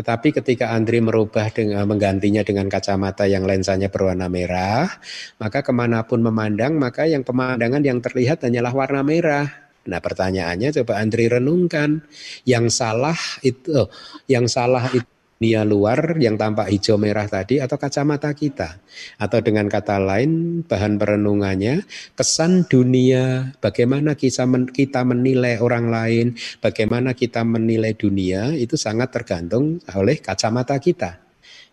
Tetapi 0.00 0.32
ketika 0.32 0.72
Andre 0.72 1.04
merubah 1.04 1.52
dengan 1.52 1.84
menggantinya 1.84 2.40
dengan 2.40 2.70
kacamata 2.72 3.28
yang 3.28 3.44
lensanya 3.44 3.92
berwarna 3.92 4.32
merah, 4.32 4.88
maka 5.36 5.60
ke 5.60 5.72
mana 5.76 6.06
pun 6.08 6.24
memandang, 6.24 6.78
maka 6.80 7.04
yang 7.04 7.20
pemandangan 7.20 7.84
yang 7.84 8.00
terlihat 8.00 8.40
hanyalah 8.40 8.72
warna 8.72 9.04
merah. 9.04 9.69
Nah 9.88 10.00
pertanyaannya 10.02 10.76
coba 10.82 11.00
Andri 11.00 11.30
renungkan, 11.30 12.04
yang 12.44 12.68
salah 12.68 13.16
itu, 13.40 13.72
oh, 13.72 13.88
yang 14.28 14.44
salah 14.44 14.92
itu 14.92 15.08
dunia 15.40 15.64
luar 15.64 16.20
yang 16.20 16.36
tampak 16.36 16.68
hijau 16.68 17.00
merah 17.00 17.24
tadi 17.24 17.64
atau 17.64 17.80
kacamata 17.80 18.28
kita. 18.36 18.76
Atau 19.16 19.40
dengan 19.40 19.72
kata 19.72 19.96
lain 19.96 20.60
bahan 20.68 21.00
perenungannya 21.00 21.80
kesan 22.12 22.68
dunia 22.68 23.56
bagaimana 23.56 24.12
kita 24.20 24.44
kita 24.68 25.00
menilai 25.00 25.56
orang 25.56 25.88
lain 25.88 26.36
bagaimana 26.60 27.16
kita 27.16 27.40
menilai 27.40 27.96
dunia 27.96 28.52
itu 28.52 28.76
sangat 28.76 29.16
tergantung 29.16 29.80
oleh 29.96 30.20
kacamata 30.20 30.76
kita 30.76 31.29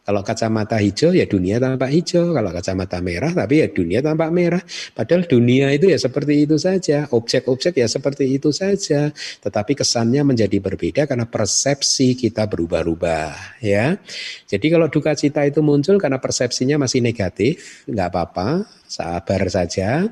kalau 0.07 0.23
kacamata 0.23 0.79
hijau 0.79 1.11
ya 1.11 1.27
dunia 1.27 1.59
tampak 1.59 1.91
hijau, 1.91 2.31
kalau 2.31 2.47
kacamata 2.55 3.03
merah 3.03 3.35
tapi 3.35 3.59
ya 3.59 3.67
dunia 3.67 3.99
tampak 3.99 4.31
merah. 4.31 4.63
Padahal 4.95 5.27
dunia 5.27 5.67
itu 5.75 5.91
ya 5.91 5.99
seperti 5.99 6.47
itu 6.47 6.55
saja, 6.55 7.11
objek-objek 7.11 7.75
ya 7.75 7.91
seperti 7.91 8.23
itu 8.31 8.55
saja. 8.55 9.11
Tetapi 9.43 9.75
kesannya 9.75 10.23
menjadi 10.23 10.63
berbeda 10.63 11.11
karena 11.11 11.27
persepsi 11.27 12.15
kita 12.15 12.47
berubah-ubah 12.47 13.59
ya. 13.59 13.99
Jadi 14.47 14.71
kalau 14.71 14.87
duka 14.87 15.11
cita 15.11 15.43
itu 15.43 15.59
muncul 15.59 15.99
karena 15.99 16.23
persepsinya 16.23 16.79
masih 16.79 17.03
negatif, 17.03 17.83
nggak 17.91 18.07
apa-apa, 18.07 18.63
sabar 18.87 19.43
saja. 19.51 20.07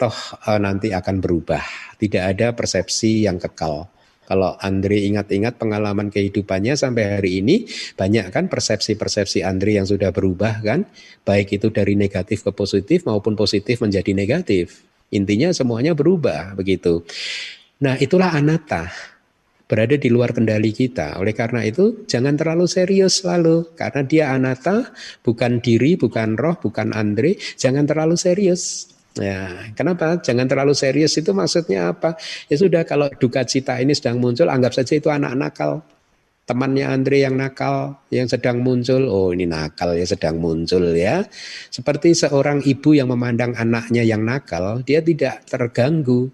Toh 0.00 0.16
eh, 0.48 0.56
nanti 0.56 0.88
akan 0.96 1.20
berubah. 1.20 1.60
Tidak 2.00 2.24
ada 2.32 2.56
persepsi 2.56 3.28
yang 3.28 3.36
kekal. 3.36 3.92
Kalau 4.24 4.56
Andre 4.60 5.04
ingat-ingat 5.04 5.60
pengalaman 5.60 6.08
kehidupannya 6.08 6.74
sampai 6.74 7.20
hari 7.20 7.44
ini, 7.44 7.68
banyak 7.96 8.32
kan 8.32 8.48
persepsi-persepsi 8.48 9.44
Andre 9.44 9.76
yang 9.76 9.86
sudah 9.88 10.10
berubah 10.10 10.64
kan, 10.64 10.88
baik 11.28 11.60
itu 11.60 11.68
dari 11.68 11.92
negatif 11.96 12.44
ke 12.44 12.52
positif 12.56 13.04
maupun 13.04 13.36
positif 13.36 13.84
menjadi 13.84 14.16
negatif. 14.16 14.84
Intinya 15.12 15.52
semuanya 15.52 15.92
berubah 15.92 16.56
begitu. 16.56 17.04
Nah 17.84 18.00
itulah 18.00 18.32
anata, 18.32 18.88
berada 19.68 19.98
di 19.98 20.08
luar 20.08 20.32
kendali 20.32 20.72
kita. 20.72 21.20
Oleh 21.20 21.36
karena 21.36 21.66
itu 21.66 22.06
jangan 22.06 22.38
terlalu 22.38 22.64
serius 22.70 23.20
selalu, 23.20 23.74
karena 23.76 24.00
dia 24.06 24.24
anata, 24.32 24.94
bukan 25.20 25.60
diri, 25.60 26.00
bukan 26.00 26.38
roh, 26.38 26.56
bukan 26.56 26.94
Andre, 26.94 27.36
jangan 27.58 27.84
terlalu 27.84 28.16
serius. 28.16 28.93
Ya, 29.14 29.70
kenapa? 29.78 30.18
Jangan 30.18 30.50
terlalu 30.50 30.74
serius 30.74 31.14
itu 31.14 31.30
maksudnya 31.30 31.94
apa? 31.94 32.18
Ya 32.50 32.58
sudah 32.58 32.82
kalau 32.82 33.06
duka 33.14 33.46
cita 33.46 33.78
ini 33.78 33.94
sedang 33.94 34.18
muncul, 34.18 34.50
anggap 34.50 34.74
saja 34.74 34.98
itu 34.98 35.06
anak 35.06 35.38
nakal. 35.38 35.86
Temannya 36.44 36.84
Andre 36.84 37.24
yang 37.24 37.40
nakal, 37.40 38.04
yang 38.12 38.28
sedang 38.28 38.60
muncul, 38.60 39.08
oh 39.08 39.32
ini 39.32 39.48
nakal 39.48 39.96
ya 39.96 40.04
sedang 40.04 40.42
muncul 40.42 40.92
ya. 40.92 41.24
Seperti 41.70 42.12
seorang 42.12 42.60
ibu 42.66 42.92
yang 42.92 43.08
memandang 43.08 43.56
anaknya 43.56 44.04
yang 44.04 44.26
nakal, 44.26 44.82
dia 44.84 45.00
tidak 45.00 45.46
terganggu, 45.46 46.28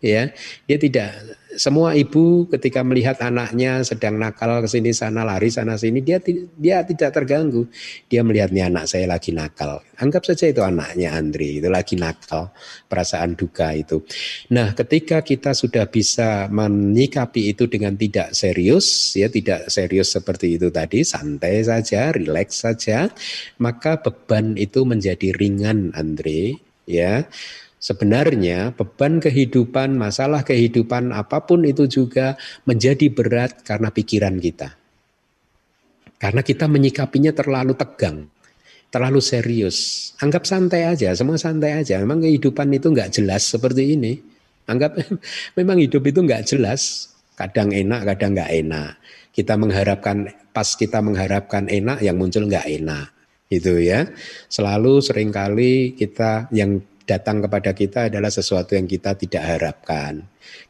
ya. 0.00 0.30
Dia 0.64 0.78
tidak 0.80 1.39
semua 1.58 1.98
ibu 1.98 2.46
ketika 2.46 2.86
melihat 2.86 3.18
anaknya 3.18 3.82
sedang 3.82 4.18
nakal 4.20 4.62
ke 4.62 4.68
sini 4.70 4.94
sana 4.94 5.26
lari 5.26 5.50
sana 5.50 5.74
sini 5.74 5.98
dia 5.98 6.22
dia 6.54 6.82
tidak 6.86 7.10
terganggu. 7.16 7.66
Dia 8.06 8.22
melihatnya 8.22 8.70
anak 8.70 8.86
saya 8.86 9.10
lagi 9.10 9.34
nakal. 9.34 9.82
Anggap 9.98 10.22
saja 10.26 10.48
itu 10.48 10.62
anaknya 10.62 11.14
Andri 11.14 11.58
itu 11.58 11.68
lagi 11.68 11.98
nakal, 11.98 12.54
perasaan 12.86 13.34
duka 13.34 13.74
itu. 13.74 14.00
Nah, 14.54 14.72
ketika 14.72 15.20
kita 15.20 15.52
sudah 15.52 15.90
bisa 15.90 16.46
menyikapi 16.48 17.52
itu 17.52 17.66
dengan 17.66 17.98
tidak 17.98 18.32
serius 18.32 19.16
ya, 19.18 19.26
tidak 19.28 19.68
serius 19.68 20.14
seperti 20.14 20.56
itu 20.56 20.70
tadi, 20.70 21.02
santai 21.02 21.60
saja, 21.66 22.14
rileks 22.14 22.64
saja, 22.64 23.10
maka 23.60 24.00
beban 24.00 24.54
itu 24.54 24.86
menjadi 24.86 25.34
ringan 25.36 25.92
Andre 25.92 26.56
ya 26.88 27.28
Sebenarnya 27.80 28.76
beban 28.76 29.24
kehidupan, 29.24 29.96
masalah 29.96 30.44
kehidupan 30.44 31.16
apa 31.16 31.48
pun 31.48 31.64
itu 31.64 31.88
juga 31.88 32.36
menjadi 32.68 33.08
berat 33.08 33.64
karena 33.64 33.88
pikiran 33.88 34.36
kita. 34.36 34.76
Karena 36.20 36.44
kita 36.44 36.68
menyikapinya 36.68 37.32
terlalu 37.32 37.72
tegang, 37.72 38.28
terlalu 38.92 39.24
serius. 39.24 40.12
Anggap 40.20 40.44
santai 40.44 40.92
aja, 40.92 41.16
semua 41.16 41.40
santai 41.40 41.80
aja. 41.80 41.96
Memang 42.04 42.20
kehidupan 42.20 42.68
itu 42.76 42.92
nggak 42.92 43.16
jelas 43.16 43.48
seperti 43.48 43.96
ini. 43.96 44.20
Anggap 44.68 45.00
memang 45.58 45.80
hidup 45.80 46.04
itu 46.04 46.20
nggak 46.20 46.52
jelas. 46.52 47.08
Kadang 47.32 47.72
enak, 47.72 48.04
kadang 48.12 48.36
nggak 48.36 48.52
enak. 48.60 49.00
Kita 49.32 49.56
mengharapkan, 49.56 50.28
pas 50.52 50.68
kita 50.76 51.00
mengharapkan 51.00 51.64
enak, 51.64 52.04
yang 52.04 52.20
muncul 52.20 52.44
nggak 52.44 52.68
enak. 52.68 53.08
Itu 53.48 53.80
ya. 53.80 54.04
Selalu 54.52 55.00
sering 55.00 55.32
kali 55.32 55.96
kita 55.96 56.52
yang 56.52 56.84
datang 57.10 57.42
kepada 57.42 57.74
kita 57.74 58.06
adalah 58.06 58.30
sesuatu 58.30 58.78
yang 58.78 58.86
kita 58.86 59.18
tidak 59.18 59.42
harapkan. 59.42 60.22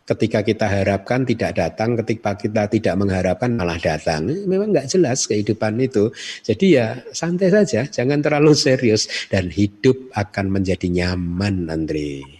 Ketika 0.09 0.41
kita 0.41 0.67
harapkan 0.67 1.29
tidak 1.29 1.61
datang, 1.61 2.01
ketika 2.01 2.35
kita 2.35 2.67
tidak 2.73 2.95
mengharapkan 2.97 3.53
malah 3.53 3.77
datang. 3.77 4.25
Memang 4.49 4.73
nggak 4.73 4.89
jelas 4.89 5.29
kehidupan 5.29 5.77
itu. 5.85 6.09
Jadi 6.41 6.81
ya 6.81 7.05
santai 7.13 7.53
saja, 7.53 7.85
jangan 7.85 8.25
terlalu 8.25 8.57
serius 8.57 9.29
dan 9.29 9.53
hidup 9.53 10.09
akan 10.17 10.49
menjadi 10.49 10.89
nyaman, 10.89 11.69
Andre. 11.69 12.40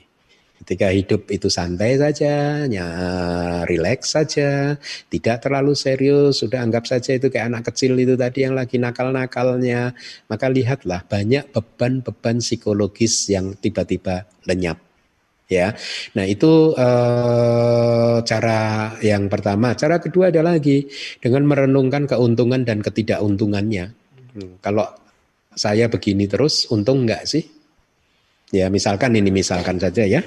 Ketika 0.71 0.95
hidup 0.95 1.27
itu 1.35 1.51
santai 1.51 1.99
saja, 1.99 2.63
ya, 2.71 2.87
relax 3.67 4.15
saja, 4.15 4.79
tidak 5.11 5.43
terlalu 5.43 5.75
serius, 5.75 6.47
sudah 6.47 6.63
anggap 6.63 6.87
saja 6.87 7.19
itu 7.19 7.27
kayak 7.27 7.51
anak 7.51 7.75
kecil 7.75 7.99
itu 7.99 8.15
tadi 8.15 8.47
yang 8.47 8.55
lagi 8.55 8.79
nakal-nakalnya, 8.79 9.99
maka 10.31 10.47
lihatlah 10.47 11.03
banyak 11.11 11.51
beban-beban 11.51 12.39
psikologis 12.39 13.35
yang 13.35 13.59
tiba-tiba 13.59 14.31
lenyap. 14.47 14.79
Ya, 15.51 15.75
nah 16.15 16.23
itu 16.23 16.71
eh, 16.79 18.17
cara 18.23 18.95
yang 19.03 19.27
pertama. 19.27 19.75
Cara 19.75 19.99
kedua 19.99 20.31
ada 20.31 20.47
lagi 20.47 20.87
dengan 21.19 21.51
merenungkan 21.51 22.07
keuntungan 22.07 22.63
dan 22.63 22.79
ketidakuntungannya. 22.79 23.91
Hmm, 24.39 24.63
kalau 24.63 24.87
saya 25.51 25.91
begini 25.91 26.31
terus, 26.31 26.71
untung 26.71 27.11
enggak 27.11 27.27
sih? 27.27 27.60
Ya, 28.51 28.67
misalkan 28.67 29.15
ini 29.15 29.31
misalkan 29.31 29.79
saja 29.79 30.03
ya, 30.03 30.27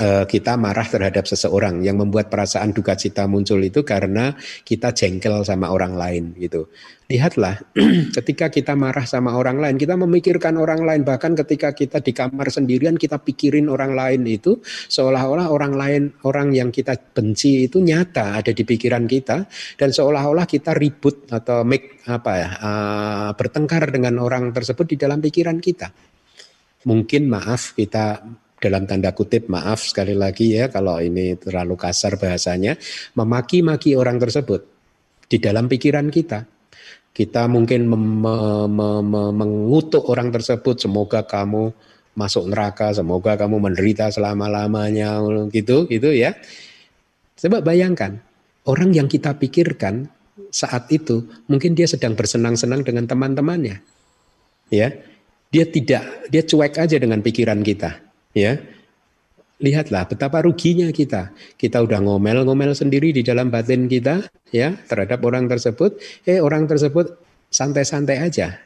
eh, 0.00 0.24
kita 0.24 0.56
marah 0.56 0.88
terhadap 0.88 1.28
seseorang 1.28 1.84
yang 1.84 2.00
membuat 2.00 2.32
perasaan 2.32 2.72
duka 2.72 2.96
cita 2.96 3.28
muncul 3.28 3.60
itu 3.60 3.84
karena 3.84 4.32
kita 4.64 4.96
jengkel 4.96 5.44
sama 5.44 5.68
orang 5.68 5.92
lain 5.92 6.32
gitu. 6.40 6.72
Lihatlah, 7.12 7.60
ketika 8.16 8.48
kita 8.48 8.72
marah 8.72 9.04
sama 9.04 9.36
orang 9.36 9.60
lain, 9.60 9.76
kita 9.76 10.00
memikirkan 10.00 10.56
orang 10.56 10.80
lain, 10.80 11.04
bahkan 11.04 11.36
ketika 11.36 11.76
kita 11.76 12.00
di 12.00 12.16
kamar 12.16 12.48
sendirian 12.48 12.96
kita 12.96 13.20
pikirin 13.20 13.68
orang 13.68 13.92
lain 13.92 14.24
itu 14.24 14.64
seolah-olah 14.64 15.52
orang 15.52 15.76
lain, 15.76 16.02
orang 16.24 16.56
yang 16.56 16.72
kita 16.72 16.96
benci 16.96 17.68
itu 17.68 17.84
nyata 17.84 18.40
ada 18.40 18.52
di 18.56 18.64
pikiran 18.64 19.04
kita 19.04 19.44
dan 19.76 19.92
seolah-olah 19.92 20.48
kita 20.48 20.72
ribut 20.72 21.28
atau 21.28 21.68
make 21.68 22.00
apa 22.08 22.32
ya, 22.32 22.48
uh, 22.64 23.30
bertengkar 23.36 23.92
dengan 23.92 24.24
orang 24.24 24.56
tersebut 24.56 24.88
di 24.88 24.96
dalam 24.96 25.20
pikiran 25.20 25.60
kita 25.60 26.16
mungkin 26.86 27.26
maaf 27.30 27.74
kita 27.74 28.22
dalam 28.58 28.86
tanda 28.90 29.14
kutip 29.14 29.46
maaf 29.46 29.86
sekali 29.86 30.18
lagi 30.18 30.58
ya 30.58 30.66
kalau 30.66 30.98
ini 30.98 31.38
terlalu 31.38 31.78
kasar 31.78 32.18
bahasanya 32.18 32.74
memaki-maki 33.14 33.94
orang 33.94 34.18
tersebut 34.18 34.66
di 35.30 35.38
dalam 35.38 35.70
pikiran 35.70 36.10
kita. 36.10 36.44
Kita 37.08 37.50
mungkin 37.50 37.90
mengutuk 39.38 40.06
orang 40.06 40.30
tersebut 40.30 40.78
semoga 40.78 41.26
kamu 41.26 41.74
masuk 42.14 42.50
neraka 42.50 42.94
semoga 42.94 43.34
kamu 43.34 43.58
menderita 43.58 44.10
selama-lamanya 44.10 45.18
gitu 45.50 45.90
gitu 45.90 46.14
ya. 46.14 46.34
Coba 47.38 47.62
bayangkan 47.62 48.22
orang 48.66 48.94
yang 48.94 49.10
kita 49.10 49.34
pikirkan 49.34 50.06
saat 50.54 50.86
itu 50.94 51.26
mungkin 51.50 51.74
dia 51.74 51.90
sedang 51.90 52.14
bersenang-senang 52.14 52.86
dengan 52.86 53.04
teman-temannya 53.10 53.82
ya 54.70 54.88
dia 55.48 55.64
tidak, 55.64 56.28
dia 56.28 56.42
cuek 56.44 56.74
aja 56.76 56.96
dengan 57.00 57.24
pikiran 57.24 57.60
kita, 57.64 58.00
ya. 58.36 58.60
Lihatlah 59.58 60.06
betapa 60.06 60.38
ruginya 60.46 60.86
kita. 60.94 61.34
Kita 61.58 61.82
udah 61.82 61.98
ngomel-ngomel 61.98 62.78
sendiri 62.78 63.10
di 63.10 63.26
dalam 63.26 63.50
batin 63.50 63.90
kita, 63.90 64.28
ya, 64.54 64.78
terhadap 64.86 65.18
orang 65.26 65.50
tersebut. 65.50 65.98
Eh, 66.28 66.38
orang 66.38 66.70
tersebut 66.70 67.18
santai-santai 67.50 68.22
aja, 68.22 68.60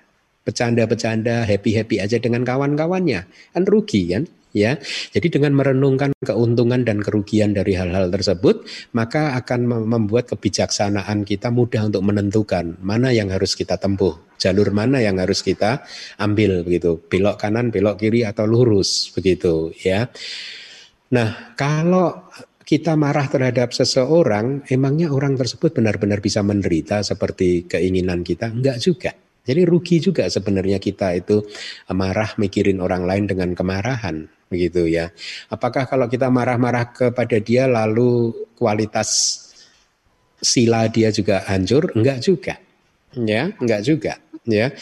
bercanda-bercanda, 0.44 1.48
happy-happy 1.48 1.96
aja 2.02 2.20
dengan 2.20 2.44
kawan-kawannya. 2.44 3.24
Kan 3.24 3.64
rugi 3.64 4.12
kan? 4.12 4.28
Ya. 4.52 4.78
Jadi 5.12 5.40
dengan 5.40 5.56
merenungkan 5.56 6.12
keuntungan 6.22 6.84
dan 6.84 7.00
kerugian 7.00 7.56
dari 7.56 7.74
hal-hal 7.74 8.12
tersebut, 8.12 8.64
maka 8.94 9.34
akan 9.40 9.88
membuat 9.88 10.30
kebijaksanaan 10.30 11.24
kita 11.26 11.50
mudah 11.50 11.88
untuk 11.88 12.04
menentukan 12.04 12.78
mana 12.80 13.10
yang 13.10 13.32
harus 13.32 13.56
kita 13.58 13.80
tempuh, 13.80 14.16
jalur 14.38 14.70
mana 14.70 15.00
yang 15.00 15.18
harus 15.18 15.42
kita 15.42 15.82
ambil 16.20 16.62
begitu, 16.62 17.00
belok 17.10 17.40
kanan, 17.40 17.74
belok 17.74 17.98
kiri 17.98 18.22
atau 18.22 18.46
lurus 18.46 19.10
begitu 19.16 19.72
ya. 19.82 20.06
Nah, 21.12 21.52
kalau 21.58 22.30
kita 22.62 22.96
marah 22.96 23.28
terhadap 23.28 23.74
seseorang, 23.74 24.64
emangnya 24.70 25.12
orang 25.12 25.36
tersebut 25.36 25.76
benar-benar 25.76 26.24
bisa 26.24 26.40
menderita 26.40 27.04
seperti 27.04 27.68
keinginan 27.68 28.24
kita? 28.24 28.48
Enggak 28.48 28.80
juga. 28.80 29.12
Jadi 29.42 29.66
rugi 29.66 29.98
juga 29.98 30.30
sebenarnya 30.30 30.78
kita 30.78 31.18
itu 31.18 31.42
marah 31.90 32.30
mikirin 32.38 32.78
orang 32.78 33.02
lain 33.02 33.26
dengan 33.26 33.50
kemarahan 33.58 34.30
begitu 34.52 34.84
ya. 34.84 35.08
Apakah 35.48 35.88
kalau 35.88 36.06
kita 36.06 36.28
marah-marah 36.28 36.92
kepada 36.92 37.40
dia 37.40 37.64
lalu 37.64 38.30
kualitas 38.54 39.40
sila 40.38 40.86
dia 40.92 41.08
juga 41.08 41.40
hancur? 41.48 41.88
Enggak 41.96 42.20
juga. 42.20 42.54
Ya, 43.16 43.52
enggak 43.60 43.80
juga, 43.84 44.16
ya. 44.48 44.72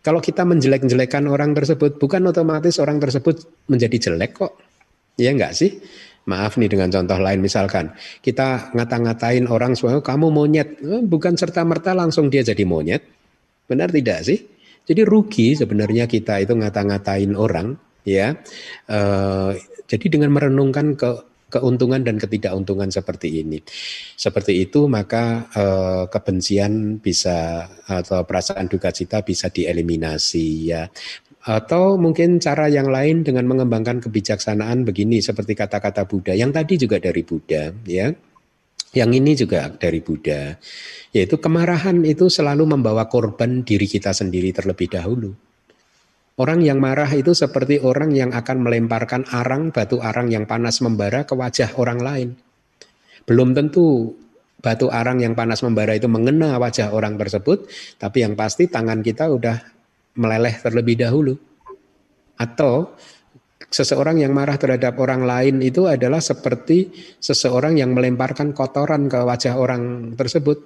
Kalau 0.00 0.22
kita 0.22 0.48
menjelek-jelekan 0.48 1.28
orang 1.28 1.52
tersebut, 1.52 2.00
bukan 2.00 2.24
otomatis 2.30 2.80
orang 2.80 2.96
tersebut 3.02 3.44
menjadi 3.68 4.10
jelek 4.10 4.32
kok. 4.38 4.56
Ya 5.20 5.34
enggak 5.34 5.52
sih? 5.52 5.82
Maaf 6.24 6.56
nih 6.56 6.70
dengan 6.72 6.92
contoh 6.92 7.16
lain 7.16 7.40
misalkan 7.40 7.96
kita 8.20 8.72
ngata-ngatain 8.76 9.48
orang 9.48 9.74
semua 9.76 10.00
kamu 10.00 10.28
monyet, 10.32 10.78
eh, 10.80 11.02
bukan 11.04 11.34
serta 11.36 11.64
merta 11.64 11.92
langsung 11.92 12.32
dia 12.32 12.40
jadi 12.40 12.64
monyet. 12.64 13.19
Benar 13.70 13.94
tidak 13.94 14.26
sih? 14.26 14.42
Jadi 14.82 15.06
rugi 15.06 15.54
sebenarnya 15.54 16.10
kita 16.10 16.42
itu 16.42 16.58
ngata-ngatain 16.58 17.30
orang 17.38 17.78
ya. 18.02 18.34
Uh, 18.90 19.54
jadi 19.86 20.18
dengan 20.18 20.34
merenungkan 20.34 20.98
ke 20.98 21.30
keuntungan 21.50 22.02
dan 22.02 22.18
ketidakuntungan 22.18 22.90
seperti 22.90 23.42
ini. 23.42 23.62
Seperti 24.18 24.66
itu 24.66 24.86
maka 24.86 25.50
uh, 25.54 26.04
kebencian 26.10 27.02
bisa 27.02 27.70
atau 27.86 28.22
perasaan 28.26 28.70
duka 28.70 28.90
cita 28.94 29.22
bisa 29.22 29.50
dieliminasi 29.50 30.46
ya. 30.70 30.86
Atau 31.40 31.96
mungkin 31.96 32.42
cara 32.42 32.68
yang 32.68 32.90
lain 32.90 33.22
dengan 33.26 33.48
mengembangkan 33.48 33.98
kebijaksanaan 34.02 34.82
begini 34.86 35.22
seperti 35.22 35.54
kata-kata 35.54 36.04
Buddha 36.04 36.34
yang 36.34 36.54
tadi 36.54 36.78
juga 36.78 36.98
dari 36.98 37.22
Buddha 37.22 37.70
ya. 37.86 38.10
Yang 38.90 39.10
ini 39.22 39.32
juga 39.38 39.70
dari 39.70 40.02
Buddha, 40.02 40.58
yaitu 41.14 41.38
kemarahan 41.38 42.02
itu 42.02 42.26
selalu 42.26 42.74
membawa 42.74 43.06
korban 43.06 43.62
diri 43.62 43.86
kita 43.86 44.10
sendiri 44.10 44.50
terlebih 44.50 44.90
dahulu. 44.90 45.30
Orang 46.40 46.64
yang 46.64 46.82
marah 46.82 47.10
itu 47.14 47.30
seperti 47.30 47.78
orang 47.78 48.10
yang 48.16 48.34
akan 48.34 48.66
melemparkan 48.66 49.28
arang, 49.30 49.70
batu 49.70 50.00
arang 50.02 50.32
yang 50.32 50.48
panas 50.48 50.82
membara 50.82 51.22
ke 51.22 51.36
wajah 51.36 51.76
orang 51.78 52.00
lain. 52.00 52.28
Belum 53.28 53.52
tentu 53.54 54.16
batu 54.58 54.88
arang 54.90 55.20
yang 55.20 55.38
panas 55.38 55.60
membara 55.62 55.94
itu 55.94 56.08
mengena 56.08 56.56
wajah 56.56 56.90
orang 56.90 57.14
tersebut, 57.20 57.68
tapi 58.00 58.24
yang 58.24 58.34
pasti 58.34 58.66
tangan 58.66 59.04
kita 59.04 59.28
udah 59.30 59.60
meleleh 60.16 60.58
terlebih 60.58 60.98
dahulu. 60.98 61.36
Atau 62.40 62.96
seseorang 63.70 64.18
yang 64.18 64.34
marah 64.34 64.58
terhadap 64.58 64.98
orang 64.98 65.22
lain 65.22 65.62
itu 65.62 65.86
adalah 65.86 66.18
seperti 66.18 66.90
seseorang 67.22 67.78
yang 67.78 67.94
melemparkan 67.94 68.50
kotoran 68.50 69.06
ke 69.06 69.22
wajah 69.22 69.54
orang 69.56 70.12
tersebut. 70.18 70.58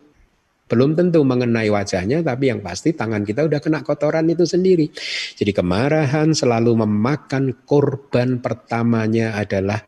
Belum 0.64 0.96
tentu 0.96 1.20
mengenai 1.20 1.68
wajahnya, 1.68 2.24
tapi 2.24 2.48
yang 2.48 2.64
pasti 2.64 2.96
tangan 2.96 3.20
kita 3.20 3.44
udah 3.44 3.60
kena 3.60 3.84
kotoran 3.84 4.24
itu 4.32 4.48
sendiri. 4.48 4.88
Jadi 5.36 5.52
kemarahan 5.52 6.32
selalu 6.32 6.88
memakan 6.88 7.68
korban 7.68 8.40
pertamanya 8.40 9.36
adalah 9.36 9.84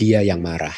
dia 0.00 0.24
yang 0.24 0.40
marah. 0.40 0.74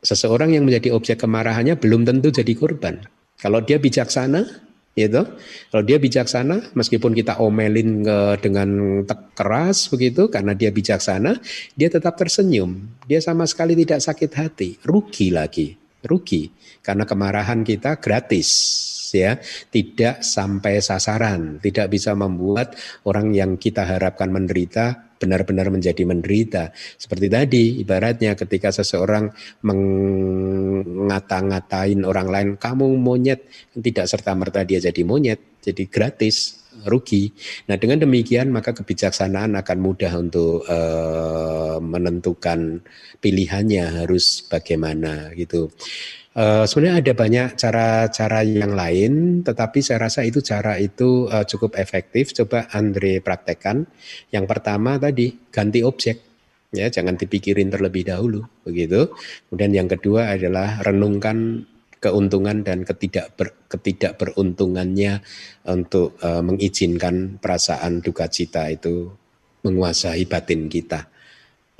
seseorang 0.00 0.56
yang 0.56 0.64
menjadi 0.64 0.96
objek 0.96 1.20
kemarahannya 1.20 1.76
belum 1.76 2.08
tentu 2.08 2.32
jadi 2.32 2.56
korban. 2.56 3.04
Kalau 3.36 3.60
dia 3.60 3.76
bijaksana, 3.76 4.69
gitu. 4.94 5.22
Kalau 5.70 5.84
dia 5.86 5.98
bijaksana, 5.98 6.74
meskipun 6.74 7.14
kita 7.14 7.38
omelin 7.42 8.06
dengan 8.38 9.02
keras 9.34 9.90
begitu, 9.90 10.30
karena 10.30 10.54
dia 10.54 10.70
bijaksana, 10.70 11.38
dia 11.74 11.88
tetap 11.90 12.14
tersenyum. 12.18 12.90
Dia 13.06 13.18
sama 13.22 13.46
sekali 13.46 13.74
tidak 13.78 14.00
sakit 14.04 14.30
hati. 14.34 14.68
Rugi 14.82 15.34
lagi, 15.34 15.74
rugi. 16.06 16.50
Karena 16.80 17.04
kemarahan 17.04 17.60
kita 17.60 18.00
gratis, 18.00 18.48
ya, 19.12 19.36
tidak 19.68 20.24
sampai 20.24 20.80
sasaran, 20.80 21.60
tidak 21.60 21.92
bisa 21.92 22.16
membuat 22.16 22.72
orang 23.04 23.36
yang 23.36 23.60
kita 23.60 23.84
harapkan 23.84 24.32
menderita 24.32 25.09
benar-benar 25.20 25.68
menjadi 25.68 26.08
menderita. 26.08 26.72
Seperti 26.96 27.28
tadi, 27.28 27.84
ibaratnya 27.84 28.32
ketika 28.32 28.72
seseorang 28.72 29.28
mengata-ngatain 29.60 32.00
orang 32.08 32.28
lain, 32.32 32.56
kamu 32.56 32.96
monyet, 32.96 33.44
tidak 33.76 34.08
serta-merta 34.08 34.64
dia 34.64 34.80
jadi 34.80 35.04
monyet, 35.04 35.60
jadi 35.60 35.84
gratis, 35.92 36.60
rugi. 36.88 37.32
Nah 37.68 37.76
dengan 37.76 38.00
demikian 38.00 38.48
maka 38.48 38.72
kebijaksanaan 38.72 39.58
akan 39.58 39.78
mudah 39.80 40.12
untuk 40.16 40.64
uh, 40.64 41.76
menentukan 41.82 42.80
pilihannya 43.20 44.04
harus 44.04 44.46
bagaimana 44.48 45.34
gitu. 45.36 45.68
Uh, 46.30 46.62
sebenarnya 46.62 47.02
ada 47.02 47.12
banyak 47.18 47.48
cara-cara 47.58 48.46
yang 48.46 48.78
lain, 48.78 49.42
tetapi 49.42 49.82
saya 49.82 50.06
rasa 50.06 50.22
itu 50.22 50.38
cara 50.38 50.78
itu 50.78 51.26
uh, 51.26 51.42
cukup 51.42 51.74
efektif. 51.74 52.30
Coba 52.30 52.70
Andre 52.70 53.18
praktekkan. 53.18 53.82
Yang 54.30 54.46
pertama 54.46 54.94
tadi 54.94 55.34
ganti 55.50 55.82
objek, 55.82 56.22
ya 56.70 56.86
jangan 56.86 57.18
dipikirin 57.18 57.66
terlebih 57.66 58.06
dahulu, 58.06 58.46
begitu. 58.62 59.10
Kemudian 59.50 59.74
yang 59.74 59.88
kedua 59.90 60.38
adalah 60.38 60.78
renungkan 60.86 61.66
keuntungan 61.98 62.62
dan 62.62 62.86
ketidak 62.86 63.34
ber, 63.34 63.66
ketidakberuntungannya 63.66 65.20
untuk 65.66 66.14
uh, 66.22 66.46
mengizinkan 66.46 67.42
perasaan 67.42 68.06
duka 68.06 68.30
cita 68.30 68.70
itu 68.70 69.10
menguasai 69.66 70.30
batin 70.30 70.70
kita. 70.70 71.10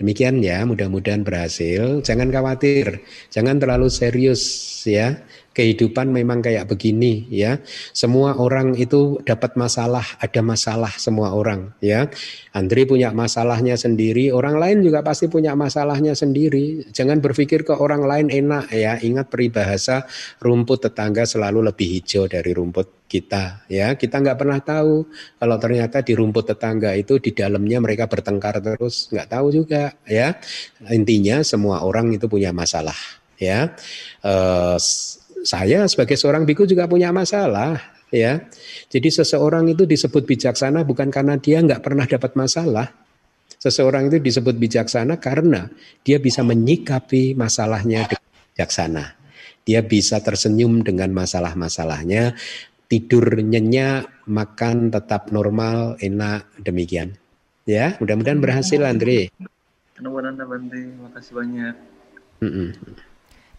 Demikian 0.01 0.40
ya, 0.40 0.64
mudah-mudahan 0.64 1.20
berhasil. 1.20 2.01
Jangan 2.01 2.32
khawatir, 2.32 3.05
jangan 3.28 3.60
terlalu 3.60 3.93
serius 3.93 4.40
ya 4.89 5.20
kehidupan 5.51 6.14
memang 6.14 6.40
kayak 6.40 6.70
begini 6.70 7.27
ya. 7.27 7.59
Semua 7.90 8.39
orang 8.39 8.78
itu 8.78 9.18
dapat 9.27 9.59
masalah, 9.59 10.06
ada 10.22 10.40
masalah 10.40 10.94
semua 10.94 11.35
orang 11.35 11.74
ya. 11.82 12.06
Andri 12.55 12.86
punya 12.86 13.10
masalahnya 13.10 13.74
sendiri, 13.74 14.31
orang 14.31 14.62
lain 14.62 14.78
juga 14.86 15.02
pasti 15.02 15.27
punya 15.27 15.59
masalahnya 15.59 16.14
sendiri. 16.14 16.86
Jangan 16.94 17.18
berpikir 17.18 17.66
ke 17.66 17.74
orang 17.74 18.06
lain 18.06 18.27
enak 18.31 18.70
ya. 18.70 18.97
Ingat 19.02 19.27
peribahasa 19.27 20.06
rumput 20.39 20.86
tetangga 20.86 21.27
selalu 21.27 21.66
lebih 21.66 21.98
hijau 21.98 22.31
dari 22.31 22.55
rumput 22.55 23.10
kita 23.10 23.66
ya. 23.66 23.98
Kita 23.98 24.22
nggak 24.22 24.39
pernah 24.39 24.62
tahu 24.62 25.02
kalau 25.43 25.56
ternyata 25.59 26.06
di 26.06 26.14
rumput 26.14 26.55
tetangga 26.55 26.94
itu 26.94 27.18
di 27.18 27.35
dalamnya 27.35 27.82
mereka 27.82 28.06
bertengkar 28.06 28.62
terus, 28.62 29.10
nggak 29.10 29.28
tahu 29.35 29.51
juga 29.51 29.98
ya. 30.06 30.39
Intinya 30.94 31.43
semua 31.43 31.82
orang 31.82 32.14
itu 32.14 32.31
punya 32.31 32.55
masalah 32.55 32.97
ya. 33.35 33.74
Uh, 34.22 34.78
saya 35.43 35.87
sebagai 35.89 36.17
seorang 36.17 36.45
biku 36.45 36.69
juga 36.69 36.87
punya 36.87 37.11
masalah 37.11 37.79
ya. 38.12 38.45
Jadi 38.91 39.09
seseorang 39.09 39.71
itu 39.71 39.87
disebut 39.87 40.27
bijaksana 40.27 40.85
bukan 40.85 41.09
karena 41.09 41.39
dia 41.39 41.62
nggak 41.62 41.81
pernah 41.81 42.05
dapat 42.05 42.35
masalah. 42.37 42.93
Seseorang 43.61 44.09
itu 44.09 44.17
disebut 44.21 44.57
bijaksana 44.57 45.21
karena 45.21 45.69
dia 46.01 46.17
bisa 46.17 46.41
menyikapi 46.41 47.37
masalahnya 47.37 48.09
dengan 48.09 48.33
bijaksana. 48.57 49.05
Dia 49.69 49.85
bisa 49.85 50.25
tersenyum 50.25 50.81
dengan 50.81 51.12
masalah-masalahnya, 51.12 52.33
tidur 52.89 53.37
nyenyak, 53.45 54.25
makan 54.25 54.89
tetap 54.89 55.29
normal, 55.29 56.01
enak, 56.01 56.49
demikian. 56.65 57.21
Ya, 57.69 58.01
mudah-mudahan 58.01 58.41
berhasil 58.41 58.81
Andre. 58.81 59.29
Terima 60.01 61.09
kasih 61.12 61.33
banyak. 61.37 61.75
Mm 62.41 62.49
-mm. 62.49 62.69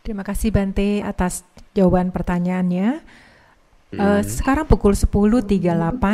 Terima 0.02 0.26
kasih 0.26 0.50
Bante 0.50 1.06
atas 1.06 1.46
jawaban 1.76 2.12
pertanyaannya. 2.12 3.04
Uh, 3.92 4.24
sekarang 4.24 4.64
pukul 4.64 4.96
10.38, 4.96 5.68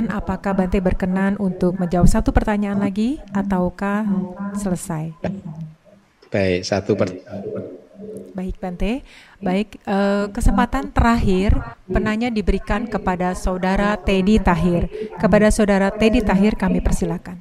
apakah 0.10 0.52
Bante 0.58 0.82
berkenan 0.82 1.38
untuk 1.38 1.78
menjawab 1.78 2.10
satu 2.10 2.34
pertanyaan 2.34 2.82
lagi 2.82 3.22
ataukah 3.30 4.02
selesai? 4.58 5.14
Baik, 6.34 6.66
satu 6.66 6.98
pertanyaan. 6.98 7.46
Baik 8.34 8.58
Bante, 8.62 9.02
baik 9.42 9.82
uh, 9.86 10.30
kesempatan 10.30 10.94
terakhir 10.94 11.58
penanya 11.90 12.30
diberikan 12.30 12.86
kepada 12.86 13.34
saudara 13.38 13.94
Teddy 13.98 14.42
Tahir. 14.42 14.90
Kepada 15.18 15.50
saudara 15.54 15.94
Teddy 15.94 16.26
Tahir 16.26 16.58
kami 16.58 16.82
persilakan. 16.82 17.38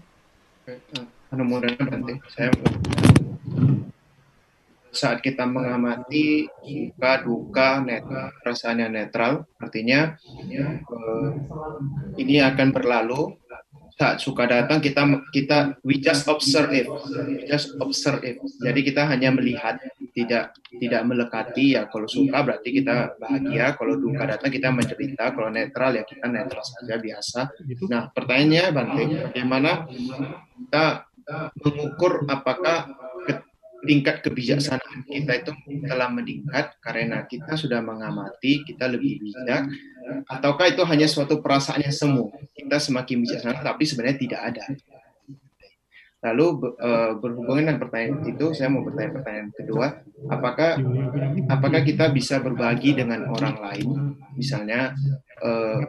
Bante, 1.33 2.13
saya 2.33 2.53
saat 4.97 5.21
kita 5.21 5.45
mengamati 5.45 6.49
suka 6.65 7.13
duka 7.21 7.85
netral 7.85 8.33
perasaannya 8.41 8.89
netral 8.89 9.45
artinya 9.61 10.17
uh, 10.89 11.31
ini 12.17 12.41
akan 12.41 12.73
berlalu. 12.73 13.37
Saat 13.97 14.21
suka 14.21 14.45
datang 14.45 14.77
kita 14.85 15.09
kita 15.33 15.81
we 15.81 15.97
just 15.97 16.29
observe 16.29 16.69
it 16.69 16.85
we 17.25 17.49
just 17.49 17.73
observe. 17.81 18.21
It 18.21 18.37
jadi 18.61 18.81
kita 18.85 19.09
hanya 19.09 19.33
melihat 19.33 19.81
tidak 20.13 20.53
tidak 20.69 21.01
melekati 21.09 21.81
ya 21.81 21.89
kalau 21.89 22.05
suka 22.05 22.45
berarti 22.45 22.77
kita 22.77 23.17
bahagia 23.17 23.73
kalau 23.73 23.97
duka 23.97 24.29
datang 24.29 24.53
kita 24.53 24.69
mencerita 24.69 25.33
kalau 25.33 25.49
netral 25.49 25.97
ya 25.97 26.05
kita 26.05 26.29
netral 26.29 26.61
saja 26.61 27.01
biasa. 27.01 27.41
Nah 27.89 28.13
pertanyaannya 28.13 28.65
Bante 28.69 29.03
bagaimana 29.33 29.89
kita 29.89 30.87
mengukur 31.65 32.29
apakah 32.29 33.06
tingkat 33.87 34.21
kebijaksanaan 34.21 35.07
kita 35.07 35.33
itu 35.47 35.51
telah 35.87 36.11
meningkat 36.11 36.75
karena 36.83 37.25
kita 37.25 37.55
sudah 37.55 37.81
mengamati, 37.81 38.67
kita 38.67 38.91
lebih 38.91 39.23
bijak, 39.23 39.71
ataukah 40.27 40.67
itu 40.69 40.83
hanya 40.85 41.07
suatu 41.07 41.39
perasaan 41.39 41.87
yang 41.87 41.95
semu? 41.95 42.35
Kita 42.53 42.83
semakin 42.83 43.23
bijaksana, 43.23 43.63
tapi 43.63 43.87
sebenarnya 43.87 44.19
tidak 44.19 44.41
ada. 44.43 44.65
Lalu 46.27 46.75
eh, 46.83 47.13
berhubungan 47.23 47.63
dengan 47.63 47.79
pertanyaan 47.79 48.27
itu, 48.27 48.51
saya 48.51 48.67
mau 48.67 48.83
bertanya 48.83 49.15
pertanyaan 49.15 49.51
kedua, 49.55 50.03
apakah 50.27 50.83
apakah 51.47 51.81
kita 51.87 52.11
bisa 52.11 52.43
berbagi 52.43 52.99
dengan 52.99 53.31
orang 53.31 53.63
lain, 53.63 53.89
misalnya 54.35 54.91
eh, 55.39 55.81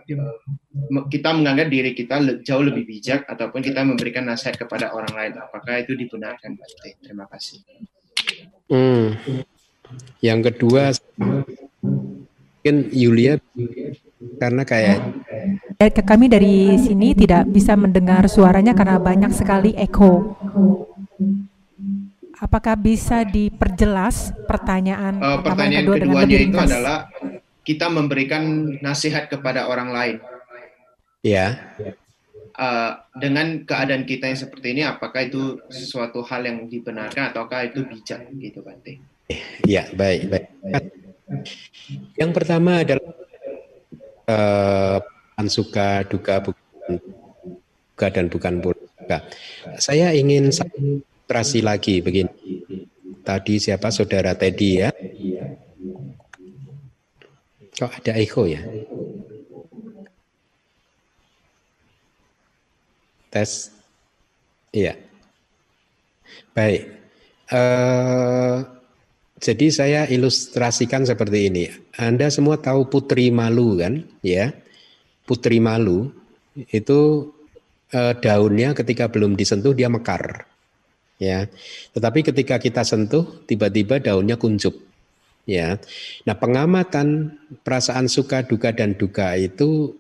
kita 1.10 1.30
menganggap 1.34 1.74
diri 1.74 1.98
kita 1.98 2.22
jauh 2.46 2.62
lebih 2.62 2.86
bijak 2.86 3.26
ataupun 3.26 3.66
kita 3.66 3.82
memberikan 3.82 4.30
nasihat 4.30 4.62
kepada 4.62 4.94
orang 4.94 5.10
lain, 5.18 5.34
apakah 5.42 5.82
itu 5.82 5.98
dibenarkan, 5.98 6.54
Terima 7.02 7.26
kasih. 7.26 7.66
Hmm. 8.70 9.18
Yang 10.22 10.40
kedua, 10.54 10.94
mungkin 11.18 12.76
Yulia 12.92 13.40
karena 14.18 14.64
kayak 14.66 14.98
Ya, 15.78 15.94
kami 15.94 16.26
dari 16.26 16.74
sini 16.82 17.14
tidak 17.14 17.46
bisa 17.54 17.78
mendengar 17.78 18.26
suaranya 18.26 18.74
karena 18.74 18.98
banyak 18.98 19.30
sekali 19.30 19.78
echo. 19.78 20.34
Apakah 22.34 22.74
bisa 22.74 23.22
diperjelas 23.22 24.34
pertanyaan 24.50 25.22
uh, 25.22 25.38
pertanyaan 25.46 25.86
kedua 25.86 26.26
keduanya 26.26 26.38
itu 26.42 26.58
adalah 26.58 26.98
kita 27.62 27.94
memberikan 27.94 28.74
nasihat 28.82 29.30
kepada 29.30 29.70
orang 29.70 29.90
lain. 29.94 30.18
Ya. 31.22 31.78
Uh, 32.58 32.98
dengan 33.14 33.62
keadaan 33.62 34.10
kita 34.10 34.34
yang 34.34 34.40
seperti 34.42 34.74
ini, 34.74 34.82
apakah 34.82 35.30
itu 35.30 35.62
sesuatu 35.70 36.26
hal 36.26 36.42
yang 36.42 36.66
dibenarkan 36.66 37.30
ataukah 37.30 37.70
itu 37.70 37.86
bijak 37.86 38.26
gitu, 38.42 38.66
Bante? 38.66 38.98
Ya, 39.62 39.86
baik, 39.94 40.26
baik. 40.26 40.46
Yang 42.18 42.32
pertama 42.34 42.82
adalah 42.82 43.14
uh, 44.28 45.00
suka 45.48 46.04
duka 46.06 46.44
bukan 46.44 47.00
duka 47.96 48.08
dan 48.12 48.26
bukan 48.28 48.54
pulga. 48.60 49.24
Saya 49.80 50.12
ingin 50.14 50.52
terasi 51.26 51.64
lagi 51.64 52.04
begini. 52.04 52.30
Tadi 53.24 53.60
siapa 53.60 53.92
saudara 53.92 54.36
Teddy 54.36 54.72
ya? 54.80 54.90
Kok 57.78 57.92
ada 58.04 58.12
echo 58.18 58.48
ya? 58.48 58.64
Tes. 63.28 63.70
Iya. 64.72 64.96
Baik. 66.56 66.84
Uh, 67.52 68.77
jadi 69.38 69.68
saya 69.70 70.02
ilustrasikan 70.10 71.06
seperti 71.06 71.50
ini. 71.50 71.70
Anda 71.98 72.30
semua 72.34 72.58
tahu 72.58 72.90
Putri 72.90 73.30
Malu 73.30 73.78
kan? 73.78 74.02
Ya 74.26 74.54
putri 75.28 75.60
malu 75.60 76.08
itu 76.72 77.30
eh, 77.92 78.16
daunnya 78.18 78.72
ketika 78.72 79.12
belum 79.12 79.36
disentuh 79.36 79.76
dia 79.76 79.92
mekar. 79.92 80.48
Ya. 81.20 81.52
Tetapi 81.92 82.32
ketika 82.32 82.56
kita 82.58 82.88
sentuh 82.88 83.44
tiba-tiba 83.46 84.00
daunnya 84.00 84.40
kuncup. 84.40 84.74
ya. 85.44 85.78
Nah, 86.26 86.36
pengamatan 86.40 87.38
perasaan 87.62 88.08
suka, 88.08 88.48
duka 88.48 88.72
dan 88.72 88.96
duka 88.96 89.36
itu 89.36 89.94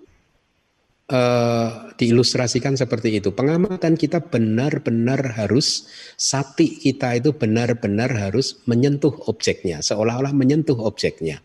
eh, 1.07 1.69
diilustrasikan 1.97 2.75
seperti 2.75 3.19
itu. 3.19 3.31
Pengamatan 3.33 3.95
kita 3.95 4.21
benar-benar 4.23 5.35
harus 5.39 5.87
sati 6.15 6.77
kita 6.77 7.17
itu 7.17 7.33
benar-benar 7.33 8.11
harus 8.13 8.61
menyentuh 8.67 9.27
objeknya, 9.31 9.81
seolah-olah 9.81 10.35
menyentuh 10.35 10.77
objeknya. 10.77 11.41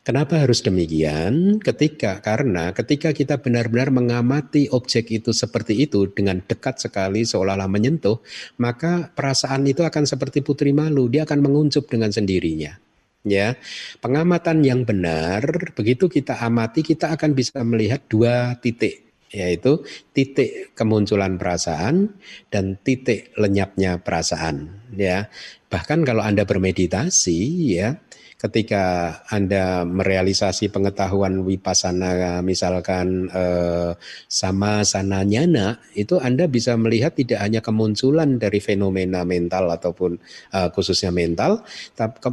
Kenapa 0.00 0.40
harus 0.40 0.64
demikian? 0.64 1.60
Ketika 1.60 2.24
karena 2.24 2.72
ketika 2.72 3.12
kita 3.12 3.36
benar-benar 3.36 3.92
mengamati 3.92 4.66
objek 4.72 5.12
itu 5.12 5.30
seperti 5.36 5.76
itu 5.76 6.08
dengan 6.08 6.40
dekat 6.40 6.80
sekali 6.80 7.28
seolah-olah 7.28 7.68
menyentuh, 7.68 8.16
maka 8.56 9.12
perasaan 9.12 9.68
itu 9.68 9.84
akan 9.84 10.08
seperti 10.08 10.40
putri 10.40 10.72
malu, 10.72 11.12
dia 11.12 11.28
akan 11.28 11.44
menguncup 11.44 11.84
dengan 11.84 12.08
sendirinya. 12.08 12.89
Ya, 13.20 13.60
pengamatan 14.00 14.64
yang 14.64 14.88
benar 14.88 15.44
begitu 15.76 16.08
kita 16.08 16.40
amati 16.40 16.80
kita 16.80 17.12
akan 17.12 17.36
bisa 17.36 17.60
melihat 17.60 18.00
dua 18.08 18.56
titik 18.64 19.10
yaitu 19.30 19.86
titik 20.10 20.74
kemunculan 20.74 21.38
perasaan 21.38 22.18
dan 22.50 22.80
titik 22.80 23.30
lenyapnya 23.36 24.00
perasaan 24.02 24.82
ya. 24.96 25.28
Bahkan 25.68 26.02
kalau 26.02 26.24
anda 26.24 26.48
bermeditasi 26.48 27.38
ya 27.76 28.00
ketika 28.40 29.16
Anda 29.28 29.84
merealisasi 29.84 30.72
pengetahuan 30.72 31.44
wipasana 31.44 32.40
misalkan 32.40 33.28
eh, 33.28 33.92
sama 34.26 34.80
sana 34.88 35.20
nyana 35.20 35.76
itu 35.92 36.16
Anda 36.16 36.48
bisa 36.48 36.72
melihat 36.80 37.12
tidak 37.20 37.44
hanya 37.44 37.60
kemunculan 37.60 38.40
dari 38.40 38.64
fenomena 38.64 39.28
mental 39.28 39.68
ataupun 39.68 40.16
eh, 40.56 40.68
khususnya 40.72 41.12
mental 41.12 41.60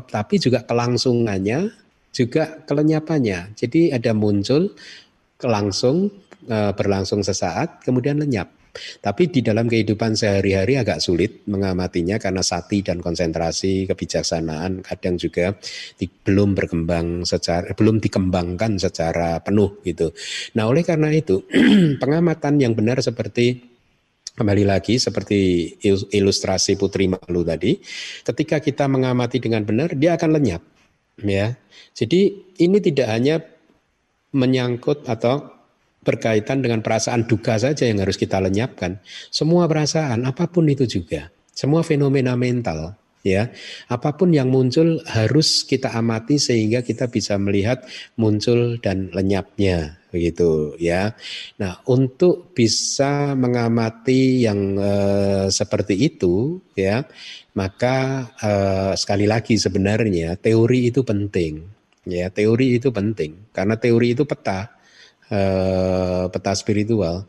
tapi 0.08 0.40
juga 0.40 0.64
kelangsungannya 0.64 1.88
juga 2.18 2.66
kelenyapannya. 2.66 3.54
Jadi 3.54 3.94
ada 3.94 4.18
muncul 4.18 4.74
langsung 5.46 6.10
eh, 6.50 6.72
berlangsung 6.74 7.22
sesaat 7.22 7.86
kemudian 7.86 8.18
lenyap. 8.18 8.57
Tapi 9.02 9.30
di 9.32 9.42
dalam 9.42 9.66
kehidupan 9.66 10.14
sehari-hari 10.14 10.78
agak 10.78 11.02
sulit 11.02 11.44
mengamatinya 11.50 12.22
karena 12.22 12.46
sati 12.46 12.86
dan 12.86 13.02
konsentrasi 13.02 13.90
kebijaksanaan 13.90 14.86
kadang 14.86 15.18
juga 15.18 15.56
di, 15.98 16.08
belum 16.08 16.54
berkembang 16.54 17.26
secara 17.26 17.74
belum 17.74 17.98
dikembangkan 18.00 18.78
secara 18.78 19.42
penuh 19.42 19.82
gitu. 19.84 20.14
Nah, 20.56 20.70
oleh 20.70 20.86
karena 20.86 21.10
itu 21.12 21.44
pengamatan 22.02 22.62
yang 22.62 22.78
benar 22.78 23.02
seperti 23.02 23.78
kembali 24.38 24.70
lagi 24.70 25.02
seperti 25.02 25.74
ilustrasi 26.14 26.78
Putri 26.78 27.10
Malu 27.10 27.42
tadi, 27.42 27.74
ketika 28.22 28.62
kita 28.62 28.86
mengamati 28.86 29.42
dengan 29.42 29.66
benar 29.66 29.98
dia 29.98 30.14
akan 30.14 30.38
lenyap 30.38 30.62
ya. 31.26 31.58
Jadi 31.98 32.54
ini 32.62 32.78
tidak 32.78 33.08
hanya 33.10 33.42
menyangkut 34.38 35.10
atau 35.10 35.57
berkaitan 36.08 36.64
dengan 36.64 36.80
perasaan 36.80 37.28
duka 37.28 37.60
saja 37.60 37.84
yang 37.84 38.00
harus 38.00 38.16
kita 38.16 38.40
lenyapkan. 38.40 39.04
Semua 39.28 39.68
perasaan, 39.68 40.24
apa 40.24 40.48
pun 40.48 40.64
itu 40.72 40.88
juga, 40.88 41.28
semua 41.52 41.84
fenomena 41.84 42.40
mental, 42.40 42.96
ya, 43.28 43.52
apa 43.92 44.16
pun 44.16 44.32
yang 44.32 44.48
muncul 44.48 45.04
harus 45.04 45.68
kita 45.68 45.92
amati 45.92 46.40
sehingga 46.40 46.80
kita 46.80 47.12
bisa 47.12 47.36
melihat 47.36 47.84
muncul 48.16 48.80
dan 48.80 49.12
lenyapnya, 49.12 50.00
begitu, 50.08 50.80
ya. 50.80 51.12
Nah, 51.60 51.84
untuk 51.92 52.56
bisa 52.56 53.36
mengamati 53.36 54.48
yang 54.48 54.80
eh, 54.80 55.52
seperti 55.52 56.00
itu, 56.00 56.64
ya, 56.72 57.04
maka 57.60 58.32
eh, 58.40 58.94
sekali 58.96 59.28
lagi 59.28 59.60
sebenarnya 59.60 60.40
teori 60.40 60.88
itu 60.88 61.04
penting, 61.04 61.68
ya, 62.08 62.32
teori 62.32 62.80
itu 62.80 62.96
penting 62.96 63.52
karena 63.52 63.76
teori 63.76 64.16
itu 64.16 64.24
peta 64.24 64.77
Eh, 65.28 66.24
peta 66.32 66.56
spiritual. 66.56 67.28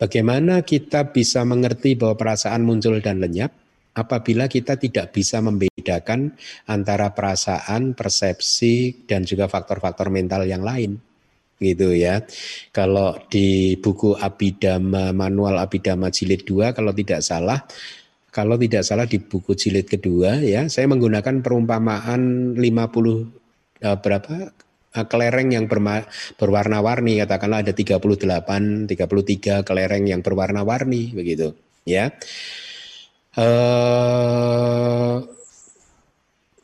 Bagaimana 0.00 0.64
kita 0.64 1.12
bisa 1.12 1.44
mengerti 1.44 1.92
bahwa 1.92 2.16
perasaan 2.16 2.64
muncul 2.64 2.96
dan 3.04 3.20
lenyap 3.20 3.52
apabila 3.92 4.48
kita 4.48 4.80
tidak 4.80 5.12
bisa 5.12 5.44
membedakan 5.44 6.32
antara 6.64 7.12
perasaan, 7.12 7.92
persepsi 7.92 9.04
dan 9.04 9.28
juga 9.28 9.44
faktor-faktor 9.44 10.08
mental 10.08 10.48
yang 10.48 10.64
lain 10.64 10.96
gitu 11.60 11.92
ya. 11.92 12.24
Kalau 12.72 13.20
di 13.28 13.76
buku 13.76 14.16
Abidama 14.16 15.12
manual 15.12 15.60
Abidama 15.60 16.08
jilid 16.08 16.48
2 16.48 16.72
kalau 16.72 16.96
tidak 16.96 17.20
salah 17.20 17.60
kalau 18.32 18.56
tidak 18.56 18.88
salah 18.88 19.04
di 19.04 19.20
buku 19.20 19.52
jilid 19.52 19.84
kedua 19.84 20.40
ya 20.40 20.64
saya 20.72 20.88
menggunakan 20.88 21.44
perumpamaan 21.44 22.54
50 22.56 22.62
uh, 22.62 23.20
eh, 23.84 23.96
berapa 24.00 24.32
kelereng 25.06 25.54
yang 25.54 25.70
berwarna-warni 25.70 27.22
katakanlah 27.22 27.62
ada 27.62 27.72
38 27.76 28.90
33 28.90 29.62
kelereng 29.62 30.04
yang 30.10 30.20
berwarna-warni 30.24 31.14
begitu 31.14 31.54
ya. 31.86 32.10
Uh, 33.38 35.22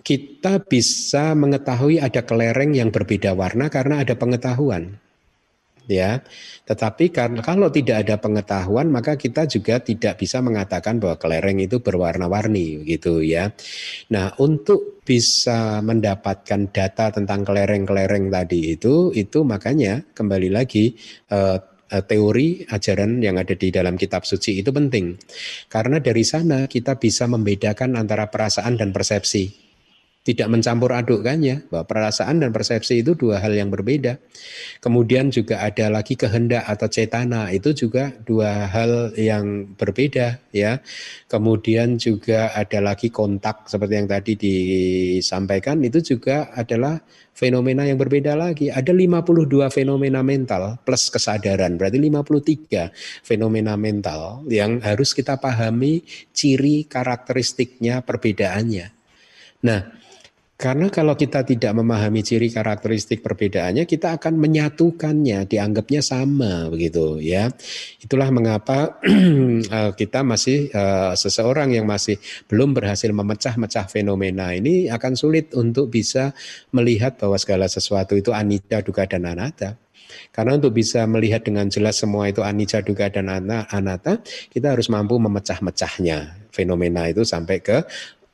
kita 0.05 0.61
bisa 0.67 1.33
mengetahui 1.39 2.03
ada 2.03 2.27
kelereng 2.27 2.75
yang 2.75 2.91
berbeda 2.91 3.33
warna 3.33 3.71
karena 3.71 4.03
ada 4.03 4.19
pengetahuan 4.19 4.99
ya. 5.89 6.21
Tetapi 6.65 7.13
karena 7.13 7.41
kalau 7.41 7.69
tidak 7.69 8.07
ada 8.07 8.17
pengetahuan 8.21 8.89
maka 8.89 9.17
kita 9.17 9.49
juga 9.49 9.81
tidak 9.81 10.21
bisa 10.21 10.41
mengatakan 10.41 11.01
bahwa 11.01 11.17
kelereng 11.17 11.59
itu 11.61 11.81
berwarna-warni 11.81 12.85
gitu 12.85 13.21
ya. 13.25 13.53
Nah, 14.13 14.33
untuk 14.41 15.01
bisa 15.05 15.85
mendapatkan 15.85 16.73
data 16.73 17.13
tentang 17.13 17.45
kelereng-kelereng 17.45 18.33
tadi 18.33 18.77
itu 18.77 19.13
itu 19.13 19.45
makanya 19.45 20.01
kembali 20.17 20.49
lagi 20.49 20.97
eh, 21.29 21.59
eh, 21.93 22.05
teori 22.05 22.65
ajaran 22.65 23.21
yang 23.21 23.37
ada 23.37 23.53
di 23.53 23.69
dalam 23.69 24.01
kitab 24.01 24.25
suci 24.25 24.65
itu 24.65 24.73
penting. 24.73 25.17
Karena 25.69 26.01
dari 26.01 26.25
sana 26.25 26.65
kita 26.69 26.97
bisa 26.97 27.29
membedakan 27.29 28.01
antara 28.01 28.33
perasaan 28.33 28.81
dan 28.81 28.93
persepsi 28.93 29.64
tidak 30.25 30.49
mencampur 30.49 30.89
adukkannya 30.97 31.69
bahwa 31.69 31.85
perasaan 31.85 32.41
dan 32.41 32.49
persepsi 32.49 33.05
itu 33.05 33.13
dua 33.13 33.45
hal 33.45 33.53
yang 33.53 33.69
berbeda. 33.69 34.17
Kemudian 34.81 35.29
juga 35.29 35.61
ada 35.61 35.93
lagi 35.93 36.17
kehendak 36.17 36.65
atau 36.65 36.89
cetana 36.89 37.53
itu 37.53 37.77
juga 37.77 38.09
dua 38.25 38.65
hal 38.73 39.13
yang 39.21 39.77
berbeda 39.77 40.41
ya. 40.49 40.81
Kemudian 41.29 42.01
juga 42.01 42.57
ada 42.57 42.81
lagi 42.81 43.13
kontak 43.13 43.69
seperti 43.69 43.95
yang 44.01 44.09
tadi 44.09 44.33
disampaikan 44.33 45.85
itu 45.85 46.01
juga 46.01 46.49
adalah 46.57 47.05
fenomena 47.37 47.85
yang 47.85 48.01
berbeda 48.01 48.33
lagi. 48.33 48.73
Ada 48.73 48.97
52 48.97 49.69
fenomena 49.69 50.25
mental 50.25 50.81
plus 50.89 51.13
kesadaran, 51.13 51.77
berarti 51.77 52.01
53 52.01 52.89
fenomena 53.21 53.77
mental 53.77 54.41
yang 54.49 54.81
harus 54.81 55.13
kita 55.13 55.37
pahami 55.37 56.01
ciri 56.33 56.89
karakteristiknya 56.89 58.01
perbedaannya. 58.01 58.89
Nah, 59.65 60.04
karena 60.55 60.87
kalau 60.87 61.19
kita 61.19 61.43
tidak 61.43 61.75
memahami 61.75 62.23
ciri 62.23 62.47
karakteristik 62.47 63.27
perbedaannya, 63.27 63.91
kita 63.91 64.15
akan 64.15 64.39
menyatukannya, 64.39 65.51
dianggapnya 65.51 65.99
sama 65.99 66.71
begitu 66.71 67.19
ya. 67.19 67.51
Itulah 67.99 68.31
mengapa 68.31 69.03
eh, 69.79 69.93
kita 69.99 70.23
masih 70.23 70.71
uh, 70.71 71.19
seseorang 71.19 71.75
yang 71.75 71.91
masih 71.91 72.23
belum 72.47 72.71
berhasil 72.71 73.11
memecah-mecah 73.11 73.91
fenomena 73.91 74.55
ini 74.55 74.87
akan 74.87 75.19
sulit 75.19 75.51
untuk 75.59 75.91
bisa 75.91 76.31
melihat 76.71 77.19
bahwa 77.19 77.35
segala 77.35 77.67
sesuatu 77.67 78.15
itu 78.15 78.31
anicca, 78.31 78.79
duka 78.87 79.11
dan 79.11 79.27
anatta. 79.27 79.75
Karena 80.31 80.55
untuk 80.55 80.79
bisa 80.79 81.03
melihat 81.11 81.43
dengan 81.43 81.67
jelas 81.67 81.99
semua 81.99 82.31
itu 82.31 82.47
anicca, 82.47 82.79
duka 82.79 83.11
dan 83.11 83.27
anatta, 83.27 84.23
kita 84.55 84.79
harus 84.79 84.87
mampu 84.87 85.19
memecah-mecahnya 85.19 86.47
fenomena 86.55 87.11
itu 87.11 87.27
sampai 87.27 87.59
ke 87.59 87.83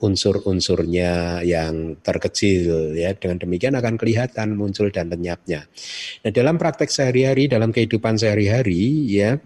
unsur-unsurnya 0.01 1.45
yang 1.45 2.01
terkecil 2.01 2.97
ya 2.97 3.13
dengan 3.13 3.37
demikian 3.37 3.77
akan 3.77 4.01
kelihatan 4.01 4.57
muncul 4.57 4.89
dan 4.89 5.13
lenyapnya. 5.13 5.69
Nah, 6.25 6.33
dalam 6.33 6.57
praktek 6.57 6.89
sehari-hari 6.89 7.47
dalam 7.53 7.71
kehidupan 7.71 8.17
sehari-hari 8.17 9.07
ya 9.13 9.37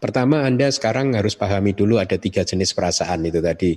pertama 0.00 0.48
Anda 0.48 0.72
sekarang 0.72 1.12
harus 1.12 1.36
pahami 1.36 1.76
dulu 1.76 2.00
ada 2.00 2.16
tiga 2.16 2.42
jenis 2.42 2.72
perasaan 2.72 3.28
itu 3.28 3.44
tadi. 3.44 3.76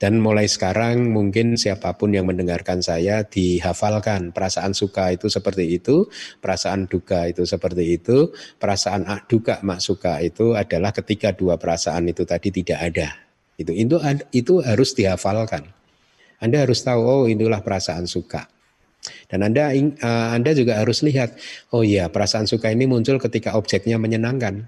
Dan 0.00 0.16
mulai 0.16 0.48
sekarang 0.48 1.12
mungkin 1.12 1.60
siapa 1.60 1.92
pun 2.00 2.16
yang 2.16 2.24
mendengarkan 2.24 2.80
saya 2.80 3.20
dihafalkan 3.20 4.32
perasaan 4.32 4.72
suka 4.72 5.12
itu 5.12 5.28
seperti 5.28 5.76
itu, 5.76 6.08
perasaan 6.40 6.88
duka 6.88 7.28
itu 7.28 7.44
seperti 7.44 8.00
itu, 8.00 8.32
perasaan 8.56 9.04
duka 9.28 9.60
mak 9.60 9.84
suka 9.84 10.24
itu 10.24 10.56
adalah 10.56 10.96
ketika 10.96 11.36
dua 11.36 11.60
perasaan 11.60 12.08
itu 12.08 12.24
tadi 12.24 12.48
tidak 12.48 12.80
ada 12.80 13.29
itu 13.60 13.76
itu 13.76 14.00
itu 14.32 14.54
harus 14.64 14.96
dihafalkan. 14.96 15.68
Anda 16.40 16.64
harus 16.64 16.80
tahu 16.80 17.00
oh 17.04 17.24
itulah 17.28 17.60
perasaan 17.60 18.08
suka. 18.08 18.48
Dan 19.28 19.44
Anda 19.44 19.72
uh, 19.76 20.28
Anda 20.32 20.56
juga 20.56 20.80
harus 20.80 21.04
lihat 21.04 21.36
oh 21.76 21.84
iya 21.84 22.08
perasaan 22.08 22.48
suka 22.48 22.72
ini 22.72 22.88
muncul 22.88 23.20
ketika 23.20 23.52
objeknya 23.60 24.00
menyenangkan. 24.00 24.64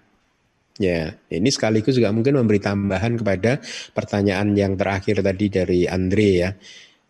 Ya, 0.81 1.21
ini 1.29 1.53
sekaligus 1.53 2.01
juga 2.01 2.09
mungkin 2.17 2.41
memberi 2.41 2.57
tambahan 2.57 3.21
kepada 3.21 3.61
pertanyaan 3.93 4.57
yang 4.57 4.73
terakhir 4.73 5.21
tadi 5.21 5.53
dari 5.53 5.81
Andre 5.85 6.31
ya. 6.33 6.51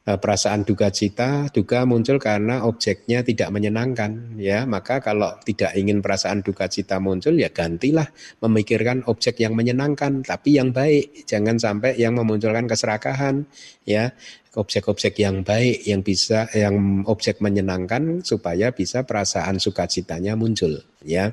Eh, 0.03 0.19
perasaan 0.19 0.67
duka 0.67 0.91
cita, 0.91 1.47
duka 1.55 1.87
muncul 1.87 2.19
karena 2.19 2.67
objeknya 2.67 3.23
tidak 3.23 3.55
menyenangkan, 3.55 4.35
ya. 4.35 4.67
Maka 4.67 4.99
kalau 4.99 5.39
tidak 5.47 5.79
ingin 5.79 6.03
perasaan 6.03 6.43
duka 6.43 6.67
cita 6.67 6.99
muncul, 6.99 7.39
ya 7.39 7.55
gantilah 7.55 8.11
memikirkan 8.43 9.07
objek 9.07 9.39
yang 9.39 9.55
menyenangkan, 9.55 10.27
tapi 10.27 10.59
yang 10.59 10.75
baik. 10.75 11.23
Jangan 11.31 11.55
sampai 11.63 11.95
yang 12.03 12.19
memunculkan 12.19 12.67
keserakahan, 12.67 13.47
ya 13.87 14.11
objek-objek 14.53 15.17
yang 15.23 15.47
baik 15.47 15.87
yang 15.89 16.05
bisa 16.05 16.45
yang 16.53 17.07
objek 17.09 17.41
menyenangkan 17.41 18.21
supaya 18.21 18.69
bisa 18.75 19.07
perasaan 19.07 19.57
sukacitanya 19.57 20.37
muncul 20.37 20.83
ya. 21.07 21.33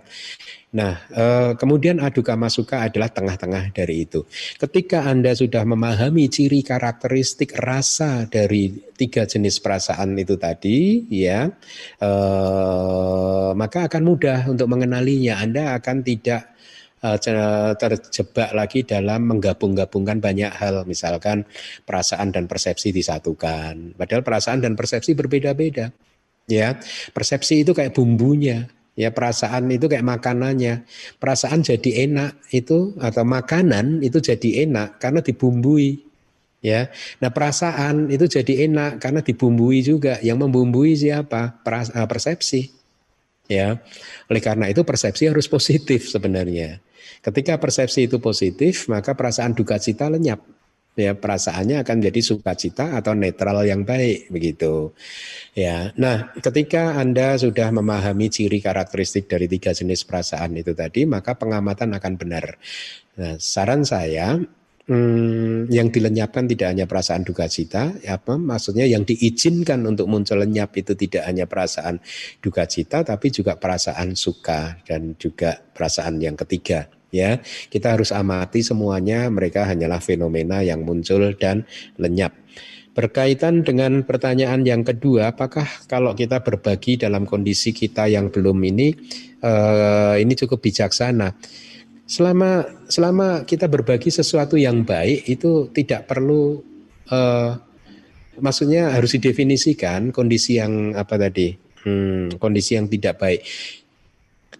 Nah, 0.69 1.01
eh, 1.09 1.51
kemudian 1.57 1.97
aduka 1.97 2.37
masuka 2.37 2.85
adalah 2.85 3.09
tengah-tengah 3.09 3.73
dari 3.73 4.05
itu. 4.05 4.21
Ketika 4.61 5.09
Anda 5.09 5.33
sudah 5.33 5.65
memahami 5.65 6.29
ciri 6.29 6.61
karakteristik 6.61 7.57
rasa 7.57 8.29
dari 8.29 8.77
tiga 8.93 9.25
jenis 9.25 9.57
perasaan 9.57 10.13
itu 10.13 10.37
tadi, 10.37 11.09
ya, 11.09 11.49
eh, 11.97 13.49
maka 13.57 13.89
akan 13.89 14.03
mudah 14.05 14.45
untuk 14.45 14.69
mengenalinya. 14.69 15.41
Anda 15.41 15.73
akan 15.81 16.05
tidak 16.05 16.59
Eh, 16.99 17.15
terjebak 17.79 18.51
lagi 18.51 18.83
dalam 18.83 19.23
menggabung-gabungkan 19.31 20.19
banyak 20.19 20.51
hal, 20.51 20.83
misalkan 20.83 21.47
perasaan 21.87 22.35
dan 22.35 22.43
persepsi 22.43 22.91
disatukan. 22.91 23.95
Padahal 23.95 24.19
perasaan 24.19 24.59
dan 24.59 24.75
persepsi 24.75 25.15
berbeda-beda. 25.15 25.95
Ya, 26.51 26.75
persepsi 27.15 27.63
itu 27.63 27.71
kayak 27.71 27.95
bumbunya, 27.95 28.67
ya 28.99 29.15
perasaan 29.15 29.71
itu 29.71 29.87
kayak 29.87 30.03
makanannya. 30.03 30.83
Perasaan 31.15 31.63
jadi 31.63 32.03
enak 32.03 32.51
itu 32.51 32.99
atau 32.99 33.23
makanan 33.23 34.03
itu 34.03 34.19
jadi 34.19 34.67
enak 34.67 34.99
karena 34.99 35.23
dibumbui. 35.23 36.03
Ya, 36.59 36.91
nah 37.23 37.31
perasaan 37.31 38.11
itu 38.11 38.27
jadi 38.27 38.67
enak 38.67 38.99
karena 38.99 39.23
dibumbui 39.23 39.79
juga. 39.79 40.19
Yang 40.19 40.43
membumbui 40.43 40.91
siapa? 40.99 41.63
Eh, 41.63 42.07
persepsi. 42.11 42.75
Ya, 43.47 43.79
oleh 44.27 44.43
karena 44.43 44.67
itu 44.67 44.83
persepsi 44.83 45.31
harus 45.31 45.47
positif 45.47 46.11
sebenarnya. 46.11 46.83
Ketika 47.23 47.55
persepsi 47.57 48.11
itu 48.11 48.19
positif, 48.19 48.91
maka 48.91 49.15
perasaan 49.15 49.55
duka 49.55 49.79
cita 49.79 50.11
lenyap. 50.11 50.43
Ya, 50.97 51.15
perasaannya 51.15 51.79
akan 51.79 51.97
jadi 52.03 52.19
sukacita 52.19 52.97
atau 52.99 53.15
netral 53.15 53.63
yang 53.63 53.87
baik 53.87 54.27
begitu. 54.35 54.91
Ya. 55.55 55.95
Nah, 55.95 56.35
ketika 56.35 56.99
Anda 56.99 57.39
sudah 57.39 57.71
memahami 57.71 58.27
ciri 58.27 58.59
karakteristik 58.59 59.31
dari 59.31 59.47
tiga 59.47 59.71
jenis 59.71 60.03
perasaan 60.03 60.59
itu 60.59 60.75
tadi, 60.75 61.07
maka 61.07 61.39
pengamatan 61.39 61.95
akan 61.95 62.13
benar. 62.19 62.59
Nah, 63.15 63.39
saran 63.39 63.87
saya 63.87 64.43
hmm, 64.91 65.71
yang 65.71 65.87
dilenyapkan 65.87 66.51
tidak 66.51 66.67
hanya 66.75 66.83
perasaan 66.83 67.23
duka 67.23 67.47
cita, 67.47 67.95
apa 68.03 68.35
maksudnya 68.35 68.83
yang 68.83 69.07
diizinkan 69.07 69.79
untuk 69.87 70.11
muncul 70.11 70.41
lenyap 70.41 70.75
itu 70.75 70.99
tidak 70.99 71.23
hanya 71.31 71.47
perasaan 71.47 72.03
duka 72.43 72.67
cita, 72.67 73.07
tapi 73.07 73.31
juga 73.31 73.55
perasaan 73.55 74.19
suka 74.19 74.83
dan 74.83 75.15
juga 75.15 75.63
perasaan 75.63 76.19
yang 76.19 76.35
ketiga 76.35 76.98
ya. 77.13 77.41
Kita 77.67 77.97
harus 77.97 78.09
amati 78.13 78.61
semuanya 78.65 79.27
mereka 79.29 79.65
hanyalah 79.65 80.01
fenomena 80.01 80.61
yang 80.65 80.85
muncul 80.85 81.33
dan 81.37 81.65
lenyap. 81.97 82.33
Berkaitan 82.89 83.63
dengan 83.63 84.03
pertanyaan 84.03 84.65
yang 84.65 84.81
kedua 84.83 85.31
apakah 85.31 85.63
kalau 85.87 86.17
kita 86.17 86.41
berbagi 86.43 86.99
dalam 86.99 87.23
kondisi 87.23 87.71
kita 87.71 88.09
yang 88.09 88.33
belum 88.33 88.59
ini 88.65 88.91
uh, 89.45 90.19
ini 90.19 90.33
cukup 90.35 90.59
bijaksana? 90.59 91.37
Selama 92.09 92.65
selama 92.89 93.45
kita 93.45 93.69
berbagi 93.69 94.09
sesuatu 94.09 94.57
yang 94.57 94.81
baik 94.81 95.29
itu 95.29 95.69
tidak 95.69 96.09
perlu 96.09 96.59
uh, 97.13 97.53
maksudnya 98.41 98.91
harus 98.91 99.13
didefinisikan 99.15 100.09
kondisi 100.09 100.57
yang 100.57 100.97
apa 100.97 101.15
tadi 101.21 101.53
hmm, 101.85 102.41
kondisi 102.41 102.75
yang 102.75 102.89
tidak 102.89 103.19
baik. 103.21 103.41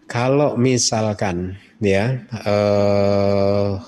Kalau 0.05 0.55
misalkan 0.57 1.57
ya 1.79 2.27
uh, 2.43 3.79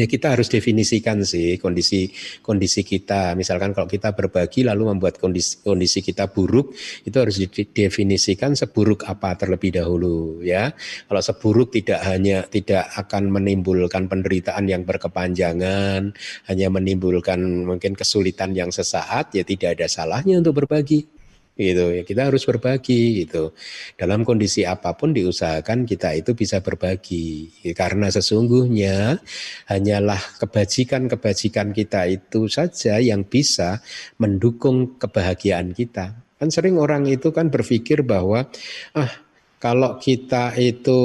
ya 0.00 0.06
kita 0.08 0.32
harus 0.32 0.48
definisikan 0.48 1.20
sih 1.20 1.60
kondisi 1.60 2.08
kondisi 2.40 2.80
kita. 2.80 3.36
Misalkan 3.36 3.76
kalau 3.76 3.84
kita 3.84 4.16
berbagi 4.16 4.64
lalu 4.64 4.96
membuat 4.96 5.20
kondisi 5.20 5.60
kondisi 5.60 6.00
kita 6.00 6.32
buruk 6.32 6.72
itu 7.04 7.16
harus 7.20 7.36
didefinisikan 7.36 8.56
seburuk 8.56 9.04
apa 9.04 9.36
terlebih 9.36 9.76
dahulu 9.76 10.40
ya. 10.40 10.72
Kalau 11.04 11.20
seburuk 11.20 11.76
tidak 11.76 12.00
hanya 12.08 12.48
tidak 12.48 12.88
akan 12.96 13.28
menimbulkan 13.28 14.08
penderitaan 14.08 14.64
yang 14.70 14.88
berkepanjangan 14.88 16.16
hanya 16.48 16.66
menimbulkan 16.72 17.68
mungkin 17.68 17.92
kesulitan 17.92 18.56
yang 18.56 18.72
sesaat 18.72 19.36
ya 19.36 19.44
tidak 19.44 19.76
ada 19.76 19.86
salahnya 19.90 20.40
untuk 20.40 20.64
berbagi 20.64 21.19
gitu 21.60 21.92
ya 21.92 22.02
kita 22.08 22.32
harus 22.32 22.48
berbagi 22.48 23.24
gitu 23.24 23.52
dalam 24.00 24.24
kondisi 24.24 24.64
apa 24.64 24.96
pun 24.96 25.12
diusahakan 25.12 25.84
kita 25.84 26.16
itu 26.16 26.32
bisa 26.32 26.64
berbagi 26.64 27.52
karena 27.76 28.08
sesungguhnya 28.08 29.20
hanyalah 29.68 30.20
kebajikan-kebajikan 30.40 31.76
kita 31.76 32.08
itu 32.08 32.48
saja 32.48 32.96
yang 32.96 33.28
bisa 33.28 33.84
mendukung 34.16 34.96
kebahagiaan 34.96 35.76
kita 35.76 36.16
kan 36.40 36.48
sering 36.48 36.80
orang 36.80 37.04
itu 37.04 37.28
kan 37.36 37.52
berpikir 37.52 38.00
bahwa 38.00 38.48
ah 38.96 39.12
kalau 39.60 40.00
kita 40.00 40.56
itu 40.56 41.00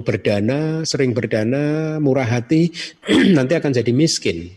berdana, 0.00 0.80
sering 0.88 1.12
berdana, 1.12 2.00
murah 2.00 2.24
hati, 2.24 2.72
nanti 3.36 3.52
akan 3.52 3.76
jadi 3.76 3.92
miskin. 3.92 4.48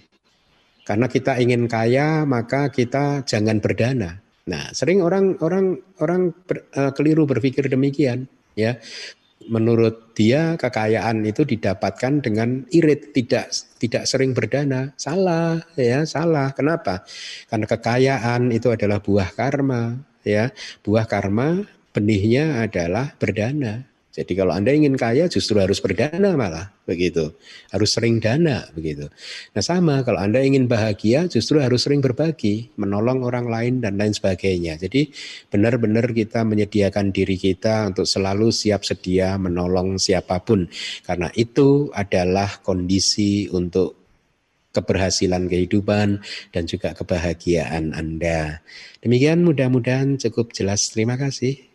Karena 0.88 1.12
kita 1.12 1.36
ingin 1.44 1.68
kaya, 1.68 2.24
maka 2.24 2.72
kita 2.72 3.28
jangan 3.28 3.60
berdana. 3.60 4.23
Nah, 4.44 4.76
sering 4.76 5.00
orang 5.00 5.40
orang 5.40 5.80
orang 6.04 6.36
uh, 6.76 6.92
keliru 6.92 7.24
berpikir 7.24 7.64
demikian, 7.72 8.28
ya. 8.60 8.76
Menurut 9.44 10.16
dia 10.16 10.56
kekayaan 10.56 11.28
itu 11.28 11.44
didapatkan 11.44 12.24
dengan 12.24 12.64
irit, 12.72 13.12
tidak 13.12 13.52
tidak 13.80 14.04
sering 14.08 14.32
berdana. 14.32 14.96
Salah, 14.96 15.60
ya, 15.76 16.08
salah. 16.08 16.56
Kenapa? 16.56 17.04
Karena 17.52 17.68
kekayaan 17.68 18.52
itu 18.56 18.72
adalah 18.72 19.04
buah 19.04 19.32
karma, 19.36 20.00
ya. 20.24 20.52
Buah 20.84 21.08
karma 21.08 21.64
benihnya 21.96 22.64
adalah 22.64 23.16
berdana. 23.20 23.93
Jadi 24.14 24.38
kalau 24.38 24.54
Anda 24.54 24.70
ingin 24.70 24.94
kaya 24.94 25.26
justru 25.26 25.58
harus 25.58 25.82
berdana 25.82 26.38
malah 26.38 26.70
begitu. 26.86 27.34
Harus 27.74 27.98
sering 27.98 28.22
dana 28.22 28.62
begitu. 28.78 29.10
Nah 29.58 29.64
sama 29.66 30.06
kalau 30.06 30.22
Anda 30.22 30.38
ingin 30.46 30.70
bahagia 30.70 31.26
justru 31.26 31.58
harus 31.58 31.90
sering 31.90 31.98
berbagi, 31.98 32.70
menolong 32.78 33.26
orang 33.26 33.50
lain 33.50 33.74
dan 33.82 33.98
lain 33.98 34.14
sebagainya. 34.14 34.78
Jadi 34.78 35.10
benar-benar 35.50 36.14
kita 36.14 36.46
menyediakan 36.46 37.10
diri 37.10 37.42
kita 37.42 37.90
untuk 37.90 38.06
selalu 38.06 38.54
siap 38.54 38.86
sedia 38.86 39.34
menolong 39.42 39.98
siapa 39.98 40.46
pun. 40.46 40.70
Karena 41.02 41.34
itu 41.34 41.90
adalah 41.90 42.62
kondisi 42.62 43.50
untuk 43.50 43.98
keberhasilan 44.78 45.50
kehidupan 45.50 46.22
dan 46.54 46.64
juga 46.70 46.94
kebahagiaan 46.94 47.98
Anda. 47.98 48.62
Demikian 49.02 49.42
mudah-mudahan 49.42 50.22
cukup 50.22 50.54
jelas. 50.54 50.94
Terima 50.94 51.18
kasih. 51.18 51.73